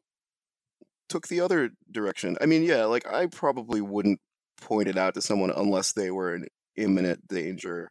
took 1.09 1.29
the 1.29 1.41
other 1.41 1.71
direction. 1.91 2.37
I 2.41 2.47
mean, 2.47 2.63
yeah, 2.63 2.85
like 2.85 3.07
I 3.07 3.27
probably 3.27 3.81
wouldn't 3.81 4.21
point 4.61 4.89
it 4.89 4.97
out 4.99 5.15
to 5.15 5.23
someone 5.23 5.51
unless 5.51 5.93
they 5.93 6.11
were 6.11 6.35
in 6.35 6.47
imminent 6.77 7.27
danger 7.29 7.91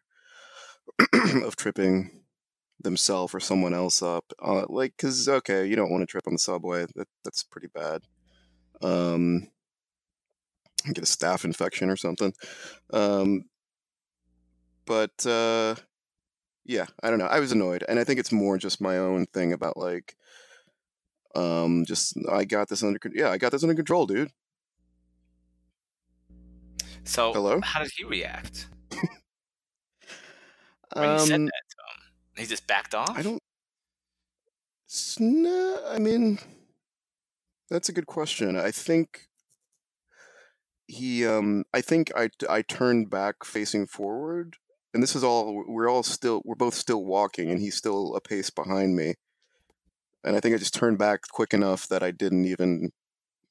of 1.43 1.55
tripping 1.55 2.23
themselves 2.79 3.33
or 3.33 3.39
someone 3.39 3.73
else 3.73 4.01
up. 4.03 4.25
Uh, 4.41 4.65
like, 4.69 4.95
cause 4.97 5.27
okay, 5.27 5.65
you 5.65 5.75
don't 5.75 5.91
want 5.91 6.01
to 6.01 6.05
trip 6.07 6.27
on 6.27 6.33
the 6.33 6.39
subway. 6.39 6.85
That 6.95 7.07
that's 7.23 7.43
pretty 7.43 7.67
bad. 7.73 8.01
Um, 8.81 9.47
get 10.93 10.99
a 10.99 11.01
staph 11.01 11.45
infection 11.45 11.89
or 11.89 11.95
something. 11.95 12.33
Um, 12.91 13.43
but 14.85 15.25
uh, 15.25 15.75
yeah, 16.65 16.85
I 17.03 17.09
don't 17.09 17.19
know. 17.19 17.25
I 17.27 17.39
was 17.39 17.51
annoyed, 17.51 17.83
and 17.87 17.99
I 17.99 18.03
think 18.03 18.19
it's 18.19 18.31
more 18.31 18.57
just 18.57 18.81
my 18.81 18.97
own 18.97 19.25
thing 19.27 19.53
about 19.53 19.77
like, 19.77 20.15
um, 21.35 21.85
just 21.85 22.15
I 22.29 22.45
got 22.45 22.69
this 22.69 22.83
under. 22.83 22.99
Yeah, 23.13 23.29
I 23.29 23.37
got 23.37 23.51
this 23.51 23.63
under 23.63 23.75
control, 23.75 24.05
dude. 24.07 24.31
So, 27.03 27.31
Hello? 27.33 27.61
how 27.61 27.81
did 27.81 27.91
he 27.95 28.03
react 28.03 28.67
when 30.93 31.11
you 31.11 31.19
said 31.19 31.41
Um, 31.41 31.45
that 31.45 31.63
to 31.69 31.77
him? 31.77 32.01
He 32.37 32.45
just 32.45 32.67
backed 32.67 32.93
off. 32.95 33.17
I 33.17 33.21
don't. 33.21 33.41
No, 35.19 35.83
I 35.87 35.99
mean, 35.99 36.39
that's 37.69 37.89
a 37.89 37.93
good 37.93 38.07
question. 38.07 38.55
I 38.57 38.71
think 38.71 39.27
he. 40.87 41.25
Um, 41.25 41.65
I 41.73 41.81
think 41.81 42.11
I 42.15 42.29
I 42.49 42.61
turned 42.61 43.09
back 43.09 43.43
facing 43.45 43.87
forward, 43.87 44.57
and 44.93 45.01
this 45.03 45.15
is 45.15 45.23
all. 45.23 45.63
We're 45.67 45.89
all 45.89 46.03
still. 46.03 46.41
We're 46.45 46.55
both 46.55 46.73
still 46.75 47.03
walking, 47.05 47.51
and 47.51 47.59
he's 47.59 47.75
still 47.75 48.15
a 48.15 48.21
pace 48.21 48.49
behind 48.49 48.95
me. 48.95 49.15
And 50.23 50.35
I 50.35 50.39
think 50.39 50.53
I 50.55 50.57
just 50.57 50.73
turned 50.73 50.97
back 50.97 51.21
quick 51.31 51.53
enough 51.53 51.87
that 51.87 52.03
I 52.03 52.11
didn't 52.11 52.45
even 52.45 52.91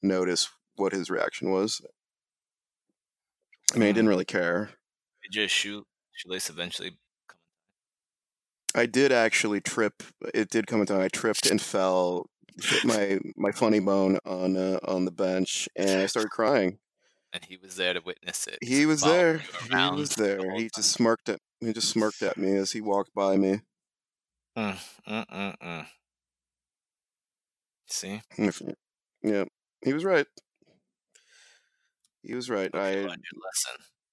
notice 0.01 0.49
what 0.75 0.93
his 0.93 1.09
reaction 1.09 1.51
was. 1.51 1.81
I 3.73 3.77
mean, 3.77 3.89
I 3.89 3.91
Mm. 3.91 3.93
didn't 3.93 4.09
really 4.09 4.25
care. 4.25 4.71
Did 5.21 5.35
your 5.35 5.47
shoe 5.47 5.85
shoelace 6.11 6.49
eventually? 6.49 6.97
I 8.75 8.85
did 8.85 9.11
actually 9.11 9.61
trip. 9.61 10.03
It 10.33 10.49
did 10.49 10.67
come 10.67 10.85
time. 10.85 11.01
I 11.01 11.07
tripped 11.09 11.47
and 11.47 11.61
fell, 11.61 12.29
hit 12.61 12.83
my 12.83 13.19
my 13.35 13.51
funny 13.51 13.79
bone 13.79 14.19
on 14.25 14.55
uh, 14.57 14.79
on 14.83 15.05
the 15.05 15.11
bench, 15.11 15.67
and 15.75 16.01
I 16.01 16.05
started 16.05 16.29
crying. 16.29 16.79
And 17.37 17.45
he 17.45 17.57
was 17.57 17.75
there 17.75 17.93
to 17.93 18.01
witness 18.03 18.47
it. 18.47 18.57
He 18.63 18.87
was 18.87 19.01
there. 19.01 19.37
He 19.37 19.75
was 19.91 20.15
there. 20.15 20.39
whole 20.39 20.57
He 20.57 20.63
time. 20.63 20.69
just 20.75 20.91
smirked 20.91 21.29
at 21.29 21.39
he 21.59 21.71
just 21.71 21.89
smirked 21.89 22.23
at 22.23 22.35
me 22.35 22.55
as 22.55 22.71
he 22.71 22.81
walked 22.81 23.13
by 23.13 23.37
me. 23.37 23.59
Mm, 24.57 24.75
mm, 25.07 25.25
mm, 25.27 25.55
mm. 25.63 25.85
See, 27.85 28.21
Yeah, 29.21 29.43
he 29.85 29.93
was 29.93 30.03
right. 30.03 30.25
He 32.23 32.33
was 32.33 32.49
right. 32.49 32.71
you 32.73 32.79
I 32.79 33.05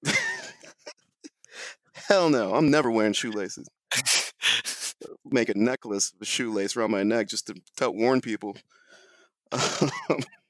lesson. 0.03 0.15
hell 1.95 2.29
no. 2.29 2.55
I'm 2.55 2.71
never 2.71 2.91
wearing 2.91 3.15
shoelaces. 3.15 3.67
Make 5.25 5.49
a 5.49 5.57
necklace 5.57 6.13
of 6.13 6.21
a 6.21 6.27
shoelace 6.27 6.77
around 6.77 6.91
my 6.91 7.05
neck 7.05 7.29
just 7.29 7.47
to 7.47 7.55
tell 7.75 7.95
warn 7.95 8.21
people. 8.21 8.55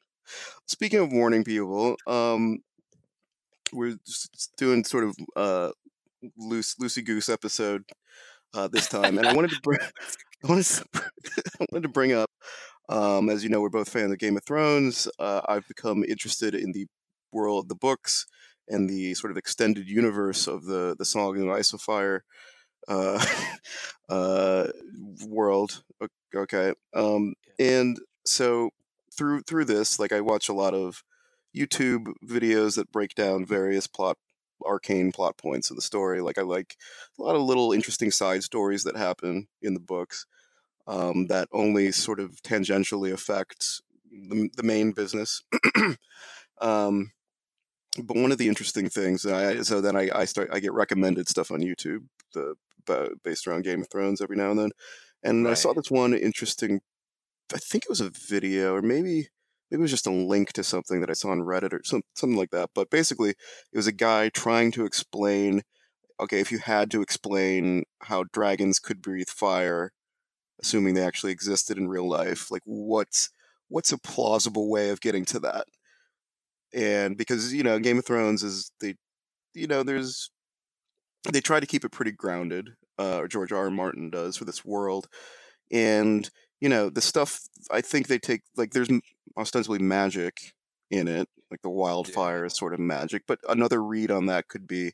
Speaking 0.66 1.00
of 1.00 1.12
warning 1.12 1.44
people, 1.44 1.96
um, 2.07 2.61
we're 3.72 3.96
just 4.07 4.53
doing 4.57 4.85
sort 4.85 5.05
of 5.05 5.16
uh 5.37 5.70
loose 6.38 6.74
loosey 6.77 7.05
goose 7.05 7.29
episode 7.29 7.85
uh, 8.55 8.68
this 8.68 8.88
time, 8.88 9.18
and 9.18 9.27
I 9.27 9.35
wanted 9.35 9.50
to 9.50 9.61
bring 9.62 9.81
I 10.44 10.46
wanted 10.46 10.64
to, 10.64 10.85
I 11.61 11.66
wanted 11.70 11.83
to 11.83 11.88
bring 11.88 12.12
up, 12.12 12.31
um, 12.88 13.29
as 13.29 13.42
you 13.42 13.50
know, 13.50 13.61
we're 13.61 13.70
both 13.70 13.88
fans 13.88 14.12
of 14.12 14.18
Game 14.18 14.37
of 14.37 14.44
Thrones. 14.44 15.09
Uh, 15.18 15.40
I've 15.48 15.66
become 15.68 16.05
interested 16.05 16.55
in 16.55 16.72
the 16.72 16.87
world, 17.33 17.64
of 17.64 17.68
the 17.68 17.74
books, 17.74 18.27
and 18.68 18.88
the 18.88 19.14
sort 19.14 19.31
of 19.31 19.37
extended 19.37 19.88
universe 19.88 20.46
of 20.46 20.64
the 20.64 20.94
the 20.98 21.05
Song 21.05 21.40
of 21.40 21.48
Ice 21.50 21.72
and 21.72 21.81
Fire 21.81 22.24
uh, 22.88 23.24
uh, 24.09 24.68
world. 25.27 25.83
Okay, 26.35 26.72
um, 26.94 27.35
and 27.59 27.98
so 28.27 28.70
through 29.16 29.42
through 29.42 29.64
this, 29.66 29.98
like 29.98 30.12
I 30.12 30.20
watch 30.20 30.48
a 30.48 30.55
lot 30.55 30.74
of 30.74 31.03
YouTube 31.57 32.12
videos 32.24 32.77
that 32.77 32.92
break 32.92 33.14
down 33.14 33.46
various 33.46 33.87
plot 33.87 34.16
arcane 34.64 35.12
plot 35.12 35.37
points 35.37 35.70
of 35.70 35.77
the 35.77 35.83
story. 35.83 36.20
Like 36.20 36.38
I 36.38 36.42
like 36.42 36.77
a 37.18 37.22
lot 37.22 37.37
of 37.37 37.42
little 37.42 37.72
interesting 37.72 38.11
side 38.11 38.42
stories 38.42 38.85
that 38.85 38.96
happen 38.96 39.48
in 39.62 39.74
the 39.74 39.81
books 39.81 40.27
um, 40.87 41.27
that 41.27 41.48
only 41.53 41.92
sort 41.92 42.20
of 42.20 42.42
tangentially 42.42 43.12
affect 43.12 43.83
the, 44.11 44.48
the 44.57 44.62
main 44.62 44.92
business. 44.92 45.42
um, 46.61 47.12
but 48.03 48.16
one 48.16 48.33
of 48.33 48.38
the 48.38 48.48
interesting 48.48 48.88
things, 48.88 49.24
I, 49.24 49.62
so 49.62 49.81
then 49.81 49.96
I, 49.96 50.11
I 50.12 50.24
start 50.24 50.48
I 50.53 50.61
get 50.61 50.72
recommended 50.72 51.29
stuff 51.29 51.50
on 51.50 51.61
YouTube, 51.61 52.05
the 52.33 52.55
ba- 52.87 53.11
based 53.22 53.46
around 53.46 53.64
Game 53.64 53.83
of 53.83 53.88
Thrones 53.90 54.20
every 54.20 54.37
now 54.37 54.50
and 54.50 54.59
then, 54.59 54.70
and 55.22 55.48
I 55.48 55.55
saw 55.55 55.72
this 55.72 55.90
one 55.90 56.14
interesting. 56.14 56.81
I 57.54 57.58
think 57.58 57.84
it 57.84 57.90
was 57.90 58.00
a 58.00 58.10
video, 58.10 58.74
or 58.74 58.82
maybe 58.82 59.28
maybe 59.70 59.80
it 59.80 59.82
was 59.82 59.90
just 59.90 60.06
a 60.06 60.10
link 60.10 60.52
to 60.54 60.64
something 60.64 61.00
that 61.00 61.10
I 61.10 61.14
saw 61.14 61.30
on 61.30 61.40
Reddit 61.40 61.72
or 61.72 61.80
some, 61.84 62.02
something 62.14 62.38
like 62.38 62.50
that. 62.50 62.70
But 62.74 62.90
basically, 62.90 63.30
it 63.30 63.76
was 63.76 63.86
a 63.86 63.92
guy 63.92 64.28
trying 64.28 64.72
to 64.72 64.84
explain. 64.84 65.62
Okay, 66.20 66.40
if 66.40 66.52
you 66.52 66.58
had 66.58 66.90
to 66.92 67.02
explain 67.02 67.84
how 68.02 68.24
dragons 68.32 68.78
could 68.78 69.02
breathe 69.02 69.28
fire, 69.28 69.92
assuming 70.60 70.94
they 70.94 71.04
actually 71.04 71.32
existed 71.32 71.78
in 71.78 71.88
real 71.88 72.08
life, 72.08 72.50
like 72.50 72.62
what's 72.66 73.30
what's 73.68 73.92
a 73.92 73.98
plausible 73.98 74.70
way 74.70 74.90
of 74.90 75.00
getting 75.00 75.24
to 75.26 75.40
that? 75.40 75.66
And 76.72 77.16
because 77.16 77.52
you 77.54 77.62
know, 77.62 77.78
Game 77.78 77.98
of 77.98 78.06
Thrones 78.06 78.42
is 78.42 78.72
they, 78.80 78.96
you 79.54 79.66
know, 79.66 79.82
there's 79.82 80.30
they 81.32 81.40
try 81.40 81.60
to 81.60 81.66
keep 81.66 81.84
it 81.84 81.92
pretty 81.92 82.12
grounded, 82.12 82.70
uh, 82.98 83.18
or 83.18 83.28
George 83.28 83.52
R. 83.52 83.64
R. 83.64 83.70
Martin 83.70 84.10
does 84.10 84.36
for 84.36 84.44
this 84.44 84.64
world, 84.64 85.08
and 85.72 86.30
you 86.60 86.68
know, 86.68 86.90
the 86.90 87.00
stuff 87.00 87.40
I 87.70 87.80
think 87.80 88.08
they 88.08 88.18
take 88.18 88.42
like 88.56 88.72
there's 88.72 88.88
ostensibly 89.36 89.78
magic 89.78 90.54
in 90.90 91.08
it, 91.08 91.28
like 91.50 91.62
the 91.62 91.70
wildfire 91.70 92.44
is 92.44 92.56
sort 92.56 92.74
of 92.74 92.80
magic, 92.80 93.24
but 93.26 93.40
another 93.48 93.82
read 93.82 94.10
on 94.10 94.26
that 94.26 94.48
could 94.48 94.66
be 94.66 94.92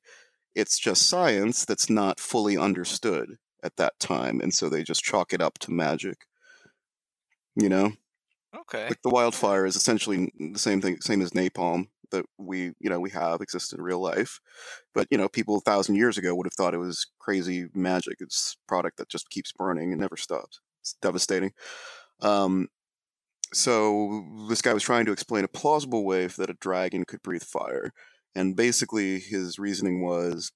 it's 0.54 0.78
just 0.78 1.08
science 1.08 1.64
that's 1.64 1.90
not 1.90 2.20
fully 2.20 2.56
understood 2.58 3.38
at 3.64 3.76
that 3.76 3.98
time, 4.00 4.40
and 4.40 4.54
so 4.54 4.68
they 4.68 4.84
just 4.84 5.02
chalk 5.04 5.32
it 5.32 5.42
up 5.42 5.58
to 5.60 5.72
magic. 5.72 6.26
You 7.56 7.68
know, 7.68 7.92
Okay. 8.54 8.90
like 8.90 9.02
the 9.02 9.10
wildfire 9.10 9.66
is 9.66 9.76
essentially 9.76 10.32
the 10.52 10.58
same 10.58 10.80
thing, 10.80 11.00
same 11.00 11.22
as 11.22 11.32
napalm 11.32 11.88
that 12.12 12.26
we, 12.38 12.72
you 12.80 12.90
know, 12.90 13.00
we 13.00 13.10
have 13.10 13.40
existed 13.40 13.78
in 13.78 13.84
real 13.84 14.00
life. 14.00 14.40
But 14.94 15.08
you 15.10 15.18
know, 15.18 15.28
people 15.28 15.56
a 15.58 15.60
thousand 15.60 15.96
years 15.96 16.18
ago 16.18 16.34
would 16.34 16.46
have 16.46 16.54
thought 16.54 16.74
it 16.74 16.78
was 16.78 17.06
crazy 17.20 17.68
magic. 17.74 18.16
It's 18.20 18.56
product 18.68 18.98
that 18.98 19.08
just 19.10 19.30
keeps 19.30 19.52
burning 19.52 19.92
and 19.92 20.00
never 20.00 20.16
stops. 20.16 20.60
It's 20.80 20.94
devastating. 21.00 21.52
Um, 22.20 22.68
so 23.52 24.24
this 24.48 24.62
guy 24.62 24.72
was 24.72 24.82
trying 24.82 25.06
to 25.06 25.12
explain 25.12 25.44
a 25.44 25.48
plausible 25.48 26.04
way 26.04 26.26
that 26.26 26.50
a 26.50 26.54
dragon 26.54 27.04
could 27.04 27.22
breathe 27.22 27.42
fire, 27.42 27.92
and 28.34 28.56
basically 28.56 29.18
his 29.18 29.58
reasoning 29.58 30.02
was 30.02 30.52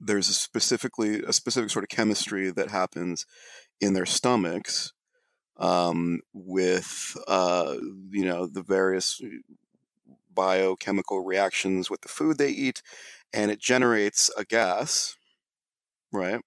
there's 0.00 0.28
a 0.28 0.34
specifically 0.34 1.22
a 1.22 1.32
specific 1.32 1.70
sort 1.70 1.84
of 1.84 1.88
chemistry 1.88 2.50
that 2.50 2.70
happens 2.70 3.26
in 3.80 3.94
their 3.94 4.06
stomachs 4.06 4.92
um, 5.58 6.20
with 6.32 7.16
uh, 7.28 7.76
you 8.10 8.24
know 8.24 8.46
the 8.46 8.62
various 8.62 9.20
biochemical 10.34 11.24
reactions 11.24 11.90
with 11.90 12.00
the 12.00 12.08
food 12.08 12.38
they 12.38 12.50
eat, 12.50 12.82
and 13.32 13.50
it 13.50 13.60
generates 13.60 14.30
a 14.36 14.44
gas, 14.44 15.16
right? 16.12 16.40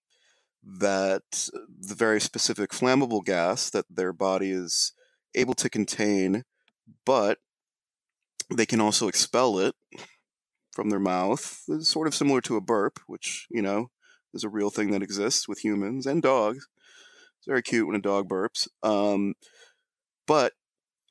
That 0.65 1.49
the 1.79 1.95
very 1.95 2.19
specific 2.19 2.71
flammable 2.71 3.23
gas 3.23 3.69
that 3.69 3.85
their 3.89 4.11
body 4.13 4.49
is 4.49 4.93
able 5.35 5.53
to 5.55 5.69
contain, 5.69 6.43
but 7.05 7.37
they 8.53 8.65
can 8.65 8.81
also 8.81 9.07
expel 9.07 9.59
it 9.59 9.75
from 10.73 10.89
their 10.89 10.99
mouth. 10.99 11.61
It's 11.67 11.89
sort 11.89 12.07
of 12.07 12.15
similar 12.15 12.41
to 12.41 12.57
a 12.57 12.61
burp, 12.61 12.99
which 13.07 13.47
you 13.51 13.61
know 13.61 13.91
is 14.33 14.43
a 14.43 14.49
real 14.49 14.69
thing 14.69 14.91
that 14.91 15.03
exists 15.03 15.47
with 15.47 15.63
humans 15.63 16.05
and 16.05 16.21
dogs. 16.21 16.67
It's 17.37 17.47
very 17.47 17.61
cute 17.61 17.87
when 17.87 17.95
a 17.95 18.01
dog 18.01 18.27
burps. 18.27 18.67
Um, 18.83 19.35
but 20.27 20.53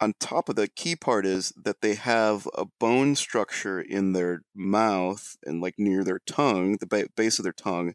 on 0.00 0.14
top 0.20 0.48
of 0.48 0.56
the 0.56 0.68
key 0.68 0.96
part 0.96 1.24
is 1.24 1.52
that 1.56 1.80
they 1.80 1.94
have 1.94 2.48
a 2.54 2.66
bone 2.78 3.14
structure 3.14 3.80
in 3.80 4.12
their 4.12 4.42
mouth 4.54 5.36
and 5.44 5.60
like 5.60 5.74
near 5.78 6.04
their 6.04 6.20
tongue, 6.26 6.76
the 6.78 6.86
ba- 6.86 7.08
base 7.16 7.38
of 7.38 7.44
their 7.44 7.52
tongue, 7.52 7.94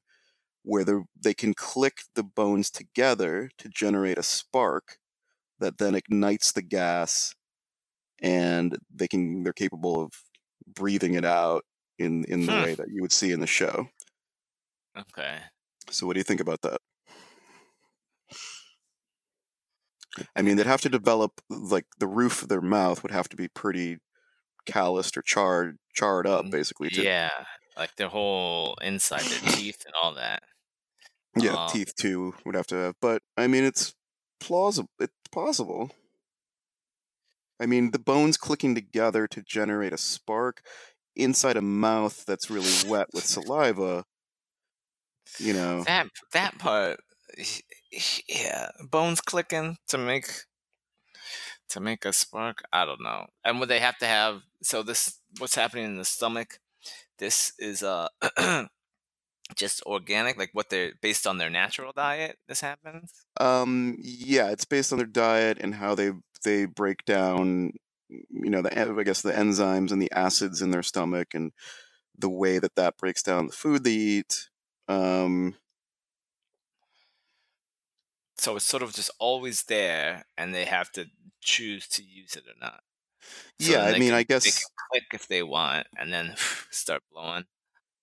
where 0.69 0.83
they 0.85 0.93
they 1.21 1.33
can 1.33 1.53
click 1.53 2.03
the 2.15 2.23
bones 2.23 2.71
together 2.71 3.49
to 3.57 3.69
generate 3.69 4.17
a 4.19 4.23
spark 4.23 4.99
that 5.59 5.77
then 5.79 5.95
ignites 5.95 6.51
the 6.53 6.61
gas, 6.63 7.35
and 8.21 8.77
they 8.93 9.07
can 9.07 9.43
they're 9.43 9.53
capable 9.53 10.01
of 10.03 10.11
breathing 10.67 11.15
it 11.15 11.25
out 11.25 11.65
in 11.99 12.25
in 12.25 12.47
the 12.47 12.53
Hmm. 12.53 12.63
way 12.63 12.75
that 12.75 12.89
you 12.91 13.01
would 13.01 13.13
see 13.13 13.31
in 13.31 13.39
the 13.41 13.47
show. 13.47 13.87
Okay. 14.95 15.41
So 15.89 16.07
what 16.07 16.13
do 16.13 16.19
you 16.19 16.23
think 16.23 16.41
about 16.41 16.61
that? 16.61 16.81
I 20.35 20.41
mean, 20.41 20.57
they'd 20.57 20.65
have 20.65 20.81
to 20.81 20.89
develop 20.89 21.41
like 21.49 21.85
the 21.99 22.07
roof 22.07 22.41
of 22.41 22.49
their 22.49 22.61
mouth 22.61 23.03
would 23.03 23.11
have 23.11 23.29
to 23.29 23.35
be 23.35 23.47
pretty 23.47 23.97
calloused 24.65 25.17
or 25.17 25.23
charred, 25.23 25.77
charred 25.95 26.27
up, 26.27 26.49
Mm, 26.49 26.51
basically. 26.51 26.89
To, 26.91 27.07
Yeah, 27.07 27.45
like 27.75 27.95
their 27.95 28.09
whole 28.09 28.75
inside, 28.81 29.29
their 29.29 29.39
teeth 29.39 29.85
and 29.85 29.93
all 30.01 30.13
that. 30.15 30.43
Yeah, 31.35 31.55
Um, 31.55 31.67
teeth 31.67 31.93
too 31.95 32.33
would 32.45 32.55
have 32.55 32.67
to 32.67 32.75
have. 32.75 32.95
But 33.01 33.21
I 33.37 33.47
mean, 33.47 33.63
it's 33.63 33.95
plausible. 34.39 34.89
It's 34.99 35.13
possible. 35.31 35.91
I 37.59 37.65
mean, 37.65 37.91
the 37.91 37.99
bones 37.99 38.37
clicking 38.37 38.75
together 38.75 39.27
to 39.27 39.41
generate 39.41 39.93
a 39.93 39.97
spark 39.97 40.61
inside 41.15 41.57
a 41.57 41.61
mouth 41.61 42.25
that's 42.25 42.49
really 42.49 42.73
wet 42.89 43.07
with 43.13 43.25
saliva. 43.25 44.05
You 45.39 45.53
know, 45.53 45.85
That 45.85 46.07
that 46.31 46.57
part, 46.57 46.99
yeah, 48.27 48.69
bones 48.89 49.21
clicking 49.21 49.77
to 49.87 49.97
make 49.97 50.45
to 51.69 51.79
make 51.79 52.05
a 52.05 52.13
spark. 52.13 52.61
I 52.71 52.85
don't 52.85 53.01
know. 53.01 53.27
And 53.43 53.59
would 53.59 53.69
they 53.69 53.79
have 53.79 53.97
to 53.99 54.05
have? 54.05 54.41
So 54.63 54.83
this, 54.83 55.19
what's 55.37 55.55
happening 55.55 55.85
in 55.85 55.97
the 55.97 56.05
stomach? 56.05 56.59
This 57.19 57.53
is 57.59 57.83
uh 57.83 58.09
just 59.55 59.81
organic, 59.85 60.37
like 60.37 60.51
what 60.53 60.69
they're 60.69 60.93
based 61.01 61.27
on 61.27 61.37
their 61.37 61.49
natural 61.49 61.91
diet. 61.93 62.37
This 62.47 62.61
happens. 62.61 63.25
Um, 63.39 63.97
yeah, 63.99 64.51
it's 64.51 64.65
based 64.65 64.91
on 64.91 64.97
their 64.99 65.07
diet 65.07 65.57
and 65.59 65.75
how 65.75 65.95
they 65.95 66.11
they 66.43 66.65
break 66.65 67.05
down, 67.05 67.73
you 68.09 68.49
know, 68.49 68.61
the 68.61 68.99
I 68.99 69.03
guess 69.03 69.21
the 69.21 69.31
enzymes 69.31 69.91
and 69.91 70.01
the 70.01 70.11
acids 70.11 70.61
in 70.61 70.71
their 70.71 70.83
stomach 70.83 71.33
and 71.33 71.51
the 72.17 72.29
way 72.29 72.59
that 72.59 72.75
that 72.75 72.97
breaks 72.97 73.23
down 73.23 73.47
the 73.47 73.53
food 73.53 73.83
they 73.83 73.91
eat. 73.91 74.49
Um, 74.87 75.55
So 78.37 78.55
it's 78.55 78.65
sort 78.65 78.83
of 78.83 78.93
just 78.93 79.11
always 79.19 79.63
there, 79.63 80.25
and 80.37 80.55
they 80.55 80.65
have 80.65 80.91
to 80.93 81.07
choose 81.41 81.87
to 81.89 82.03
use 82.03 82.35
it 82.35 82.47
or 82.47 82.57
not. 82.59 82.83
So 83.59 83.73
yeah, 83.73 83.83
I 83.83 83.93
mean, 83.95 84.09
can, 84.09 84.13
I 84.13 84.23
they 84.43 84.51
can 84.51 84.63
guess 84.63 84.71
click 84.91 85.05
if 85.13 85.27
they 85.27 85.43
want, 85.43 85.87
and 85.97 86.13
then 86.13 86.35
start 86.71 87.03
blowing. 87.11 87.45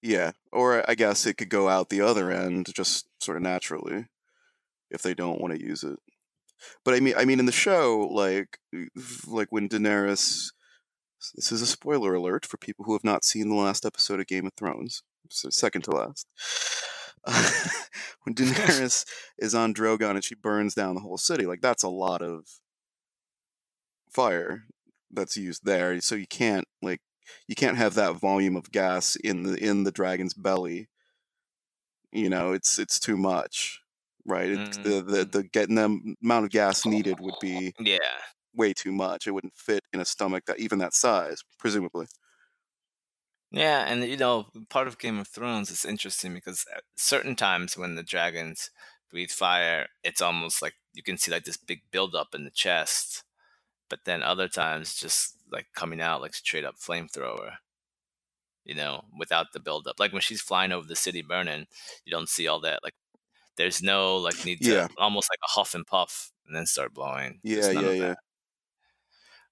Yeah, 0.02 0.32
or 0.52 0.88
I 0.88 0.94
guess 0.94 1.26
it 1.26 1.34
could 1.34 1.48
go 1.48 1.68
out 1.68 1.88
the 1.88 2.00
other 2.00 2.30
end 2.30 2.68
just 2.74 3.08
sort 3.20 3.36
of 3.36 3.42
naturally 3.42 4.06
if 4.90 5.02
they 5.02 5.14
don't 5.14 5.40
want 5.40 5.54
to 5.54 5.64
use 5.64 5.82
it. 5.82 5.98
But 6.84 6.94
I 6.94 7.00
mean, 7.00 7.14
I 7.16 7.24
mean, 7.24 7.40
in 7.40 7.46
the 7.46 7.52
show, 7.52 8.08
like, 8.10 8.58
like 9.26 9.48
when 9.50 9.68
Daenerys, 9.68 10.52
this 11.34 11.52
is 11.52 11.62
a 11.62 11.66
spoiler 11.66 12.14
alert 12.14 12.46
for 12.46 12.56
people 12.56 12.84
who 12.84 12.92
have 12.92 13.04
not 13.04 13.24
seen 13.24 13.48
the 13.48 13.54
last 13.54 13.84
episode 13.84 14.20
of 14.20 14.26
Game 14.26 14.46
of 14.46 14.54
Thrones, 14.54 15.02
so 15.30 15.50
second 15.50 15.82
to 15.82 15.90
last. 15.90 16.26
when 18.22 18.34
Daenerys 18.34 19.04
is 19.38 19.54
on 19.54 19.74
Drogon 19.74 20.12
and 20.12 20.24
she 20.24 20.34
burns 20.34 20.74
down 20.74 20.94
the 20.94 21.00
whole 21.00 21.18
city, 21.18 21.46
like 21.46 21.60
that's 21.60 21.82
a 21.82 21.88
lot 21.88 22.22
of 22.22 22.46
fire 24.10 24.64
that's 25.10 25.36
used 25.36 25.64
there. 25.64 26.00
So 26.00 26.14
you 26.14 26.26
can't 26.26 26.66
like 26.82 27.00
you 27.48 27.54
can't 27.54 27.76
have 27.76 27.94
that 27.94 28.16
volume 28.16 28.56
of 28.56 28.70
gas 28.72 29.16
in 29.16 29.42
the 29.44 29.56
in 29.62 29.84
the 29.84 29.92
dragon's 29.92 30.34
belly. 30.34 30.88
You 32.12 32.30
know, 32.30 32.52
it's 32.52 32.78
it's 32.78 32.98
too 32.98 33.16
much, 33.16 33.80
right? 34.24 34.50
It's 34.50 34.78
the 34.82 35.02
the 35.02 35.24
Mm, 35.24 35.30
the 35.30 35.42
getting 35.44 35.74
the 35.76 36.16
amount 36.22 36.44
of 36.46 36.50
gas 36.50 36.86
needed 36.86 37.20
would 37.20 37.38
be 37.38 37.74
yeah. 37.78 38.20
way 38.54 38.72
too 38.74 38.92
much. 38.92 39.26
It 39.26 39.32
wouldn't 39.32 39.56
fit 39.56 39.84
in 39.92 40.00
a 40.00 40.06
stomach 40.06 40.46
that 40.46 40.60
even 40.60 40.78
that 40.80 40.94
size, 40.94 41.42
presumably. 41.58 42.08
Yeah, 43.50 43.84
and 43.86 44.04
you 44.04 44.16
know, 44.16 44.50
part 44.68 44.88
of 44.88 44.98
Game 44.98 45.18
of 45.18 45.28
Thrones 45.28 45.70
is 45.70 45.84
interesting 45.84 46.34
because 46.34 46.66
at 46.74 46.84
certain 46.96 47.36
times 47.36 47.76
when 47.76 47.94
the 47.94 48.02
dragons 48.02 48.70
breathe 49.10 49.30
fire, 49.30 49.88
it's 50.02 50.20
almost 50.20 50.60
like 50.62 50.74
you 50.92 51.02
can 51.02 51.16
see 51.16 51.30
like 51.30 51.44
this 51.44 51.56
big 51.56 51.82
buildup 51.90 52.34
in 52.34 52.44
the 52.44 52.50
chest, 52.50 53.24
but 53.90 54.04
then 54.04 54.22
other 54.22 54.48
times 54.48 54.96
just 54.96 55.35
like 55.50 55.66
coming 55.74 56.00
out 56.00 56.20
like 56.20 56.34
straight 56.34 56.64
up 56.64 56.76
flamethrower, 56.76 57.56
you 58.64 58.74
know, 58.74 59.04
without 59.18 59.52
the 59.52 59.60
buildup. 59.60 59.98
Like 60.00 60.12
when 60.12 60.22
she's 60.22 60.40
flying 60.40 60.72
over 60.72 60.86
the 60.86 60.96
city 60.96 61.22
burning, 61.22 61.66
you 62.04 62.10
don't 62.10 62.28
see 62.28 62.48
all 62.48 62.60
that. 62.60 62.80
Like 62.82 62.94
there's 63.56 63.82
no 63.82 64.16
like 64.18 64.44
need 64.44 64.62
to 64.64 64.74
Yeah, 64.74 64.88
almost 64.98 65.30
like 65.32 65.40
a 65.44 65.50
huff 65.50 65.74
and 65.74 65.86
puff 65.86 66.32
and 66.46 66.56
then 66.56 66.66
start 66.66 66.94
blowing. 66.94 67.42
yeah, 67.42 67.70
yeah, 67.70 67.92
yeah. 67.92 68.14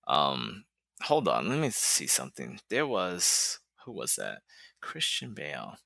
that. 0.06 0.12
Um, 0.12 0.64
hold 1.02 1.28
on, 1.28 1.48
let 1.48 1.58
me 1.58 1.70
see 1.70 2.06
something. 2.06 2.60
There 2.68 2.86
was 2.86 3.60
who 3.84 3.92
was 3.92 4.16
that? 4.16 4.42
Christian 4.80 5.34
Bale. 5.34 5.76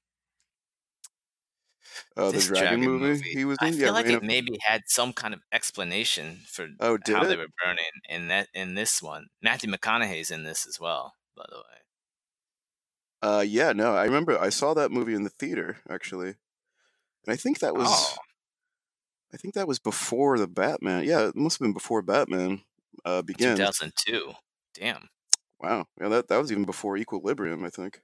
Uh, 2.17 2.33
the 2.33 2.43
dragon 2.43 2.81
dragon 2.81 2.93
movie 2.99 2.99
movie, 2.99 3.39
he 3.39 3.45
was 3.45 3.59
I 3.61 3.71
in, 3.71 3.77
yeah, 3.79 3.89
feel 3.89 3.93
like 3.93 4.09
Reign 4.09 4.21
it 4.21 4.23
maybe 4.23 4.51
had 4.67 4.83
some 4.89 5.13
kind 5.13 5.35
of 5.35 5.43
explanation 5.53 6.43
for 6.47 6.69
Oh, 6.81 6.99
how 7.05 7.25
they 7.25 7.37
were 7.37 7.49
burning 7.65 7.85
in 8.09 8.29
that 8.29 8.49
in 8.55 8.75
this 8.75 9.03
one. 9.03 9.29
Matthew 9.43 9.71
McConaughey's 9.71 10.31
in 10.31 10.45
this 10.45 10.67
as 10.67 10.79
well, 10.81 11.15
by 11.37 11.45
the 11.51 11.59
way. 11.59 11.79
Uh, 13.21 13.45
yeah, 13.47 13.73
no, 13.73 13.95
I 13.97 14.05
remember 14.05 14.39
I 14.39 14.49
saw 14.49 14.75
that 14.75 14.93
movie 14.93 15.15
in 15.15 15.25
the 15.25 15.31
theater 15.31 15.79
actually, 15.89 16.29
and 16.29 17.33
I 17.35 17.37
think 17.37 17.61
that 17.61 17.75
Oh, 17.75 17.77
was 17.77 18.21
I 19.33 19.37
think 19.37 19.55
that 19.55 19.69
was 19.69 19.79
before 19.79 20.39
the 20.39 20.47
Batman. 20.49 21.05
Yeah, 21.05 21.29
it 21.29 21.37
must 21.37 21.59
have 21.59 21.65
been 21.65 21.73
before 21.73 22.03
Batman 22.03 22.65
uh, 23.05 23.23
begins. 23.23 23.61
2002. 23.61 24.35
Damn. 24.75 25.09
Wow, 25.61 25.87
yeah, 26.01 26.09
that 26.09 26.27
that 26.29 26.37
was 26.39 26.51
even 26.53 26.65
before 26.65 26.97
Equilibrium, 26.97 27.65
I 27.65 27.71
think. 27.71 28.03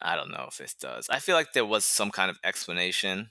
I 0.00 0.16
don't 0.16 0.30
know 0.30 0.46
if 0.48 0.60
it 0.60 0.74
does. 0.80 1.08
I 1.08 1.18
feel 1.18 1.34
like 1.34 1.52
there 1.52 1.66
was 1.66 1.84
some 1.84 2.10
kind 2.10 2.30
of 2.30 2.38
explanation 2.44 3.30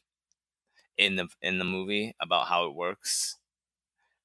in 0.97 1.15
the 1.15 1.27
in 1.41 1.57
the 1.57 1.65
movie 1.65 2.15
about 2.21 2.47
how 2.47 2.65
it 2.65 2.75
works. 2.75 3.37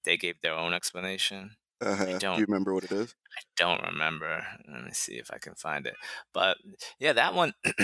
They 0.04 0.16
gave 0.16 0.40
their 0.40 0.54
own 0.54 0.72
explanation. 0.72 1.56
Uh, 1.80 1.96
I 1.98 2.18
do 2.18 2.26
you 2.26 2.46
remember 2.46 2.74
what 2.74 2.84
it 2.84 2.92
is? 2.92 3.14
I 3.36 3.42
don't 3.56 3.82
remember. 3.82 4.44
Let 4.70 4.84
me 4.84 4.90
see 4.92 5.14
if 5.14 5.30
I 5.32 5.38
can 5.38 5.54
find 5.54 5.86
it. 5.86 5.94
But 6.32 6.58
yeah, 6.98 7.12
that 7.12 7.34
one 7.34 7.54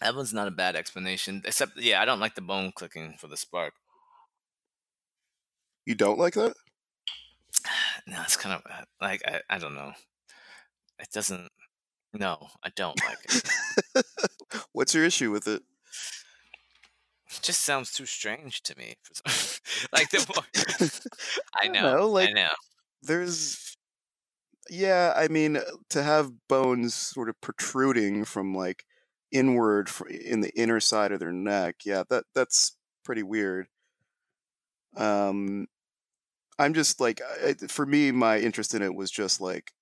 that 0.00 0.14
one's 0.14 0.34
not 0.34 0.48
a 0.48 0.52
bad 0.52 0.76
explanation. 0.76 1.42
Except 1.44 1.72
yeah, 1.76 2.00
I 2.02 2.04
don't 2.04 2.20
like 2.20 2.34
the 2.34 2.42
bone 2.42 2.72
clicking 2.74 3.14
for 3.18 3.26
the 3.28 3.36
spark. 3.36 3.74
You 5.86 5.94
don't 5.94 6.18
like 6.18 6.34
that? 6.34 6.54
No, 8.06 8.22
it's 8.22 8.36
kind 8.38 8.54
of 8.54 8.62
uh, 8.70 8.84
like 9.02 9.20
I, 9.26 9.40
I 9.50 9.58
don't 9.58 9.74
know. 9.74 9.92
It 10.98 11.10
doesn't 11.12 11.48
no, 12.12 12.48
I 12.62 12.70
don't 12.70 13.00
like 13.04 13.18
it. 13.24 14.04
What's 14.72 14.94
your 14.94 15.04
issue 15.04 15.30
with 15.30 15.46
it? 15.46 15.62
It 17.30 17.40
just 17.42 17.62
sounds 17.62 17.92
too 17.92 18.06
strange 18.06 18.62
to 18.62 18.76
me. 18.78 18.96
like 19.92 20.10
the 20.10 20.24
more 20.34 20.44
I 21.54 21.64
I 21.64 21.68
don't 21.68 21.80
know, 21.80 21.96
know, 21.96 22.16
I 22.18 22.32
know. 22.32 22.50
there's 23.02 23.76
yeah, 24.70 25.12
I 25.16 25.28
mean 25.28 25.56
uh, 25.58 25.62
to 25.90 26.02
have 26.02 26.32
bones 26.48 26.94
sort 26.94 27.28
of 27.28 27.40
protruding 27.40 28.24
from 28.24 28.54
like 28.54 28.84
inward 29.32 29.90
in 30.10 30.40
the 30.42 30.52
inner 30.56 30.80
side 30.80 31.12
of 31.12 31.20
their 31.20 31.32
neck. 31.32 31.76
Yeah, 31.84 32.04
that 32.10 32.24
that's 32.34 32.76
pretty 33.04 33.22
weird. 33.22 33.68
Um 34.96 35.66
I'm 36.58 36.74
just 36.74 37.00
like 37.00 37.20
I, 37.22 37.50
I- 37.62 37.68
for 37.68 37.86
me 37.86 38.12
my 38.12 38.38
interest 38.38 38.74
in 38.74 38.82
it 38.82 38.94
was 38.94 39.10
just 39.10 39.40
like 39.40 39.72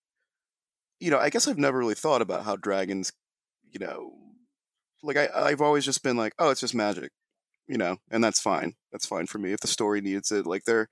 you 1.01 1.11
know, 1.11 1.19
I 1.19 1.31
guess 1.31 1.49
I've 1.49 1.59
never 1.59 1.79
really 1.79 1.95
thought 1.95 2.23
about 2.23 2.45
how 2.45 2.57
dragons, 2.57 3.13
you 3.73 3.81
know, 3.81 4.13
like 5.03 5.17
I 5.17 5.29
I've 5.35 5.61
always 5.63 5.85
just 5.85 6.03
been 6.03 6.17
like, 6.17 6.35
oh, 6.39 6.51
it's 6.51 6.61
just 6.61 6.75
magic, 6.75 7.13
you 7.69 7.79
know, 7.79 7.99
and 8.11 8.25
that's 8.25 8.41
fine. 8.41 8.75
That's 8.93 9.07
fine 9.07 9.27
for 9.27 9.39
me 9.39 9.53
if 9.53 9.61
the 9.61 9.69
story 9.69 10.01
needs 10.01 10.33
it. 10.33 10.47
Like 10.47 10.65
they're 10.65 10.89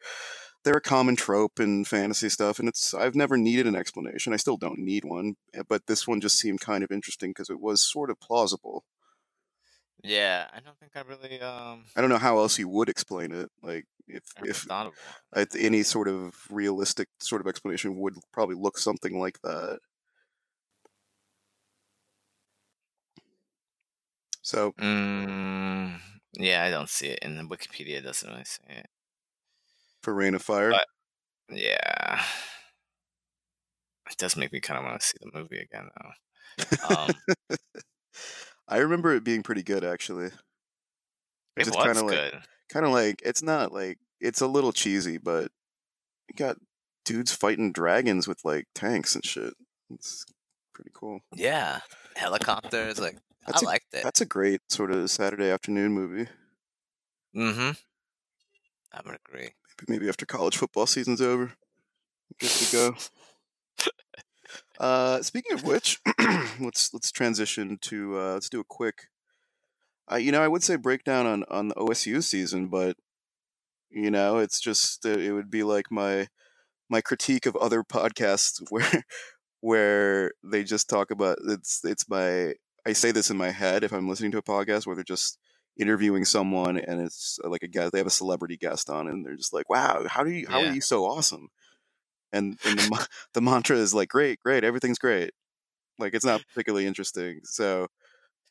they're 0.64 0.76
a 0.78 0.80
common 0.82 1.16
trope 1.16 1.60
in 1.60 1.84
fantasy 1.84 2.28
stuff, 2.30 2.58
and 2.58 2.68
it's 2.68 2.94
I've 2.94 3.14
never 3.16 3.36
needed 3.38 3.66
an 3.66 3.76
explanation. 3.76 4.32
I 4.34 4.38
still 4.38 4.56
don't 4.58 4.78
need 4.80 5.04
one, 5.04 5.34
eh, 5.54 5.62
but 5.68 5.86
this 5.86 6.06
one 6.08 6.20
just 6.20 6.38
seemed 6.38 6.60
kind 6.60 6.84
of 6.84 6.90
interesting 6.92 7.30
because 7.30 7.50
it 7.50 7.60
was 7.60 7.86
sort 7.86 8.10
of 8.10 8.20
plausible. 8.20 8.84
Yeah, 10.02 10.48
I 10.52 10.60
don't 10.60 10.78
think 10.78 10.92
I 10.96 11.00
really 11.00 11.40
um 11.40 11.84
I 11.96 12.00
don't 12.00 12.10
know 12.10 12.18
how 12.18 12.38
else 12.38 12.58
you 12.58 12.68
would 12.68 12.88
explain 12.88 13.32
it. 13.32 13.50
Like 13.62 13.86
if 14.06 14.22
if 14.42 14.66
any 15.56 15.82
sort 15.82 16.08
of 16.08 16.34
realistic 16.50 17.08
sort 17.20 17.40
of 17.40 17.46
explanation 17.48 17.96
would 18.00 18.14
probably 18.32 18.56
look 18.56 18.78
something 18.78 19.18
like 19.18 19.40
that. 19.42 19.80
So 24.44 24.72
Mm, 24.72 25.98
yeah, 26.34 26.62
I 26.64 26.70
don't 26.70 26.88
see 26.90 27.08
it 27.08 27.18
the 27.22 27.42
Wikipedia. 27.44 28.02
Doesn't 28.04 28.28
really 28.30 28.44
say 28.44 28.62
it. 28.68 28.86
for 30.02 30.12
Reign 30.14 30.34
of 30.34 30.42
Fire. 30.42 30.70
But- 30.70 30.86
Yeah. 31.56 32.22
It 34.10 34.18
does 34.18 34.36
make 34.36 34.52
me 34.52 34.60
kind 34.60 34.78
of 34.78 34.84
want 34.84 35.00
to 35.00 35.06
see 35.06 35.16
the 35.20 35.30
movie 35.38 35.58
again, 35.60 35.88
though. 35.96 36.94
Um, 36.94 37.10
I 38.68 38.76
remember 38.78 39.14
it 39.14 39.24
being 39.24 39.42
pretty 39.42 39.62
good 39.62 39.82
actually. 39.82 40.26
it 40.26 41.64
just 41.64 41.74
was 41.74 41.84
kinda 41.86 42.02
like- 42.02 42.32
good. 42.32 42.42
Kind 42.70 42.84
of 42.86 42.92
like 42.92 43.20
it's 43.24 43.42
not 43.42 43.72
like 43.72 43.98
it's 44.20 44.40
a 44.40 44.46
little 44.46 44.72
cheesy, 44.72 45.16
but 45.18 45.50
you 46.28 46.34
got 46.36 46.56
dudes 47.04 47.32
fighting 47.32 47.72
dragons 47.72 48.26
with 48.28 48.44
like 48.44 48.66
tanks 48.74 49.14
and 49.14 49.24
shit. 49.24 49.54
It's 49.90 50.24
pretty 50.74 50.90
cool. 50.94 51.20
Yeah. 51.34 51.80
Helicopters. 52.16 52.98
Like, 52.98 53.18
That's 53.46 53.62
I 53.62 53.66
a- 53.66 53.68
liked 53.68 53.94
it. 53.94 54.02
That's 54.02 54.20
a 54.20 54.26
great 54.26 54.60
sort 54.70 54.90
of 54.90 55.10
Saturday 55.10 55.50
afternoon 55.50 55.92
movie. 55.92 56.28
Mm-hmm. 57.36 57.70
I 58.92 59.00
would 59.04 59.18
agree. 59.26 59.50
Maybe 59.80 59.98
maybe 59.98 60.08
after 60.08 60.24
college 60.26 60.56
football 60.56 60.86
season's 60.86 61.20
over, 61.20 61.52
good 62.40 62.50
to 62.50 62.72
go. 62.72 62.94
Uh, 64.78 65.22
speaking 65.22 65.52
of 65.54 65.62
which, 65.64 66.00
let's 66.60 66.92
let's 66.92 67.12
transition 67.12 67.78
to 67.80 68.18
uh, 68.18 68.32
let's 68.34 68.48
do 68.48 68.60
a 68.60 68.64
quick. 68.64 69.08
Uh, 70.10 70.16
you 70.16 70.32
know, 70.32 70.42
I 70.42 70.48
would 70.48 70.62
say 70.62 70.76
breakdown 70.76 71.26
on 71.26 71.44
on 71.48 71.68
the 71.68 71.74
OSU 71.76 72.22
season, 72.22 72.68
but 72.68 72.96
you 73.90 74.10
know, 74.10 74.38
it's 74.38 74.60
just 74.60 75.04
it 75.06 75.32
would 75.32 75.50
be 75.50 75.62
like 75.62 75.90
my 75.90 76.28
my 76.90 77.00
critique 77.00 77.46
of 77.46 77.56
other 77.56 77.82
podcasts 77.82 78.60
where 78.70 79.04
where 79.60 80.32
they 80.42 80.64
just 80.64 80.88
talk 80.88 81.10
about 81.10 81.38
it's 81.46 81.84
it's 81.84 82.08
my 82.08 82.54
I 82.86 82.92
say 82.92 83.12
this 83.12 83.30
in 83.30 83.36
my 83.36 83.50
head 83.50 83.84
if 83.84 83.92
I'm 83.92 84.08
listening 84.08 84.30
to 84.32 84.38
a 84.38 84.42
podcast 84.42 84.86
where 84.86 84.94
they're 84.94 85.04
just 85.04 85.38
interviewing 85.78 86.24
someone 86.24 86.78
and 86.78 87.00
it's 87.00 87.38
uh, 87.44 87.48
like 87.48 87.62
a 87.62 87.68
guest 87.68 87.92
they 87.92 87.98
have 87.98 88.06
a 88.06 88.10
celebrity 88.10 88.56
guest 88.56 88.88
on 88.90 89.08
and 89.08 89.24
they're 89.26 89.36
just 89.36 89.52
like 89.52 89.68
wow 89.68 90.04
how 90.08 90.22
do 90.22 90.30
you 90.30 90.46
how 90.48 90.60
Yeah. 90.60 90.70
are 90.70 90.74
you 90.74 90.80
so 90.80 91.04
awesome 91.04 91.48
and 92.32 92.58
and 92.64 92.78
the, 92.78 93.08
the 93.34 93.40
mantra 93.42 93.76
is 93.76 93.94
like 93.94 94.08
great 94.08 94.40
great 94.40 94.64
everything's 94.64 94.98
great 94.98 95.32
like 95.98 96.14
it's 96.14 96.24
not 96.24 96.42
particularly 96.48 96.86
interesting 96.86 97.40
so 97.44 97.88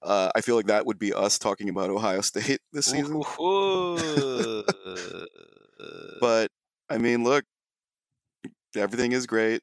uh, 0.04 0.32
I 0.36 0.42
feel 0.42 0.56
like 0.56 0.68
that 0.68 0.86
would 0.86 1.00
be 1.00 1.14
us 1.14 1.40
talking 1.40 1.70
about 1.70 1.90
Ohio 1.90 2.22
State 2.24 2.60
this 2.74 2.88
season 2.88 3.22
but 6.20 6.50
I 6.90 6.98
mean, 6.98 7.24
look, 7.24 7.46
everything 8.76 9.12
is 9.12 9.26
great. 9.28 9.62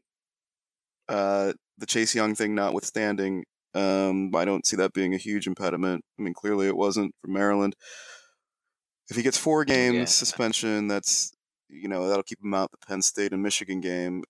Uh, 1.08 1.52
the 1.78 1.86
Chase 1.86 2.14
Young 2.14 2.34
thing 2.34 2.54
notwithstanding, 2.54 3.44
um, 3.74 4.34
I 4.34 4.44
don't 4.44 4.66
see 4.66 4.76
that 4.76 4.92
being 4.92 5.14
a 5.14 5.18
huge 5.18 5.46
impediment. 5.46 6.04
I 6.18 6.22
mean, 6.22 6.34
clearly 6.34 6.66
it 6.68 6.76
wasn't 6.76 7.14
for 7.22 7.28
Maryland. 7.28 7.74
If 9.08 9.16
he 9.16 9.22
gets 9.22 9.36
four 9.36 9.64
games 9.64 10.10
Yeah. 10.10 10.14
suspension, 10.14 10.86
that's 10.88 11.32
you 11.68 11.88
know 11.88 12.08
that'll 12.08 12.22
keep 12.22 12.42
him 12.42 12.54
out 12.54 12.70
the 12.70 12.78
Penn 12.78 13.02
State 13.02 13.32
and 13.32 13.42
Michigan 13.42 13.80
game, 13.80 14.24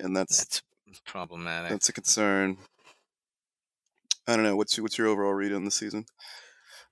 and 0.00 0.16
that's 0.16 0.46
That's 0.86 1.00
problematic. 1.04 1.70
that's 1.70 1.88
a 1.88 1.92
concern. 1.92 2.58
I 4.26 4.34
don't 4.36 4.44
know. 4.44 4.56
What's 4.56 4.78
what's 4.78 4.98
your 4.98 5.08
overall 5.08 5.32
read 5.34 5.52
on 5.52 5.64
the 5.64 5.70
season? 5.70 6.06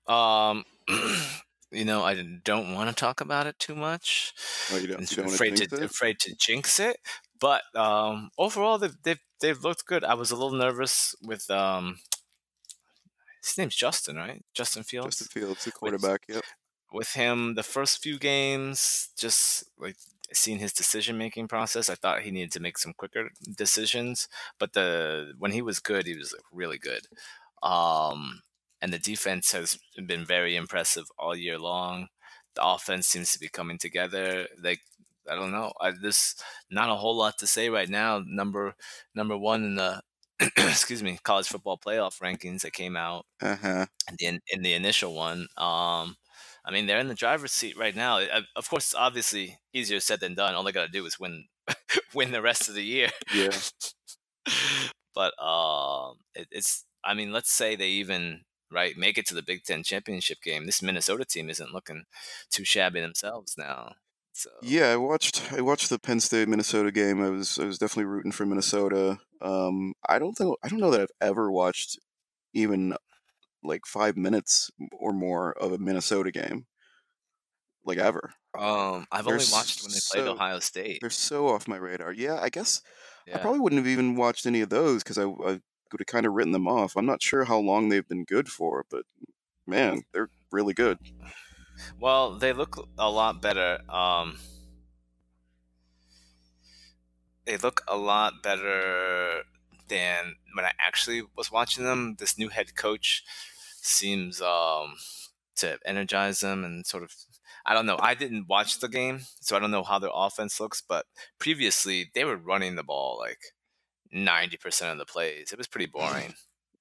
Um, 0.07 0.63
you 1.71 1.85
know, 1.85 2.03
I 2.03 2.21
don't 2.43 2.73
want 2.73 2.89
to 2.89 2.95
talk 2.95 3.21
about 3.21 3.47
it 3.47 3.57
too 3.59 3.75
much. 3.75 4.33
Oh, 4.69 4.77
you 4.77 4.87
don't. 4.87 4.99
I'm 4.99 5.05
You 5.11 5.17
don't 5.17 5.33
afraid 5.33 5.55
to 5.57 5.67
to 5.67 5.83
afraid 5.83 6.19
to 6.21 6.35
jinx 6.35 6.79
it. 6.79 6.97
But 7.45 7.63
um, 7.75 8.31
overall, 8.37 8.77
they've, 8.79 8.97
they've 9.03 9.23
they've 9.41 9.63
looked 9.63 9.85
good. 9.85 10.03
I 10.03 10.15
was 10.15 10.31
a 10.31 10.35
little 10.35 10.57
nervous 10.57 11.15
with 11.21 11.45
um, 11.51 11.99
his 13.43 13.57
name's 13.57 13.75
Justin, 13.75 14.15
right? 14.15 14.43
Justin 14.53 14.83
Fields. 14.83 15.17
Justin 15.19 15.41
Fields, 15.41 15.65
the 15.65 15.71
quarterback. 15.71 16.21
Yep. 16.27 16.43
with 16.91 17.11
him 17.13 17.55
the 17.55 17.63
first 17.75 18.01
few 18.01 18.17
games 18.17 19.09
just 19.17 19.65
like 19.77 19.97
seeing 20.33 20.59
his 20.59 20.73
decision 20.73 21.17
making 21.17 21.47
process 21.47 21.89
i 21.89 21.95
thought 21.95 22.21
he 22.21 22.31
needed 22.31 22.51
to 22.51 22.59
make 22.59 22.77
some 22.77 22.93
quicker 22.93 23.29
decisions 23.63 24.27
but 24.59 24.73
the 24.73 25.33
when 25.37 25.51
he 25.51 25.61
was 25.61 25.79
good 25.79 26.05
he 26.07 26.15
was 26.17 26.31
like 26.33 26.47
really 26.51 26.79
good 26.79 27.01
um 27.63 28.41
and 28.81 28.91
the 28.93 28.99
defense 28.99 29.51
has 29.51 29.77
been 30.07 30.25
very 30.25 30.55
impressive 30.55 31.05
all 31.19 31.35
year 31.35 31.59
long 31.59 32.07
the 32.55 32.65
offense 32.65 33.07
seems 33.07 33.31
to 33.31 33.39
be 33.39 33.49
coming 33.49 33.77
together 33.77 34.47
like 34.63 34.81
i 35.29 35.35
don't 35.35 35.51
know 35.51 35.71
I, 35.81 35.91
there's 36.01 36.35
not 36.69 36.89
a 36.89 36.95
whole 36.95 37.15
lot 37.17 37.37
to 37.39 37.47
say 37.47 37.69
right 37.69 37.89
now 37.89 38.21
number 38.25 38.75
number 39.13 39.37
one 39.37 39.63
in 39.63 39.75
the 39.75 40.01
excuse 40.57 41.01
me 41.03 41.17
college 41.23 41.47
football 41.47 41.77
playoff 41.77 42.19
rankings 42.19 42.61
that 42.61 42.73
came 42.73 42.95
out 42.97 43.25
Uh 43.41 43.55
huh. 43.55 43.85
in 44.09 44.15
the, 44.35 44.41
in 44.53 44.61
the 44.63 44.73
initial 44.73 45.15
one. 45.15 45.47
Um, 45.57 46.17
I 46.67 46.71
mean, 46.71 46.87
they're 46.87 46.99
in 46.99 47.07
the 47.07 47.15
driver's 47.15 47.51
seat 47.51 47.77
right 47.77 47.95
now. 47.95 48.17
Uh, 48.19 48.41
Of 48.55 48.69
course, 48.69 48.85
it's 48.87 48.95
obviously 48.95 49.59
easier 49.71 49.99
said 49.99 50.19
than 50.19 50.33
done. 50.33 50.55
All 50.55 50.63
they 50.63 50.71
got 50.71 50.85
to 50.85 50.91
do 50.91 51.05
is 51.05 51.19
win, 51.19 51.45
win 52.13 52.31
the 52.31 52.41
rest 52.41 52.67
of 52.67 52.75
the 52.75 52.83
year. 52.83 53.09
Yeah. 53.33 53.51
but 55.15 55.33
um, 55.41 56.17
it, 56.33 56.47
it's. 56.51 56.85
I 57.03 57.13
mean, 57.13 57.31
let's 57.31 57.51
say 57.51 57.75
they 57.75 57.89
even 57.89 58.41
right 58.71 58.97
make 58.97 59.17
it 59.17 59.27
to 59.27 59.35
the 59.35 59.43
Big 59.43 59.63
Ten 59.63 59.83
championship 59.83 60.39
game. 60.43 60.65
This 60.65 60.81
Minnesota 60.81 61.23
team 61.25 61.49
isn't 61.49 61.71
looking 61.73 62.05
too 62.49 62.65
shabby 62.65 62.99
themselves 63.01 63.55
now. 63.57 63.93
So 64.35 64.49
Yeah, 64.61 64.87
I 64.91 64.97
watched 64.97 65.53
I 65.53 65.61
watched 65.61 65.89
the 65.89 65.97
Penn 65.97 66.19
State 66.19 66.49
Minnesota 66.49 66.91
game. 66.91 67.23
I 67.23 67.29
was 67.29 67.57
I 67.57 67.63
was 67.63 67.77
definitely 67.77 68.05
rooting 68.05 68.33
for 68.33 68.45
Minnesota. 68.45 69.17
Um, 69.41 69.93
I 70.09 70.19
don't 70.19 70.33
think 70.33 70.53
I 70.61 70.67
don't 70.67 70.81
know 70.81 70.91
that 70.91 70.99
I've 70.99 71.29
ever 71.29 71.49
watched 71.49 71.97
even 72.53 72.95
like 73.63 73.85
five 73.85 74.17
minutes 74.17 74.69
or 74.91 75.13
more 75.13 75.53
of 75.53 75.71
a 75.71 75.77
Minnesota 75.77 76.31
game, 76.31 76.65
like 77.85 77.97
ever. 77.97 78.33
um, 78.59 79.07
I've 79.09 79.23
They're 79.23 79.35
only 79.35 79.45
watched 79.53 79.81
when 79.83 79.91
they 79.93 79.99
played 80.11 80.25
so- 80.25 80.33
Ohio 80.33 80.59
State. 80.59 80.97
They're 80.99 81.09
so 81.09 81.47
off 81.47 81.67
my 81.67 81.77
radar. 81.77 82.11
Yeah, 82.11 82.37
I 82.41 82.49
guess 82.49 82.81
I 83.33 83.37
probably 83.37 83.61
wouldn't 83.61 83.79
have 83.79 83.87
even 83.87 84.15
watched 84.17 84.45
any 84.45 84.59
of 84.61 84.69
those 84.69 85.01
because 85.01 85.17
I, 85.17 85.23
I 85.23 85.59
would 85.91 85.99
have 85.99 86.07
kind 86.07 86.25
of 86.25 86.33
written 86.33 86.51
them 86.51 86.67
off. 86.67 86.97
I'm 86.97 87.05
not 87.05 87.23
sure 87.23 87.45
how 87.45 87.57
long 87.57 87.87
they've 87.87 88.07
been 88.07 88.25
good 88.25 88.49
for, 88.49 88.85
but 88.91 89.03
man, 89.65 90.03
they're 90.13 90.29
really 90.51 90.73
good. 90.73 90.99
Well, 91.99 92.37
they 92.37 92.53
look 92.53 92.87
a 92.97 93.09
lot 93.09 93.41
better. 93.41 93.79
Um, 93.89 94.37
they 97.45 97.57
look 97.57 97.83
a 97.87 97.97
lot 97.97 98.41
better 98.41 99.43
than 99.87 100.35
when 100.55 100.65
I 100.65 100.71
actually 100.79 101.21
was 101.37 101.51
watching 101.51 101.83
them. 101.83 102.15
This 102.17 102.37
new 102.37 102.49
head 102.49 102.75
coach 102.75 103.23
seems 103.81 104.41
um, 104.41 104.95
to 105.57 105.77
energize 105.85 106.39
them 106.39 106.63
and 106.63 106.85
sort 106.85 107.03
of. 107.03 107.11
I 107.67 107.73
don't 107.73 107.87
know. 107.87 107.97
I 107.99 108.13
didn't 108.13 108.47
watch 108.47 108.79
the 108.79 108.87
game, 108.87 109.21
so 109.41 109.55
I 109.55 109.59
don't 109.59 109.71
know 109.71 109.83
how 109.83 109.97
their 109.97 110.11
offense 110.13 110.59
looks. 110.59 110.81
But 110.87 111.05
previously, 111.39 112.11
they 112.13 112.23
were 112.23 112.37
running 112.37 112.75
the 112.75 112.83
ball 112.83 113.17
like 113.19 113.39
ninety 114.11 114.57
percent 114.57 114.91
of 114.91 114.97
the 114.99 115.05
plays. 115.05 115.51
It 115.51 115.57
was 115.57 115.67
pretty 115.67 115.87
boring 115.87 116.35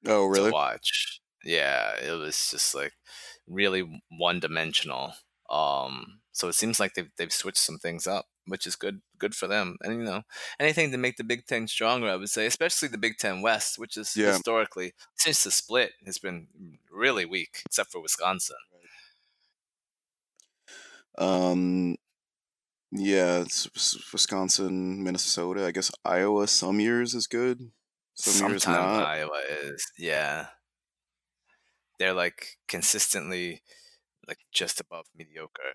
Oh, 0.06 0.26
really? 0.26 0.50
to 0.50 0.52
watch. 0.54 1.20
Yeah, 1.42 1.92
it 1.96 2.12
was 2.18 2.50
just 2.50 2.74
like 2.74 2.92
really 3.46 4.02
one 4.10 4.40
dimensional. 4.40 5.14
Um, 5.50 6.20
so 6.32 6.48
it 6.48 6.54
seems 6.54 6.80
like 6.80 6.94
they've 6.94 7.10
they've 7.16 7.32
switched 7.32 7.58
some 7.58 7.78
things 7.78 8.06
up, 8.06 8.26
which 8.46 8.66
is 8.66 8.76
good 8.76 9.00
good 9.18 9.34
for 9.34 9.46
them. 9.46 9.76
And 9.82 9.98
you 9.98 10.04
know, 10.04 10.22
anything 10.58 10.90
to 10.90 10.98
make 10.98 11.16
the 11.16 11.24
Big 11.24 11.46
Ten 11.46 11.68
stronger, 11.68 12.08
I 12.08 12.16
would 12.16 12.30
say, 12.30 12.46
especially 12.46 12.88
the 12.88 12.98
Big 12.98 13.18
Ten 13.18 13.42
West, 13.42 13.78
which 13.78 13.96
is 13.96 14.16
Yeah. 14.16 14.32
historically 14.32 14.94
since 15.16 15.44
the 15.44 15.50
split 15.50 15.92
has 16.06 16.18
been 16.18 16.48
really 16.90 17.24
weak, 17.24 17.62
except 17.66 17.92
for 17.92 18.00
Wisconsin. 18.00 18.56
Um, 21.16 21.96
yeah, 22.90 23.40
it's, 23.40 23.68
Wisconsin, 24.12 25.02
Minnesota. 25.02 25.66
I 25.66 25.70
guess 25.70 25.90
Iowa 26.04 26.46
some 26.48 26.80
years 26.80 27.14
is 27.14 27.26
good, 27.26 27.70
some 28.14 28.48
years 28.48 28.64
Sometimes 28.64 28.66
not. 28.66 29.04
Iowa 29.06 29.40
is, 29.62 29.86
yeah. 29.98 30.46
They're 31.98 32.14
like 32.14 32.58
consistently 32.68 33.62
like 34.28 34.40
just 34.52 34.80
above 34.80 35.06
mediocre. 35.14 35.74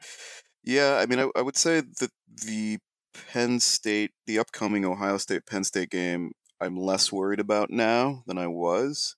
Yeah, 0.63 0.97
I 1.01 1.05
mean, 1.05 1.20
I, 1.20 1.30
I 1.36 1.41
would 1.41 1.55
say 1.55 1.82
that 1.82 2.11
the 2.28 2.80
Penn 3.13 3.59
State, 3.59 4.11
the 4.26 4.39
upcoming 4.39 4.86
Ohio 4.86 5.17
State 5.17 5.45
Penn 5.45 5.63
State 5.63 5.89
game, 5.89 6.32
I'm 6.59 6.76
less 6.78 7.11
worried 7.11 7.39
about 7.39 7.70
now 7.70 8.24
than 8.28 8.38
I 8.38 8.47
was. 8.47 9.15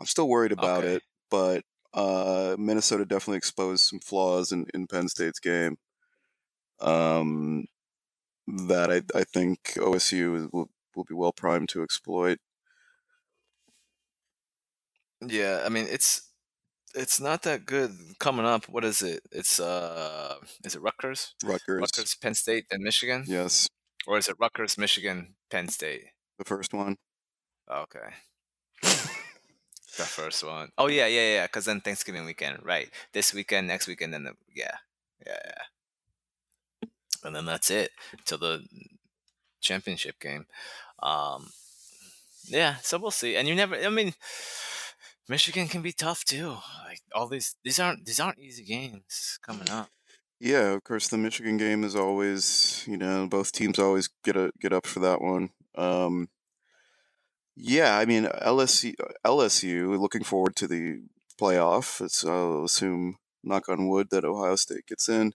I'm 0.00 0.06
still 0.06 0.28
worried 0.28 0.52
about 0.52 0.84
Okay. 0.84 0.86
it, 0.86 1.04
but 1.30 1.64
uh, 1.94 2.56
Minnesota 2.58 3.06
definitely 3.06 3.38
exposed 3.38 3.84
some 3.84 4.00
flaws 4.00 4.52
in, 4.52 4.66
in 4.74 4.86
Penn 4.88 5.08
State's 5.08 5.40
game. 5.40 5.78
Um, 6.80 7.66
that 8.46 8.90
I 8.92 9.02
I 9.18 9.24
think 9.24 9.74
OSU 9.78 10.48
will 10.52 10.70
will 10.96 11.04
be 11.04 11.14
well 11.14 11.32
primed 11.32 11.68
to 11.70 11.82
exploit. 11.82 12.38
Yeah, 15.26 15.62
I 15.64 15.68
mean 15.68 15.86
it's 15.88 16.30
it's 16.94 17.20
not 17.20 17.42
that 17.42 17.66
good 17.66 17.92
coming 18.18 18.46
up. 18.46 18.66
What 18.68 18.84
is 18.84 19.02
it? 19.02 19.22
It's 19.32 19.58
uh 19.60 20.36
is 20.64 20.74
it 20.74 20.82
Rutgers? 20.82 21.34
Rutgers, 21.44 21.80
Rutgers, 21.80 22.14
Penn 22.16 22.34
State, 22.34 22.66
and 22.70 22.82
Michigan? 22.82 23.24
yes, 23.26 23.68
Or 24.06 24.18
is 24.18 24.28
it 24.28 24.36
Rutgers, 24.38 24.78
Michigan, 24.78 25.34
Penn 25.50 25.68
State? 25.68 26.04
the 26.38 26.44
first 26.44 26.72
one. 26.74 26.96
Okay. 27.70 28.14
The 29.96 30.02
first 30.04 30.42
one. 30.44 30.70
Oh 30.76 30.88
yeah, 30.88 31.06
yeah, 31.06 31.34
yeah. 31.34 31.46
Because 31.46 31.66
then 31.66 31.80
Thanksgiving 31.80 32.24
weekend, 32.24 32.58
right? 32.64 32.90
This 33.12 33.32
weekend, 33.32 33.68
next 33.68 33.86
weekend, 33.86 34.12
then 34.12 34.24
the 34.24 34.32
yeah, 34.52 34.78
yeah, 35.24 35.38
yeah. 35.44 36.88
and 37.22 37.36
then 37.36 37.44
that's 37.46 37.70
it 37.70 37.92
till 38.24 38.38
the 38.38 38.64
championship 39.60 40.18
game. 40.18 40.46
Um, 41.00 41.50
yeah, 42.48 42.76
so 42.82 42.98
we'll 42.98 43.12
see. 43.12 43.36
And 43.36 43.46
you 43.46 43.54
never, 43.54 43.76
I 43.76 43.88
mean, 43.88 44.14
Michigan 45.28 45.68
can 45.68 45.82
be 45.82 45.92
tough 45.92 46.24
too. 46.24 46.56
Like 46.86 47.00
all 47.14 47.28
these, 47.28 47.56
these 47.64 47.78
aren't 47.78 48.04
these 48.04 48.20
aren't 48.20 48.38
easy 48.38 48.64
games 48.64 49.38
coming 49.42 49.70
up. 49.70 49.88
Yeah, 50.40 50.72
of 50.72 50.84
course, 50.84 51.08
the 51.08 51.16
Michigan 51.16 51.56
game 51.56 51.84
is 51.84 51.96
always, 51.96 52.84
you 52.86 52.96
know, 52.96 53.26
both 53.26 53.52
teams 53.52 53.78
always 53.78 54.08
get 54.24 54.36
a 54.36 54.50
get 54.60 54.72
up 54.72 54.86
for 54.86 55.00
that 55.00 55.20
one. 55.22 55.50
Um, 55.76 56.28
yeah, 57.56 57.96
I 57.96 58.04
mean 58.04 58.24
LSU, 58.24 58.94
LSU 59.24 59.98
looking 59.98 60.24
forward 60.24 60.56
to 60.56 60.66
the 60.66 61.02
playoff. 61.40 62.04
It's 62.04 62.24
I'll 62.24 62.64
assume 62.64 63.16
knock 63.42 63.68
on 63.68 63.88
wood 63.88 64.08
that 64.10 64.24
Ohio 64.24 64.56
State 64.56 64.86
gets 64.86 65.08
in. 65.08 65.32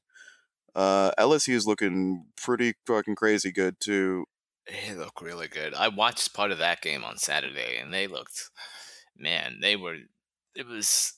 Uh, 0.76 1.12
LSU 1.18 1.54
is 1.54 1.68
looking 1.68 2.26
pretty 2.38 2.74
fucking 2.86 3.16
crazy 3.16 3.52
good 3.52 3.80
too. 3.80 4.26
They 4.68 4.94
look 4.94 5.22
really 5.22 5.48
good. 5.48 5.74
I 5.74 5.88
watched 5.88 6.34
part 6.34 6.52
of 6.52 6.60
that 6.60 6.82
game 6.82 7.04
on 7.04 7.18
Saturday, 7.18 7.78
and 7.78 7.94
they 7.94 8.06
looked, 8.08 8.52
man, 9.20 9.60
they 9.62 9.76
were. 9.76 9.98
It 10.56 10.68
was 10.68 11.14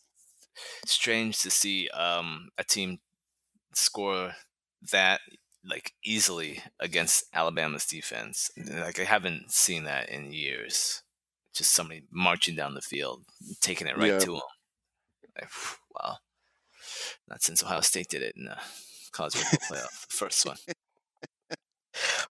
strange 0.85 1.39
to 1.41 1.49
see 1.49 1.87
um, 1.89 2.49
a 2.57 2.63
team 2.63 2.99
score 3.73 4.33
that 4.91 5.21
like 5.63 5.93
easily 6.03 6.61
against 6.79 7.25
Alabama's 7.33 7.85
defense. 7.85 8.51
Like 8.57 8.99
I 8.99 9.03
haven't 9.03 9.51
seen 9.51 9.83
that 9.85 10.09
in 10.09 10.33
years. 10.33 11.03
Just 11.53 11.73
somebody 11.73 12.03
marching 12.11 12.55
down 12.55 12.73
the 12.75 12.81
field, 12.81 13.23
taking 13.59 13.87
it 13.87 13.97
right 13.97 14.11
Yeah. 14.11 14.19
to 14.19 14.31
them. 14.31 14.41
Like, 15.35 15.49
wow, 15.95 16.17
not 17.27 17.41
since 17.41 17.63
Ohio 17.63 17.81
State 17.81 18.09
did 18.09 18.21
it 18.21 18.35
in 18.35 18.45
the 18.45 18.57
college 19.11 19.35
football 19.35 19.77
playoff, 19.77 20.07
the 20.07 20.13
first 20.13 20.45
one. 20.45 20.57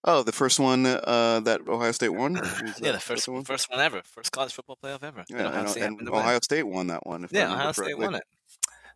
Oh, 0.03 0.23
the 0.23 0.31
first 0.31 0.59
one 0.59 0.85
uh, 0.85 1.41
that 1.41 1.61
Ohio 1.67 1.91
State 1.91 2.09
won. 2.09 2.35
Yeah, 2.81 2.93
the 2.93 2.99
first 2.99 3.27
one. 3.27 3.43
first 3.43 3.69
one 3.69 3.79
ever, 3.79 4.01
first 4.03 4.31
college 4.31 4.53
football 4.53 4.77
playoff 4.81 5.03
ever. 5.03 5.23
Yeah, 5.29 5.37
and 5.37 5.47
Ohio 5.47 5.59
and, 5.59 5.69
State 5.69 5.83
and 5.83 5.91
happened 5.93 6.07
to 6.07 6.11
win. 6.11 6.21
Ohio 6.21 6.39
State 6.41 6.63
won 6.63 6.87
that 6.87 7.05
one. 7.05 7.23
If 7.23 7.33
Yeah, 7.33 7.53
Ohio 7.53 7.71
State 7.71 7.83
correctly. 7.83 8.05
won 8.05 8.15
it. 8.15 8.23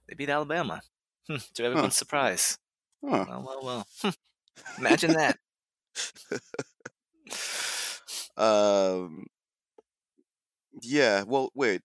They 0.08 0.16
beat 0.16 0.30
Alabama. 0.30 0.82
Hmm, 1.28 1.38
to 1.56 1.64
everyone's 1.64 1.96
surprise. 1.96 2.58
Huh. 3.04 3.26
Well, 3.28 3.44
well, 3.46 3.60
well. 3.64 3.88
Hmm. 4.02 4.80
Imagine 4.80 5.14
that. 5.14 5.38
Um, 8.38 9.28
yeah. 10.82 11.24
Well, 11.26 11.50
wait. 11.56 11.82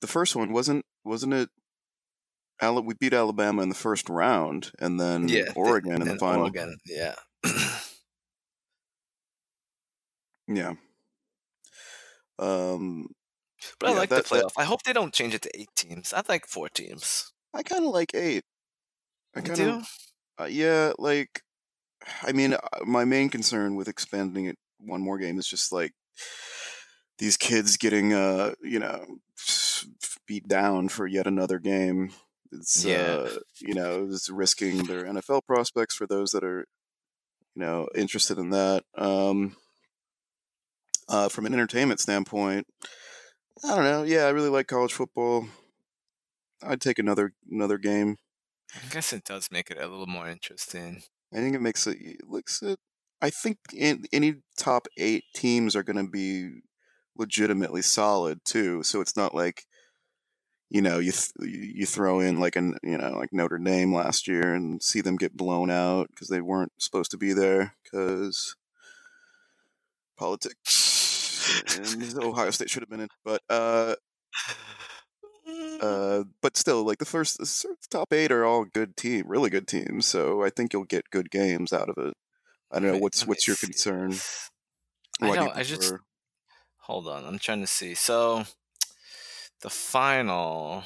The 0.00 0.06
first 0.06 0.36
one 0.36 0.52
wasn't 0.52 0.84
wasn't 1.04 1.34
it? 1.34 1.48
We 2.60 2.94
beat 2.94 3.14
Alabama 3.14 3.62
in 3.62 3.68
the 3.68 3.74
first 3.74 4.08
round, 4.08 4.72
and 4.78 4.98
then 5.00 5.28
Yeah, 5.28 5.52
Oregon 5.54 6.02
in 6.02 6.08
the 6.08 6.18
final. 6.18 6.42
Oregon, 6.42 6.76
yeah. 6.84 7.14
Yeah. 10.48 10.74
Um, 12.38 13.08
but 13.80 13.88
I 13.88 13.92
Yeah, 13.92 13.98
like 13.98 14.08
that- 14.10 14.26
the 14.26 14.34
that- 14.36 14.44
playoff. 14.46 14.52
I 14.56 14.64
hope 14.64 14.82
they 14.82 14.92
don't 14.92 15.12
change 15.14 15.34
it 15.34 15.42
to 15.42 15.60
eight 15.60 15.70
teams. 15.76 16.12
I'd 16.12 16.28
like 16.28 16.46
four 16.46 16.68
teams. 16.68 17.32
I 17.52 17.62
kind 17.62 17.84
of 17.84 17.90
like 17.92 18.14
eight. 18.14 18.44
I 19.34 19.40
You 19.40 19.44
kind 19.44 19.56
do? 19.56 19.70
of, 19.70 19.88
uh, 20.40 20.44
yeah, 20.44 20.92
like, 20.98 21.42
I 22.22 22.32
mean, 22.32 22.54
uh, 22.54 22.58
my 22.86 23.04
main 23.04 23.28
concern 23.28 23.74
with 23.74 23.88
expanding 23.88 24.46
it 24.46 24.58
one 24.78 25.00
more 25.02 25.18
game 25.18 25.38
is 25.38 25.46
just 25.48 25.72
like 25.72 25.92
these 27.18 27.36
kids 27.36 27.76
getting, 27.76 28.12
uh, 28.12 28.54
you 28.62 28.78
know, 28.78 29.18
beat 30.26 30.46
down 30.46 30.88
for 30.88 31.06
yet 31.06 31.26
another 31.26 31.58
game. 31.58 32.12
It's, 32.52 32.84
Yeah. 32.84 32.96
uh, 33.26 33.38
you 33.60 33.74
know, 33.74 34.08
it's 34.10 34.30
risking 34.30 34.84
their 34.84 35.04
NFL 35.04 35.42
prospects 35.42 35.94
for 35.96 36.06
those 36.06 36.30
that 36.30 36.44
are, 36.44 36.60
you 37.54 37.60
know, 37.62 37.88
interested 37.94 38.38
in 38.38 38.50
that. 38.50 38.84
Um, 38.94 39.56
uh, 41.08 41.28
from 41.28 41.46
an 41.46 41.52
entertainment 41.52 42.00
standpoint, 42.00 42.66
I 43.64 43.74
don't 43.74 43.84
know. 43.84 44.02
Yeah, 44.02 44.24
I 44.24 44.30
really 44.30 44.50
like 44.50 44.66
college 44.66 44.92
football. 44.92 45.48
I'd 46.62 46.80
take 46.80 46.98
another 46.98 47.32
another 47.50 47.78
game. 47.78 48.16
I 48.74 48.92
guess 48.92 49.12
it 49.12 49.24
does 49.24 49.48
make 49.50 49.70
it 49.70 49.78
a 49.78 49.86
little 49.86 50.06
more 50.06 50.28
interesting. 50.28 51.02
I 51.32 51.36
think 51.38 51.54
it 51.54 51.62
makes 51.62 51.86
it 51.86 51.98
it 52.00 52.28
looks 52.28 52.62
it. 52.62 52.78
I 53.20 53.30
think 53.30 53.58
in, 53.74 54.04
any 54.12 54.36
top 54.56 54.86
eight 54.96 55.24
teams 55.34 55.74
are 55.74 55.82
going 55.82 56.04
to 56.04 56.10
be 56.10 56.60
legitimately 57.16 57.82
solid 57.82 58.44
too. 58.44 58.82
So 58.84 59.00
it's 59.00 59.16
not 59.16 59.34
like 59.34 59.64
you 60.70 60.82
know 60.82 60.98
you 60.98 61.12
th- 61.12 61.32
you 61.40 61.86
throw 61.86 62.20
in 62.20 62.38
like 62.38 62.56
an 62.56 62.76
you 62.82 62.98
know 62.98 63.12
like 63.18 63.32
Notre 63.32 63.58
Dame 63.58 63.92
last 63.92 64.28
year 64.28 64.54
and 64.54 64.82
see 64.82 65.00
them 65.00 65.16
get 65.16 65.36
blown 65.36 65.70
out 65.70 66.08
because 66.10 66.28
they 66.28 66.40
weren't 66.40 66.72
supposed 66.78 67.10
to 67.12 67.18
be 67.18 67.32
there 67.32 67.74
because 67.82 68.54
politics 70.16 70.87
and 71.76 72.24
Ohio 72.24 72.50
State 72.50 72.70
should 72.70 72.82
have 72.82 72.90
been 72.90 73.00
in. 73.00 73.08
But 73.24 73.42
uh, 73.48 73.94
uh, 75.80 76.24
but 76.42 76.56
still, 76.56 76.84
like 76.84 76.98
the 76.98 77.04
first 77.04 77.38
the 77.38 77.76
top 77.90 78.12
eight 78.12 78.32
are 78.32 78.44
all 78.44 78.64
good 78.64 78.96
team, 78.96 79.24
really 79.26 79.50
good 79.50 79.66
teams. 79.66 80.06
So 80.06 80.42
I 80.42 80.50
think 80.50 80.72
you'll 80.72 80.84
get 80.84 81.10
good 81.10 81.30
games 81.30 81.72
out 81.72 81.88
of 81.88 81.98
it. 81.98 82.14
I 82.70 82.80
don't 82.80 82.92
know 82.92 82.98
what's 82.98 83.26
what's 83.26 83.46
your 83.46 83.56
concern. 83.56 84.14
I 85.20 85.28
Why 85.28 85.34
you 85.34 85.34
don't. 85.40 85.56
I 85.56 85.62
just 85.62 85.94
hold 86.78 87.08
on. 87.08 87.24
I'm 87.24 87.38
trying 87.38 87.60
to 87.60 87.66
see. 87.66 87.94
So 87.94 88.44
the 89.60 89.70
final 89.70 90.84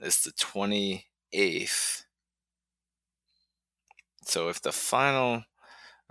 is 0.00 0.20
the 0.22 0.32
28th. 0.32 2.04
So 4.24 4.48
if 4.48 4.60
the 4.60 4.72
final, 4.72 5.44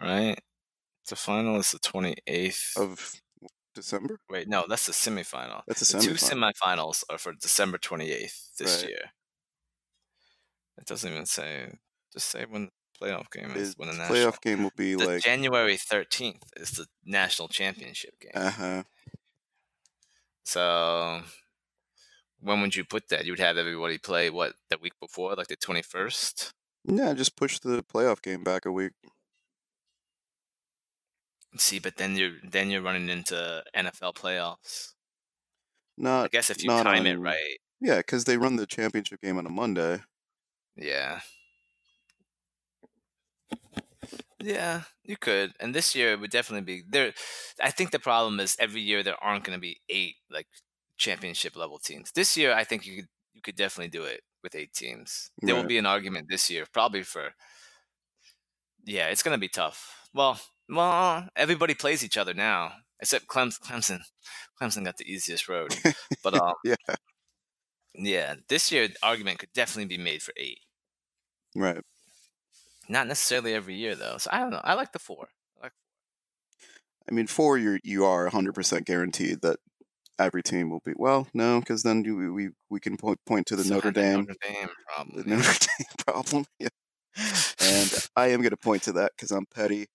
right? 0.02 0.38
The 1.10 1.16
final 1.16 1.58
is 1.58 1.72
the 1.72 1.80
28th. 1.80 2.78
of 2.78 3.14
December. 3.82 4.20
Wait, 4.30 4.48
no, 4.48 4.66
that's 4.68 4.86
the 4.88 4.92
semifinal. 4.92 5.62
That's 5.68 5.94
a 5.94 5.98
The 5.98 6.04
two 6.04 6.12
semifinals 6.14 7.04
are 7.10 7.18
for 7.18 7.34
December 7.34 7.78
28th 7.78 8.56
this 8.58 8.82
Right. 8.82 8.90
year. 8.90 9.12
It 10.78 10.86
doesn't 10.86 11.12
even 11.12 11.26
say. 11.26 11.72
Just 12.14 12.30
say 12.30 12.46
when 12.46 12.66
the 12.66 13.06
playoff 13.06 13.32
game 13.32 13.52
is. 13.56 13.76
When 13.78 13.90
the 13.90 13.96
national. 13.96 14.18
playoff 14.18 14.42
game 14.42 14.64
will 14.64 14.72
be 14.76 14.96
The 14.96 15.06
like 15.06 15.24
January 15.24 15.76
13th 15.78 16.42
is 16.56 16.72
the 16.72 16.88
national 17.06 17.48
championship 17.48 18.20
game. 18.20 18.32
uh 18.36 18.50
huh. 18.52 18.84
So 20.44 21.22
when 22.40 22.62
would 22.62 22.76
you 22.76 22.86
put 22.86 23.10
that? 23.10 23.26
You 23.26 23.32
would 23.34 23.40
have 23.40 23.58
everybody 23.58 23.98
play 23.98 24.30
what 24.30 24.54
the 24.70 24.78
week 24.78 24.94
before, 25.00 25.36
like 25.36 25.48
the 25.48 25.58
21st. 25.58 26.54
Yeah, 26.86 27.14
just 27.14 27.36
push 27.36 27.60
the 27.60 27.84
playoff 27.84 28.22
game 28.22 28.44
back 28.44 28.66
a 28.66 28.72
week. 28.72 28.94
See, 31.58 31.80
but 31.80 31.96
then 31.98 32.16
you're 32.16 32.34
then 32.44 32.70
you're 32.70 32.82
running 32.82 33.10
into 33.10 33.64
NFL 33.76 34.16
playoffs. 34.16 34.94
Not, 35.98 36.26
I 36.26 36.28
guess 36.28 36.50
if 36.50 36.64
you 36.64 36.70
time 36.70 37.06
it 37.08 37.16
on- 37.16 37.22
right, 37.22 37.58
yeah, 37.80 37.98
because 37.98 38.26
they 38.26 38.38
run 38.38 38.56
the 38.58 38.66
championship 38.68 39.22
game 39.22 39.38
on 39.38 39.46
a 39.46 39.50
Monday. 39.50 40.02
yeah. 40.76 41.22
Yeah, 44.40 44.84
you 45.04 45.18
could. 45.18 45.54
And 45.60 45.74
this 45.74 45.96
year 45.96 46.12
it 46.12 46.20
would 46.20 46.30
definitely 46.30 46.64
be 46.66 46.84
there. 46.88 47.14
I 47.62 47.72
think 47.72 47.92
the 47.92 48.00
problem 48.00 48.40
is 48.40 48.56
every 48.60 48.82
year 48.82 49.02
there 49.04 49.22
aren't 49.22 49.44
going 49.44 49.58
to 49.58 49.62
be 49.62 49.82
eight 49.90 50.16
like 50.30 50.48
championship 50.98 51.56
level 51.56 51.80
teams. 51.80 52.12
This 52.12 52.38
year, 52.38 52.54
I 52.54 52.64
think 52.64 52.86
you 52.86 52.98
could 52.98 53.08
you 53.34 53.42
could 53.42 53.56
definitely 53.56 53.90
do 53.90 54.04
it 54.04 54.22
with 54.44 54.56
eight 54.56 54.74
teams. 54.74 55.32
There 55.42 55.56
will 55.56 55.64
be 55.64 55.78
an 55.80 55.86
argument 55.86 56.28
this 56.30 56.50
year, 56.50 56.66
probably 56.72 57.04
for. 57.04 57.32
Yeah, 58.86 59.08
it's 59.08 59.24
going 59.24 59.36
to 59.36 59.40
be 59.40 59.50
tough. 59.50 60.08
Well, 60.14 60.40
well, 60.70 61.28
everybody 61.36 61.74
plays 61.74 62.04
each 62.04 62.18
other 62.18 62.34
now, 62.34 62.74
except 63.00 63.28
Clemson. 63.28 63.60
Clemson, 63.62 64.00
Clemson 64.62 64.86
got 64.86 64.98
the 64.98 65.12
easiest 65.12 65.48
road, 65.48 65.76
but 66.24 66.34
um, 66.42 66.54
Yeah, 66.64 66.76
yeah, 67.96 68.36
this 68.48 68.72
year 68.72 68.88
the 68.88 68.96
argument 69.04 69.40
could 69.40 69.54
definitely 69.54 69.98
be 69.98 70.02
made 70.02 70.22
for 70.22 70.34
eight. 70.38 70.60
right. 71.56 71.82
Not 72.90 73.08
necessarily 73.08 73.54
every 73.54 73.76
year 73.76 73.96
though. 73.96 74.18
So 74.18 74.30
I 74.32 74.40
don't 74.40 74.52
know. 74.52 74.62
I 74.64 74.74
like 74.76 74.94
the 74.94 75.00
four. 75.00 75.28
I 75.60 75.64
like 75.64 75.74
I 77.10 77.14
mean, 77.14 77.28
four 77.28 77.58
you 77.58 77.80
you 77.84 78.06
are 78.06 78.24
100 78.24 78.54
percent 78.56 78.86
guaranteed 78.86 79.42
that 79.42 79.60
every 80.20 80.42
team 80.44 80.70
will 80.70 80.82
be. 80.86 80.94
Well, 80.96 81.28
no, 81.34 81.60
because 81.60 81.84
then 81.84 82.04
you, 82.04 82.34
we 82.34 82.50
we 82.70 82.80
can 82.80 82.98
point 82.98 83.20
point 83.26 83.48
to 83.48 83.56
the 83.56 83.64
So 83.64 83.76
Notre 83.76 83.92
Dame 83.92 84.20
Notre 84.20 84.36
Dame 84.42 84.68
the 84.68 84.94
problem. 84.96 85.30
Notre 85.30 85.68
Dame 85.80 85.88
problem. 86.06 86.46
Yeah. 86.60 86.70
and 87.62 88.10
I 88.16 88.28
am 88.28 88.42
going 88.42 88.52
to 88.52 88.58
point 88.58 88.84
to 88.84 88.94
that 88.94 89.12
because 89.16 89.32
I'm 89.32 89.46
petty. 89.54 89.88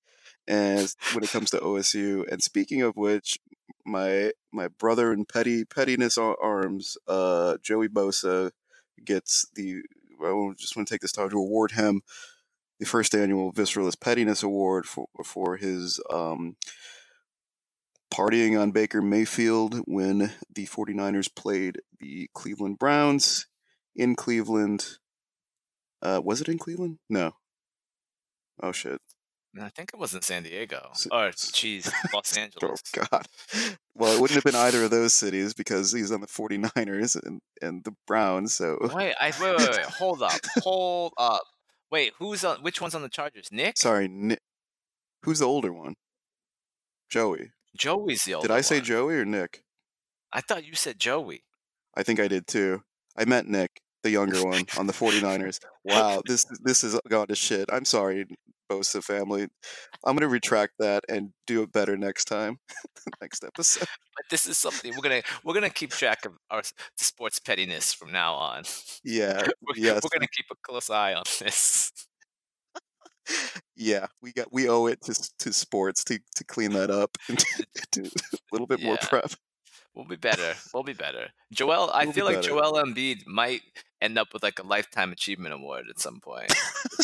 And 0.48 0.92
when 1.14 1.22
it 1.22 1.30
comes 1.30 1.50
to 1.50 1.58
OSU, 1.58 2.30
and 2.30 2.42
speaking 2.42 2.82
of 2.82 2.96
which, 2.96 3.38
my 3.84 4.32
my 4.52 4.68
brother 4.68 5.12
in 5.12 5.24
petty 5.24 5.64
pettiness 5.64 6.18
ar- 6.18 6.36
arms, 6.42 6.96
uh, 7.06 7.56
Joey 7.62 7.88
Bosa, 7.88 8.50
gets 9.04 9.46
the. 9.54 9.82
I 10.24 10.52
just 10.56 10.76
want 10.76 10.86
to 10.86 10.94
take 10.94 11.00
this 11.00 11.12
time 11.12 11.30
to 11.30 11.36
award 11.36 11.72
him 11.72 12.02
the 12.78 12.86
first 12.86 13.14
annual 13.14 13.52
Visceralist 13.52 14.00
Pettiness 14.00 14.42
Award 14.42 14.86
for 14.86 15.06
for 15.24 15.56
his 15.56 16.00
um, 16.10 16.56
partying 18.12 18.60
on 18.60 18.72
Baker 18.72 19.00
Mayfield 19.00 19.76
when 19.86 20.32
the 20.52 20.66
49ers 20.66 21.34
played 21.34 21.80
the 22.00 22.28
Cleveland 22.34 22.80
Browns 22.80 23.46
in 23.94 24.16
Cleveland. 24.16 24.98
Uh, 26.02 26.20
was 26.24 26.40
it 26.40 26.48
in 26.48 26.58
Cleveland? 26.58 26.98
No. 27.08 27.36
Oh 28.60 28.72
shit. 28.72 29.00
I 29.60 29.68
think 29.68 29.90
it 29.92 29.98
was 29.98 30.14
in 30.14 30.22
San 30.22 30.44
Diego. 30.44 30.88
S- 30.92 31.06
Or, 31.10 31.26
s- 31.26 31.52
geez, 31.52 31.90
Los 32.14 32.36
oh, 32.36 32.40
Angeles. 32.40 32.82
Oh 32.96 33.04
God. 33.10 33.26
Well, 33.94 34.14
it 34.14 34.20
wouldn't 34.20 34.36
have 34.36 34.44
been 34.44 34.54
either 34.54 34.84
of 34.84 34.90
those 34.90 35.12
cities 35.12 35.52
because 35.52 35.92
he's 35.92 36.10
on 36.10 36.20
the 36.22 36.26
49ers 36.26 37.22
and, 37.24 37.40
and 37.60 37.84
the 37.84 37.92
Browns. 38.06 38.54
So 38.54 38.78
Wait, 38.94 39.14
I 39.20 39.32
wait, 39.40 39.56
wait, 39.58 39.68
wait. 39.70 39.80
Hold 39.86 40.22
up. 40.22 40.40
Hold 40.62 41.12
up. 41.18 41.42
Wait, 41.90 42.14
who's 42.18 42.44
on 42.44 42.62
which 42.62 42.80
one's 42.80 42.94
on 42.94 43.02
the 43.02 43.08
Chargers? 43.10 43.48
Nick? 43.52 43.76
sorry, 43.76 44.08
Nick. 44.08 44.40
Who's 45.24 45.40
the 45.40 45.46
older 45.46 45.72
one? 45.72 45.94
Joey. 47.10 47.50
Joey's 47.76 48.24
the 48.24 48.34
older 48.34 48.48
Did 48.48 48.54
I 48.54 48.60
say 48.62 48.76
one. 48.76 48.84
Joey 48.84 49.14
or 49.16 49.24
Nick? 49.24 49.62
I 50.32 50.40
thought 50.40 50.64
you 50.64 50.74
said 50.74 50.98
Joey. 50.98 51.42
I 51.94 52.02
think 52.02 52.18
I 52.20 52.28
did 52.28 52.46
too. 52.46 52.82
I 53.16 53.26
meant 53.26 53.48
Nick, 53.48 53.82
the 54.02 54.10
younger 54.10 54.42
one 54.44 54.64
on 54.78 54.86
the 54.86 54.92
49ers. 54.94 55.58
Wow, 55.84 56.22
this 56.24 56.46
this 56.62 56.82
has 56.82 56.98
gone 57.08 57.26
to 57.26 57.34
shit. 57.34 57.68
I'm 57.72 57.84
sorry, 57.84 58.24
Bosa 58.72 59.02
family. 59.02 59.48
I'm 60.04 60.16
gonna 60.16 60.28
retract 60.28 60.74
that 60.78 61.04
and 61.08 61.30
do 61.46 61.62
it 61.62 61.72
better 61.72 61.96
next 61.96 62.24
time. 62.24 62.58
next 63.20 63.44
episode. 63.44 63.86
But 64.16 64.24
this 64.30 64.46
is 64.46 64.56
something 64.56 64.92
we're 64.94 65.02
gonna 65.02 65.22
we're 65.44 65.54
gonna 65.54 65.70
keep 65.70 65.90
track 65.90 66.24
of 66.24 66.32
our 66.50 66.62
sports 66.96 67.38
pettiness 67.38 67.92
from 67.92 68.12
now 68.12 68.34
on. 68.34 68.64
Yeah, 69.04 69.42
We're, 69.62 69.76
yes, 69.76 70.02
we're 70.02 70.18
gonna 70.18 70.28
keep 70.28 70.46
a 70.50 70.56
close 70.62 70.90
eye 70.90 71.14
on 71.14 71.24
this. 71.38 71.92
yeah. 73.76 74.06
We 74.20 74.32
got 74.32 74.52
we 74.52 74.68
owe 74.68 74.86
it 74.86 75.00
to 75.02 75.14
to 75.40 75.52
sports 75.52 76.04
to 76.04 76.18
to 76.36 76.44
clean 76.44 76.72
that 76.72 76.90
up 76.90 77.16
and 77.28 77.38
to, 77.38 77.66
do 77.92 78.02
a 78.02 78.36
little 78.52 78.66
bit 78.66 78.82
more 78.82 78.96
prep. 78.96 79.32
We'll 79.94 80.06
be 80.06 80.16
better. 80.16 80.54
We'll 80.72 80.84
be 80.84 80.94
better. 80.94 81.28
Joel, 81.52 81.90
I 81.92 82.04
We'll 82.04 82.12
be 82.12 82.14
feel 82.14 82.24
like 82.24 82.36
better. 82.36 82.48
Joel 82.48 82.82
Embiid 82.82 83.26
might 83.26 83.60
end 84.00 84.18
up 84.18 84.28
with 84.32 84.42
like 84.42 84.58
a 84.58 84.66
lifetime 84.66 85.12
achievement 85.12 85.52
award 85.52 85.84
at 85.90 86.00
some 86.00 86.18
point. 86.20 86.52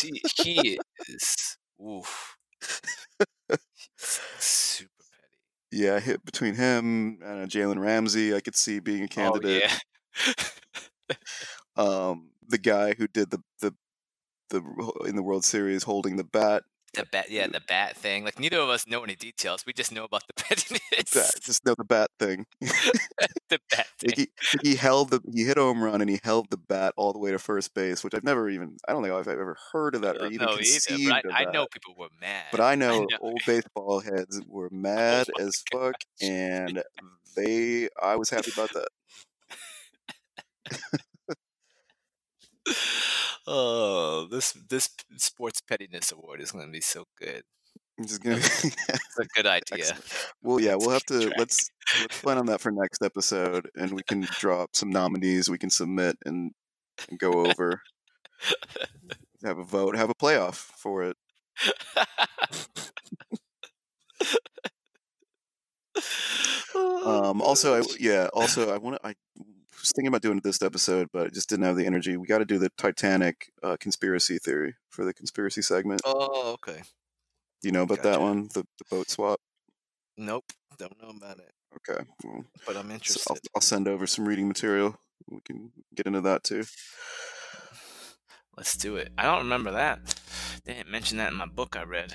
he, 0.01 0.21
he 0.41 0.79
is 1.07 1.57
oof, 1.81 2.37
super 3.97 4.89
petty. 5.09 5.31
Yeah, 5.71 5.99
hit 5.99 6.25
between 6.25 6.55
him 6.55 7.19
and 7.23 7.49
Jalen 7.49 7.79
Ramsey, 7.79 8.33
I 8.35 8.41
could 8.41 8.55
see 8.55 8.79
being 8.79 9.03
a 9.03 9.07
candidate. 9.07 9.63
Oh 9.65 9.67
yeah. 10.27 11.15
Um, 11.75 12.31
the 12.47 12.57
guy 12.57 12.93
who 12.97 13.07
did 13.07 13.31
the 13.31 13.39
the 13.61 13.73
the 14.49 14.61
in 15.07 15.15
the 15.15 15.23
World 15.23 15.45
Series 15.45 15.83
holding 15.83 16.17
the 16.17 16.23
bat, 16.23 16.63
the 16.93 17.05
bat, 17.11 17.29
yeah, 17.29 17.47
the 17.47 17.61
bat 17.67 17.95
thing. 17.95 18.23
Like 18.23 18.39
neither 18.39 18.59
of 18.59 18.69
us 18.69 18.87
know 18.87 19.03
any 19.03 19.15
details. 19.15 19.65
We 19.65 19.73
just 19.73 19.91
know 19.91 20.03
about 20.03 20.23
the 20.27 20.33
pettiness. 20.43 21.13
bat 21.13 21.31
just 21.41 21.65
know 21.65 21.75
the 21.77 21.83
bat 21.83 22.09
thing. 22.19 22.45
the 22.61 23.59
bat 23.69 23.87
thing. 23.99 24.13
he, 24.15 24.27
he 24.61 24.75
held 24.75 25.09
the 25.09 25.21
he 25.33 25.43
hit 25.43 25.57
a 25.57 25.61
home 25.61 25.83
run 25.83 26.01
and 26.01 26.09
he 26.09 26.19
held 26.23 26.49
the 26.49 26.57
bat 26.57 26.93
all 26.97 27.13
the 27.13 27.19
way 27.19 27.31
to 27.31 27.39
first 27.39 27.73
base, 27.73 28.03
which 28.03 28.13
I've 28.13 28.23
never 28.23 28.49
even 28.49 28.77
I 28.87 28.93
don't 28.93 29.03
think 29.03 29.13
I've 29.13 29.27
ever 29.27 29.57
heard 29.71 29.95
of 29.95 30.01
that 30.01 30.17
or 30.17 30.27
even 30.27 30.45
no, 30.47 30.55
conceived 30.55 31.01
either. 31.01 31.21
But 31.23 31.33
I, 31.33 31.45
I 31.45 31.51
know 31.51 31.67
people 31.71 31.95
were 31.97 32.09
mad. 32.19 32.45
But 32.51 32.61
I 32.61 32.75
know, 32.75 33.01
know. 33.01 33.17
old 33.21 33.41
baseball 33.45 33.99
heads 34.01 34.41
were 34.47 34.69
mad 34.71 35.27
my 35.37 35.45
as 35.45 35.63
fuck, 35.71 35.95
and 36.21 36.83
they 37.35 37.89
I 38.01 38.15
was 38.15 38.29
happy 38.29 38.51
about 38.51 38.71
that. 38.73 38.87
Oh, 43.49 44.27
this 44.29 44.53
this 44.69 44.89
sports 45.17 45.59
pettiness 45.61 46.11
award 46.11 46.39
is 46.41 46.51
going 46.51 46.65
to 46.65 46.71
be 46.71 46.81
so 46.81 47.05
good. 47.19 47.43
Just 48.05 48.23
gonna 48.23 48.37
It's 48.37 48.63
a 49.19 49.25
good 49.35 49.45
idea. 49.45 49.89
Excellent. 49.89 50.05
well, 50.41 50.61
yeah, 50.61 50.75
we'll 50.75 50.91
have 50.91 51.03
to 51.05 51.33
let's 51.37 51.69
let's 52.01 52.21
plan 52.21 52.37
on 52.37 52.45
that 52.45 52.61
for 52.61 52.71
next 52.71 53.03
episode, 53.03 53.69
and 53.75 53.91
we 53.91 54.03
can 54.03 54.21
drop 54.21 54.69
some 54.73 54.89
nominees 54.89 55.49
we 55.49 55.57
can 55.57 55.69
submit 55.69 56.15
and, 56.25 56.51
and 57.09 57.19
go 57.19 57.45
over. 57.45 57.81
have 59.43 59.57
a 59.57 59.63
vote, 59.63 59.97
have 59.97 60.09
a 60.09 60.15
playoff 60.15 60.55
for 60.55 61.03
it. 61.03 61.17
Um, 66.75 67.41
also, 67.41 67.81
I, 67.81 67.83
yeah, 67.99 68.27
also 68.33 68.73
I 68.73 68.77
want 68.77 69.01
to. 69.01 69.07
I 69.07 69.13
was 69.79 69.91
thinking 69.95 70.07
about 70.07 70.21
doing 70.21 70.37
it 70.37 70.43
this 70.43 70.61
episode, 70.61 71.09
but 71.11 71.27
I 71.27 71.29
just 71.29 71.49
didn't 71.49 71.65
have 71.65 71.75
the 71.75 71.85
energy. 71.85 72.17
We 72.17 72.27
got 72.27 72.39
to 72.39 72.45
do 72.45 72.57
the 72.57 72.69
Titanic 72.77 73.51
uh, 73.63 73.77
conspiracy 73.79 74.37
theory 74.37 74.75
for 74.89 75.05
the 75.05 75.13
conspiracy 75.13 75.61
segment. 75.61 76.01
oh, 76.05 76.53
okay. 76.53 76.81
You 77.61 77.71
know 77.71 77.83
about 77.83 78.03
that 78.03 78.21
one, 78.21 78.47
the, 78.53 78.65
the 78.77 78.85
boat 78.89 79.09
swap. 79.09 79.39
Nope, 80.17 80.45
don't 80.77 81.01
know 81.01 81.09
about 81.09 81.39
it, 81.39 81.51
Okay, 81.75 82.03
well, 82.23 82.45
but 82.65 82.77
I'm 82.77 82.87
so 82.87 82.93
interested. 82.93 83.23
I'll, 83.29 83.37
I'll 83.55 83.61
send 83.61 83.87
over 83.87 84.07
some 84.07 84.27
reading 84.27 84.47
material. 84.47 84.97
We 85.29 85.41
can 85.41 85.71
get 85.93 86.07
into 86.07 86.21
that 86.21 86.43
too. 86.43 86.63
Let's 88.57 88.77
do 88.77 88.95
it. 88.95 89.11
I 89.17 89.23
don't 89.23 89.39
remember 89.39 89.71
that. 89.71 89.99
They 90.63 90.73
didn't 90.73 90.91
mention 90.91 91.17
that 91.17 91.31
in 91.31 91.37
my 91.37 91.45
book 91.45 91.75
I 91.77 91.83
read. 91.83 92.13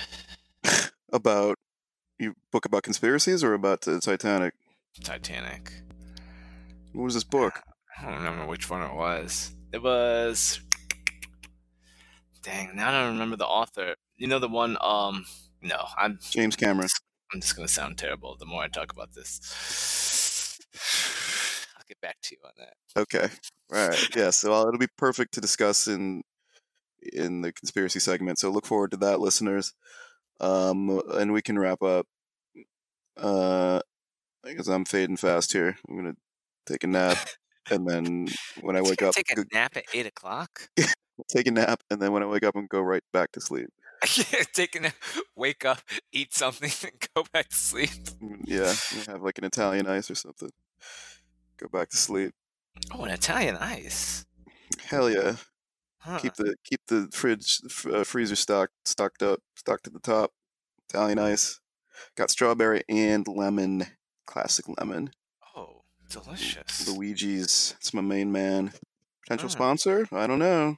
About 1.12 1.58
your 2.18 2.34
book 2.50 2.64
about 2.64 2.82
conspiracies 2.82 3.44
or 3.44 3.54
about 3.54 3.82
the 3.82 4.00
Titanic? 4.00 4.54
Titanic. 5.02 5.72
What 6.94 7.04
was 7.04 7.14
this 7.14 7.24
book? 7.24 7.60
I 8.00 8.04
don't 8.04 8.14
remember 8.14 8.46
which 8.46 8.70
one 8.70 8.82
it 8.82 8.94
was. 8.94 9.52
It 9.72 9.82
was. 9.82 10.60
Dang, 12.42 12.76
now 12.76 12.88
I 12.88 12.92
don't 12.92 13.14
remember 13.14 13.36
the 13.36 13.46
author. 13.46 13.94
You 14.16 14.28
know 14.28 14.38
the 14.38 14.48
one. 14.48 14.76
Um, 14.80 15.26
no, 15.60 15.86
I'm. 15.98 16.18
James 16.30 16.56
Cameron. 16.56 16.88
I'm 17.32 17.40
just 17.40 17.56
gonna 17.56 17.68
sound 17.68 17.98
terrible 17.98 18.36
the 18.38 18.46
more 18.46 18.62
I 18.62 18.68
talk 18.68 18.92
about 18.92 19.12
this. 19.12 20.60
I'll 21.76 21.84
get 21.88 22.00
back 22.00 22.18
to 22.22 22.36
you 22.36 22.38
on 22.44 22.52
that. 22.58 23.00
Okay. 23.00 23.28
All 23.72 23.88
right. 23.88 24.08
Yeah. 24.16 24.30
So 24.30 24.54
uh, 24.54 24.68
it'll 24.68 24.78
be 24.78 24.86
perfect 24.96 25.34
to 25.34 25.40
discuss 25.40 25.88
in 25.88 26.22
in 27.12 27.40
the 27.40 27.52
conspiracy 27.52 27.98
segment. 27.98 28.38
So 28.38 28.50
look 28.50 28.66
forward 28.66 28.92
to 28.92 28.96
that, 28.98 29.20
listeners. 29.20 29.72
Um, 30.40 31.00
and 31.14 31.32
we 31.32 31.42
can 31.42 31.58
wrap 31.58 31.82
up. 31.82 32.06
Uh, 33.16 33.80
because 34.44 34.68
I'm 34.68 34.84
fading 34.84 35.16
fast 35.16 35.52
here. 35.52 35.76
I'm 35.88 35.96
gonna 35.96 36.16
take 36.66 36.84
a 36.84 36.86
nap, 36.86 37.18
and 37.70 37.88
then 37.88 38.28
when 38.60 38.76
I 38.76 38.82
wake 38.82 39.02
up, 39.02 39.14
take 39.14 39.30
a 39.30 39.36
go- 39.36 39.44
nap 39.52 39.76
at 39.76 39.84
eight 39.92 40.06
o'clock. 40.06 40.68
take 41.28 41.46
a 41.46 41.50
nap, 41.50 41.82
and 41.90 42.00
then 42.00 42.12
when 42.12 42.22
I 42.22 42.26
wake 42.26 42.44
up, 42.44 42.54
and 42.56 42.68
go 42.68 42.80
right 42.80 43.02
back 43.12 43.32
to 43.32 43.40
sleep. 43.40 43.68
take 44.52 44.74
a 44.76 44.80
nap, 44.80 44.94
wake 45.36 45.64
up, 45.64 45.80
eat 46.12 46.34
something, 46.34 46.70
and 46.82 47.08
go 47.14 47.24
back 47.32 47.48
to 47.48 47.56
sleep. 47.56 47.90
Mm, 48.22 48.42
Yeah, 48.46 48.74
you 48.92 49.12
have 49.12 49.22
like 49.22 49.38
an 49.38 49.44
Italian 49.44 49.86
ice 49.86 50.10
or 50.10 50.14
something. 50.14 50.50
Go 51.58 51.68
back 51.72 51.88
to 51.90 51.96
sleep. 51.96 52.32
Oh, 52.92 53.04
an 53.04 53.10
Italian 53.12 53.56
ice. 53.56 54.26
Hell 54.86 55.08
yeah. 55.10 55.36
Huh. 56.00 56.18
Keep 56.18 56.34
the 56.34 56.54
keep 56.64 56.80
the 56.88 57.08
fridge 57.12 57.60
uh, 57.90 58.04
freezer 58.04 58.36
stocked 58.36 58.74
stocked 58.84 59.22
up 59.22 59.38
stocked 59.56 59.84
to 59.84 59.90
the 59.90 60.00
top. 60.00 60.32
Italian 60.90 61.18
ice. 61.18 61.60
Got 62.16 62.30
strawberry 62.30 62.82
and 62.88 63.26
lemon. 63.26 63.86
Classic 64.26 64.66
lemon. 64.78 65.10
Delicious. 66.22 66.88
Luigi's. 66.88 67.74
It's 67.78 67.92
my 67.94 68.00
main 68.02 68.30
man. 68.32 68.72
Potential 69.22 69.48
Mm. 69.48 69.52
sponsor? 69.52 70.08
I 70.12 70.26
don't 70.26 70.38
know. 70.38 70.76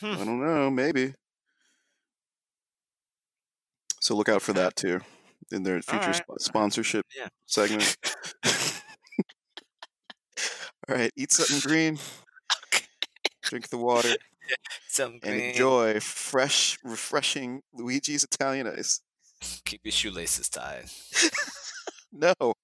Hmm. 0.00 0.06
I 0.06 0.24
don't 0.24 0.40
know. 0.40 0.70
Maybe. 0.70 1.14
So 4.00 4.14
look 4.16 4.28
out 4.28 4.42
for 4.42 4.52
that 4.54 4.76
too 4.76 5.00
in 5.52 5.62
their 5.62 5.80
future 5.82 5.98
Alright. 6.00 6.16
sp- 6.24 6.40
sponsorship 6.40 7.06
Yeah. 7.16 7.28
segment. 7.46 7.96
All 10.88 10.96
right, 10.96 11.10
eat 11.16 11.32
something 11.32 11.60
green. 11.60 11.98
Drink 13.42 13.68
the 13.68 13.78
water 13.78 14.14
Some 14.88 15.12
and 15.14 15.20
green. 15.22 15.40
enjoy 15.50 16.00
fresh, 16.00 16.76
refreshing 16.84 17.62
Luigi's 17.72 18.24
Italian 18.24 18.66
ice. 18.66 19.00
Keep 19.64 19.80
your 19.84 19.92
shoelaces 19.92 20.48
tied. 20.48 20.86
No. 22.16 22.54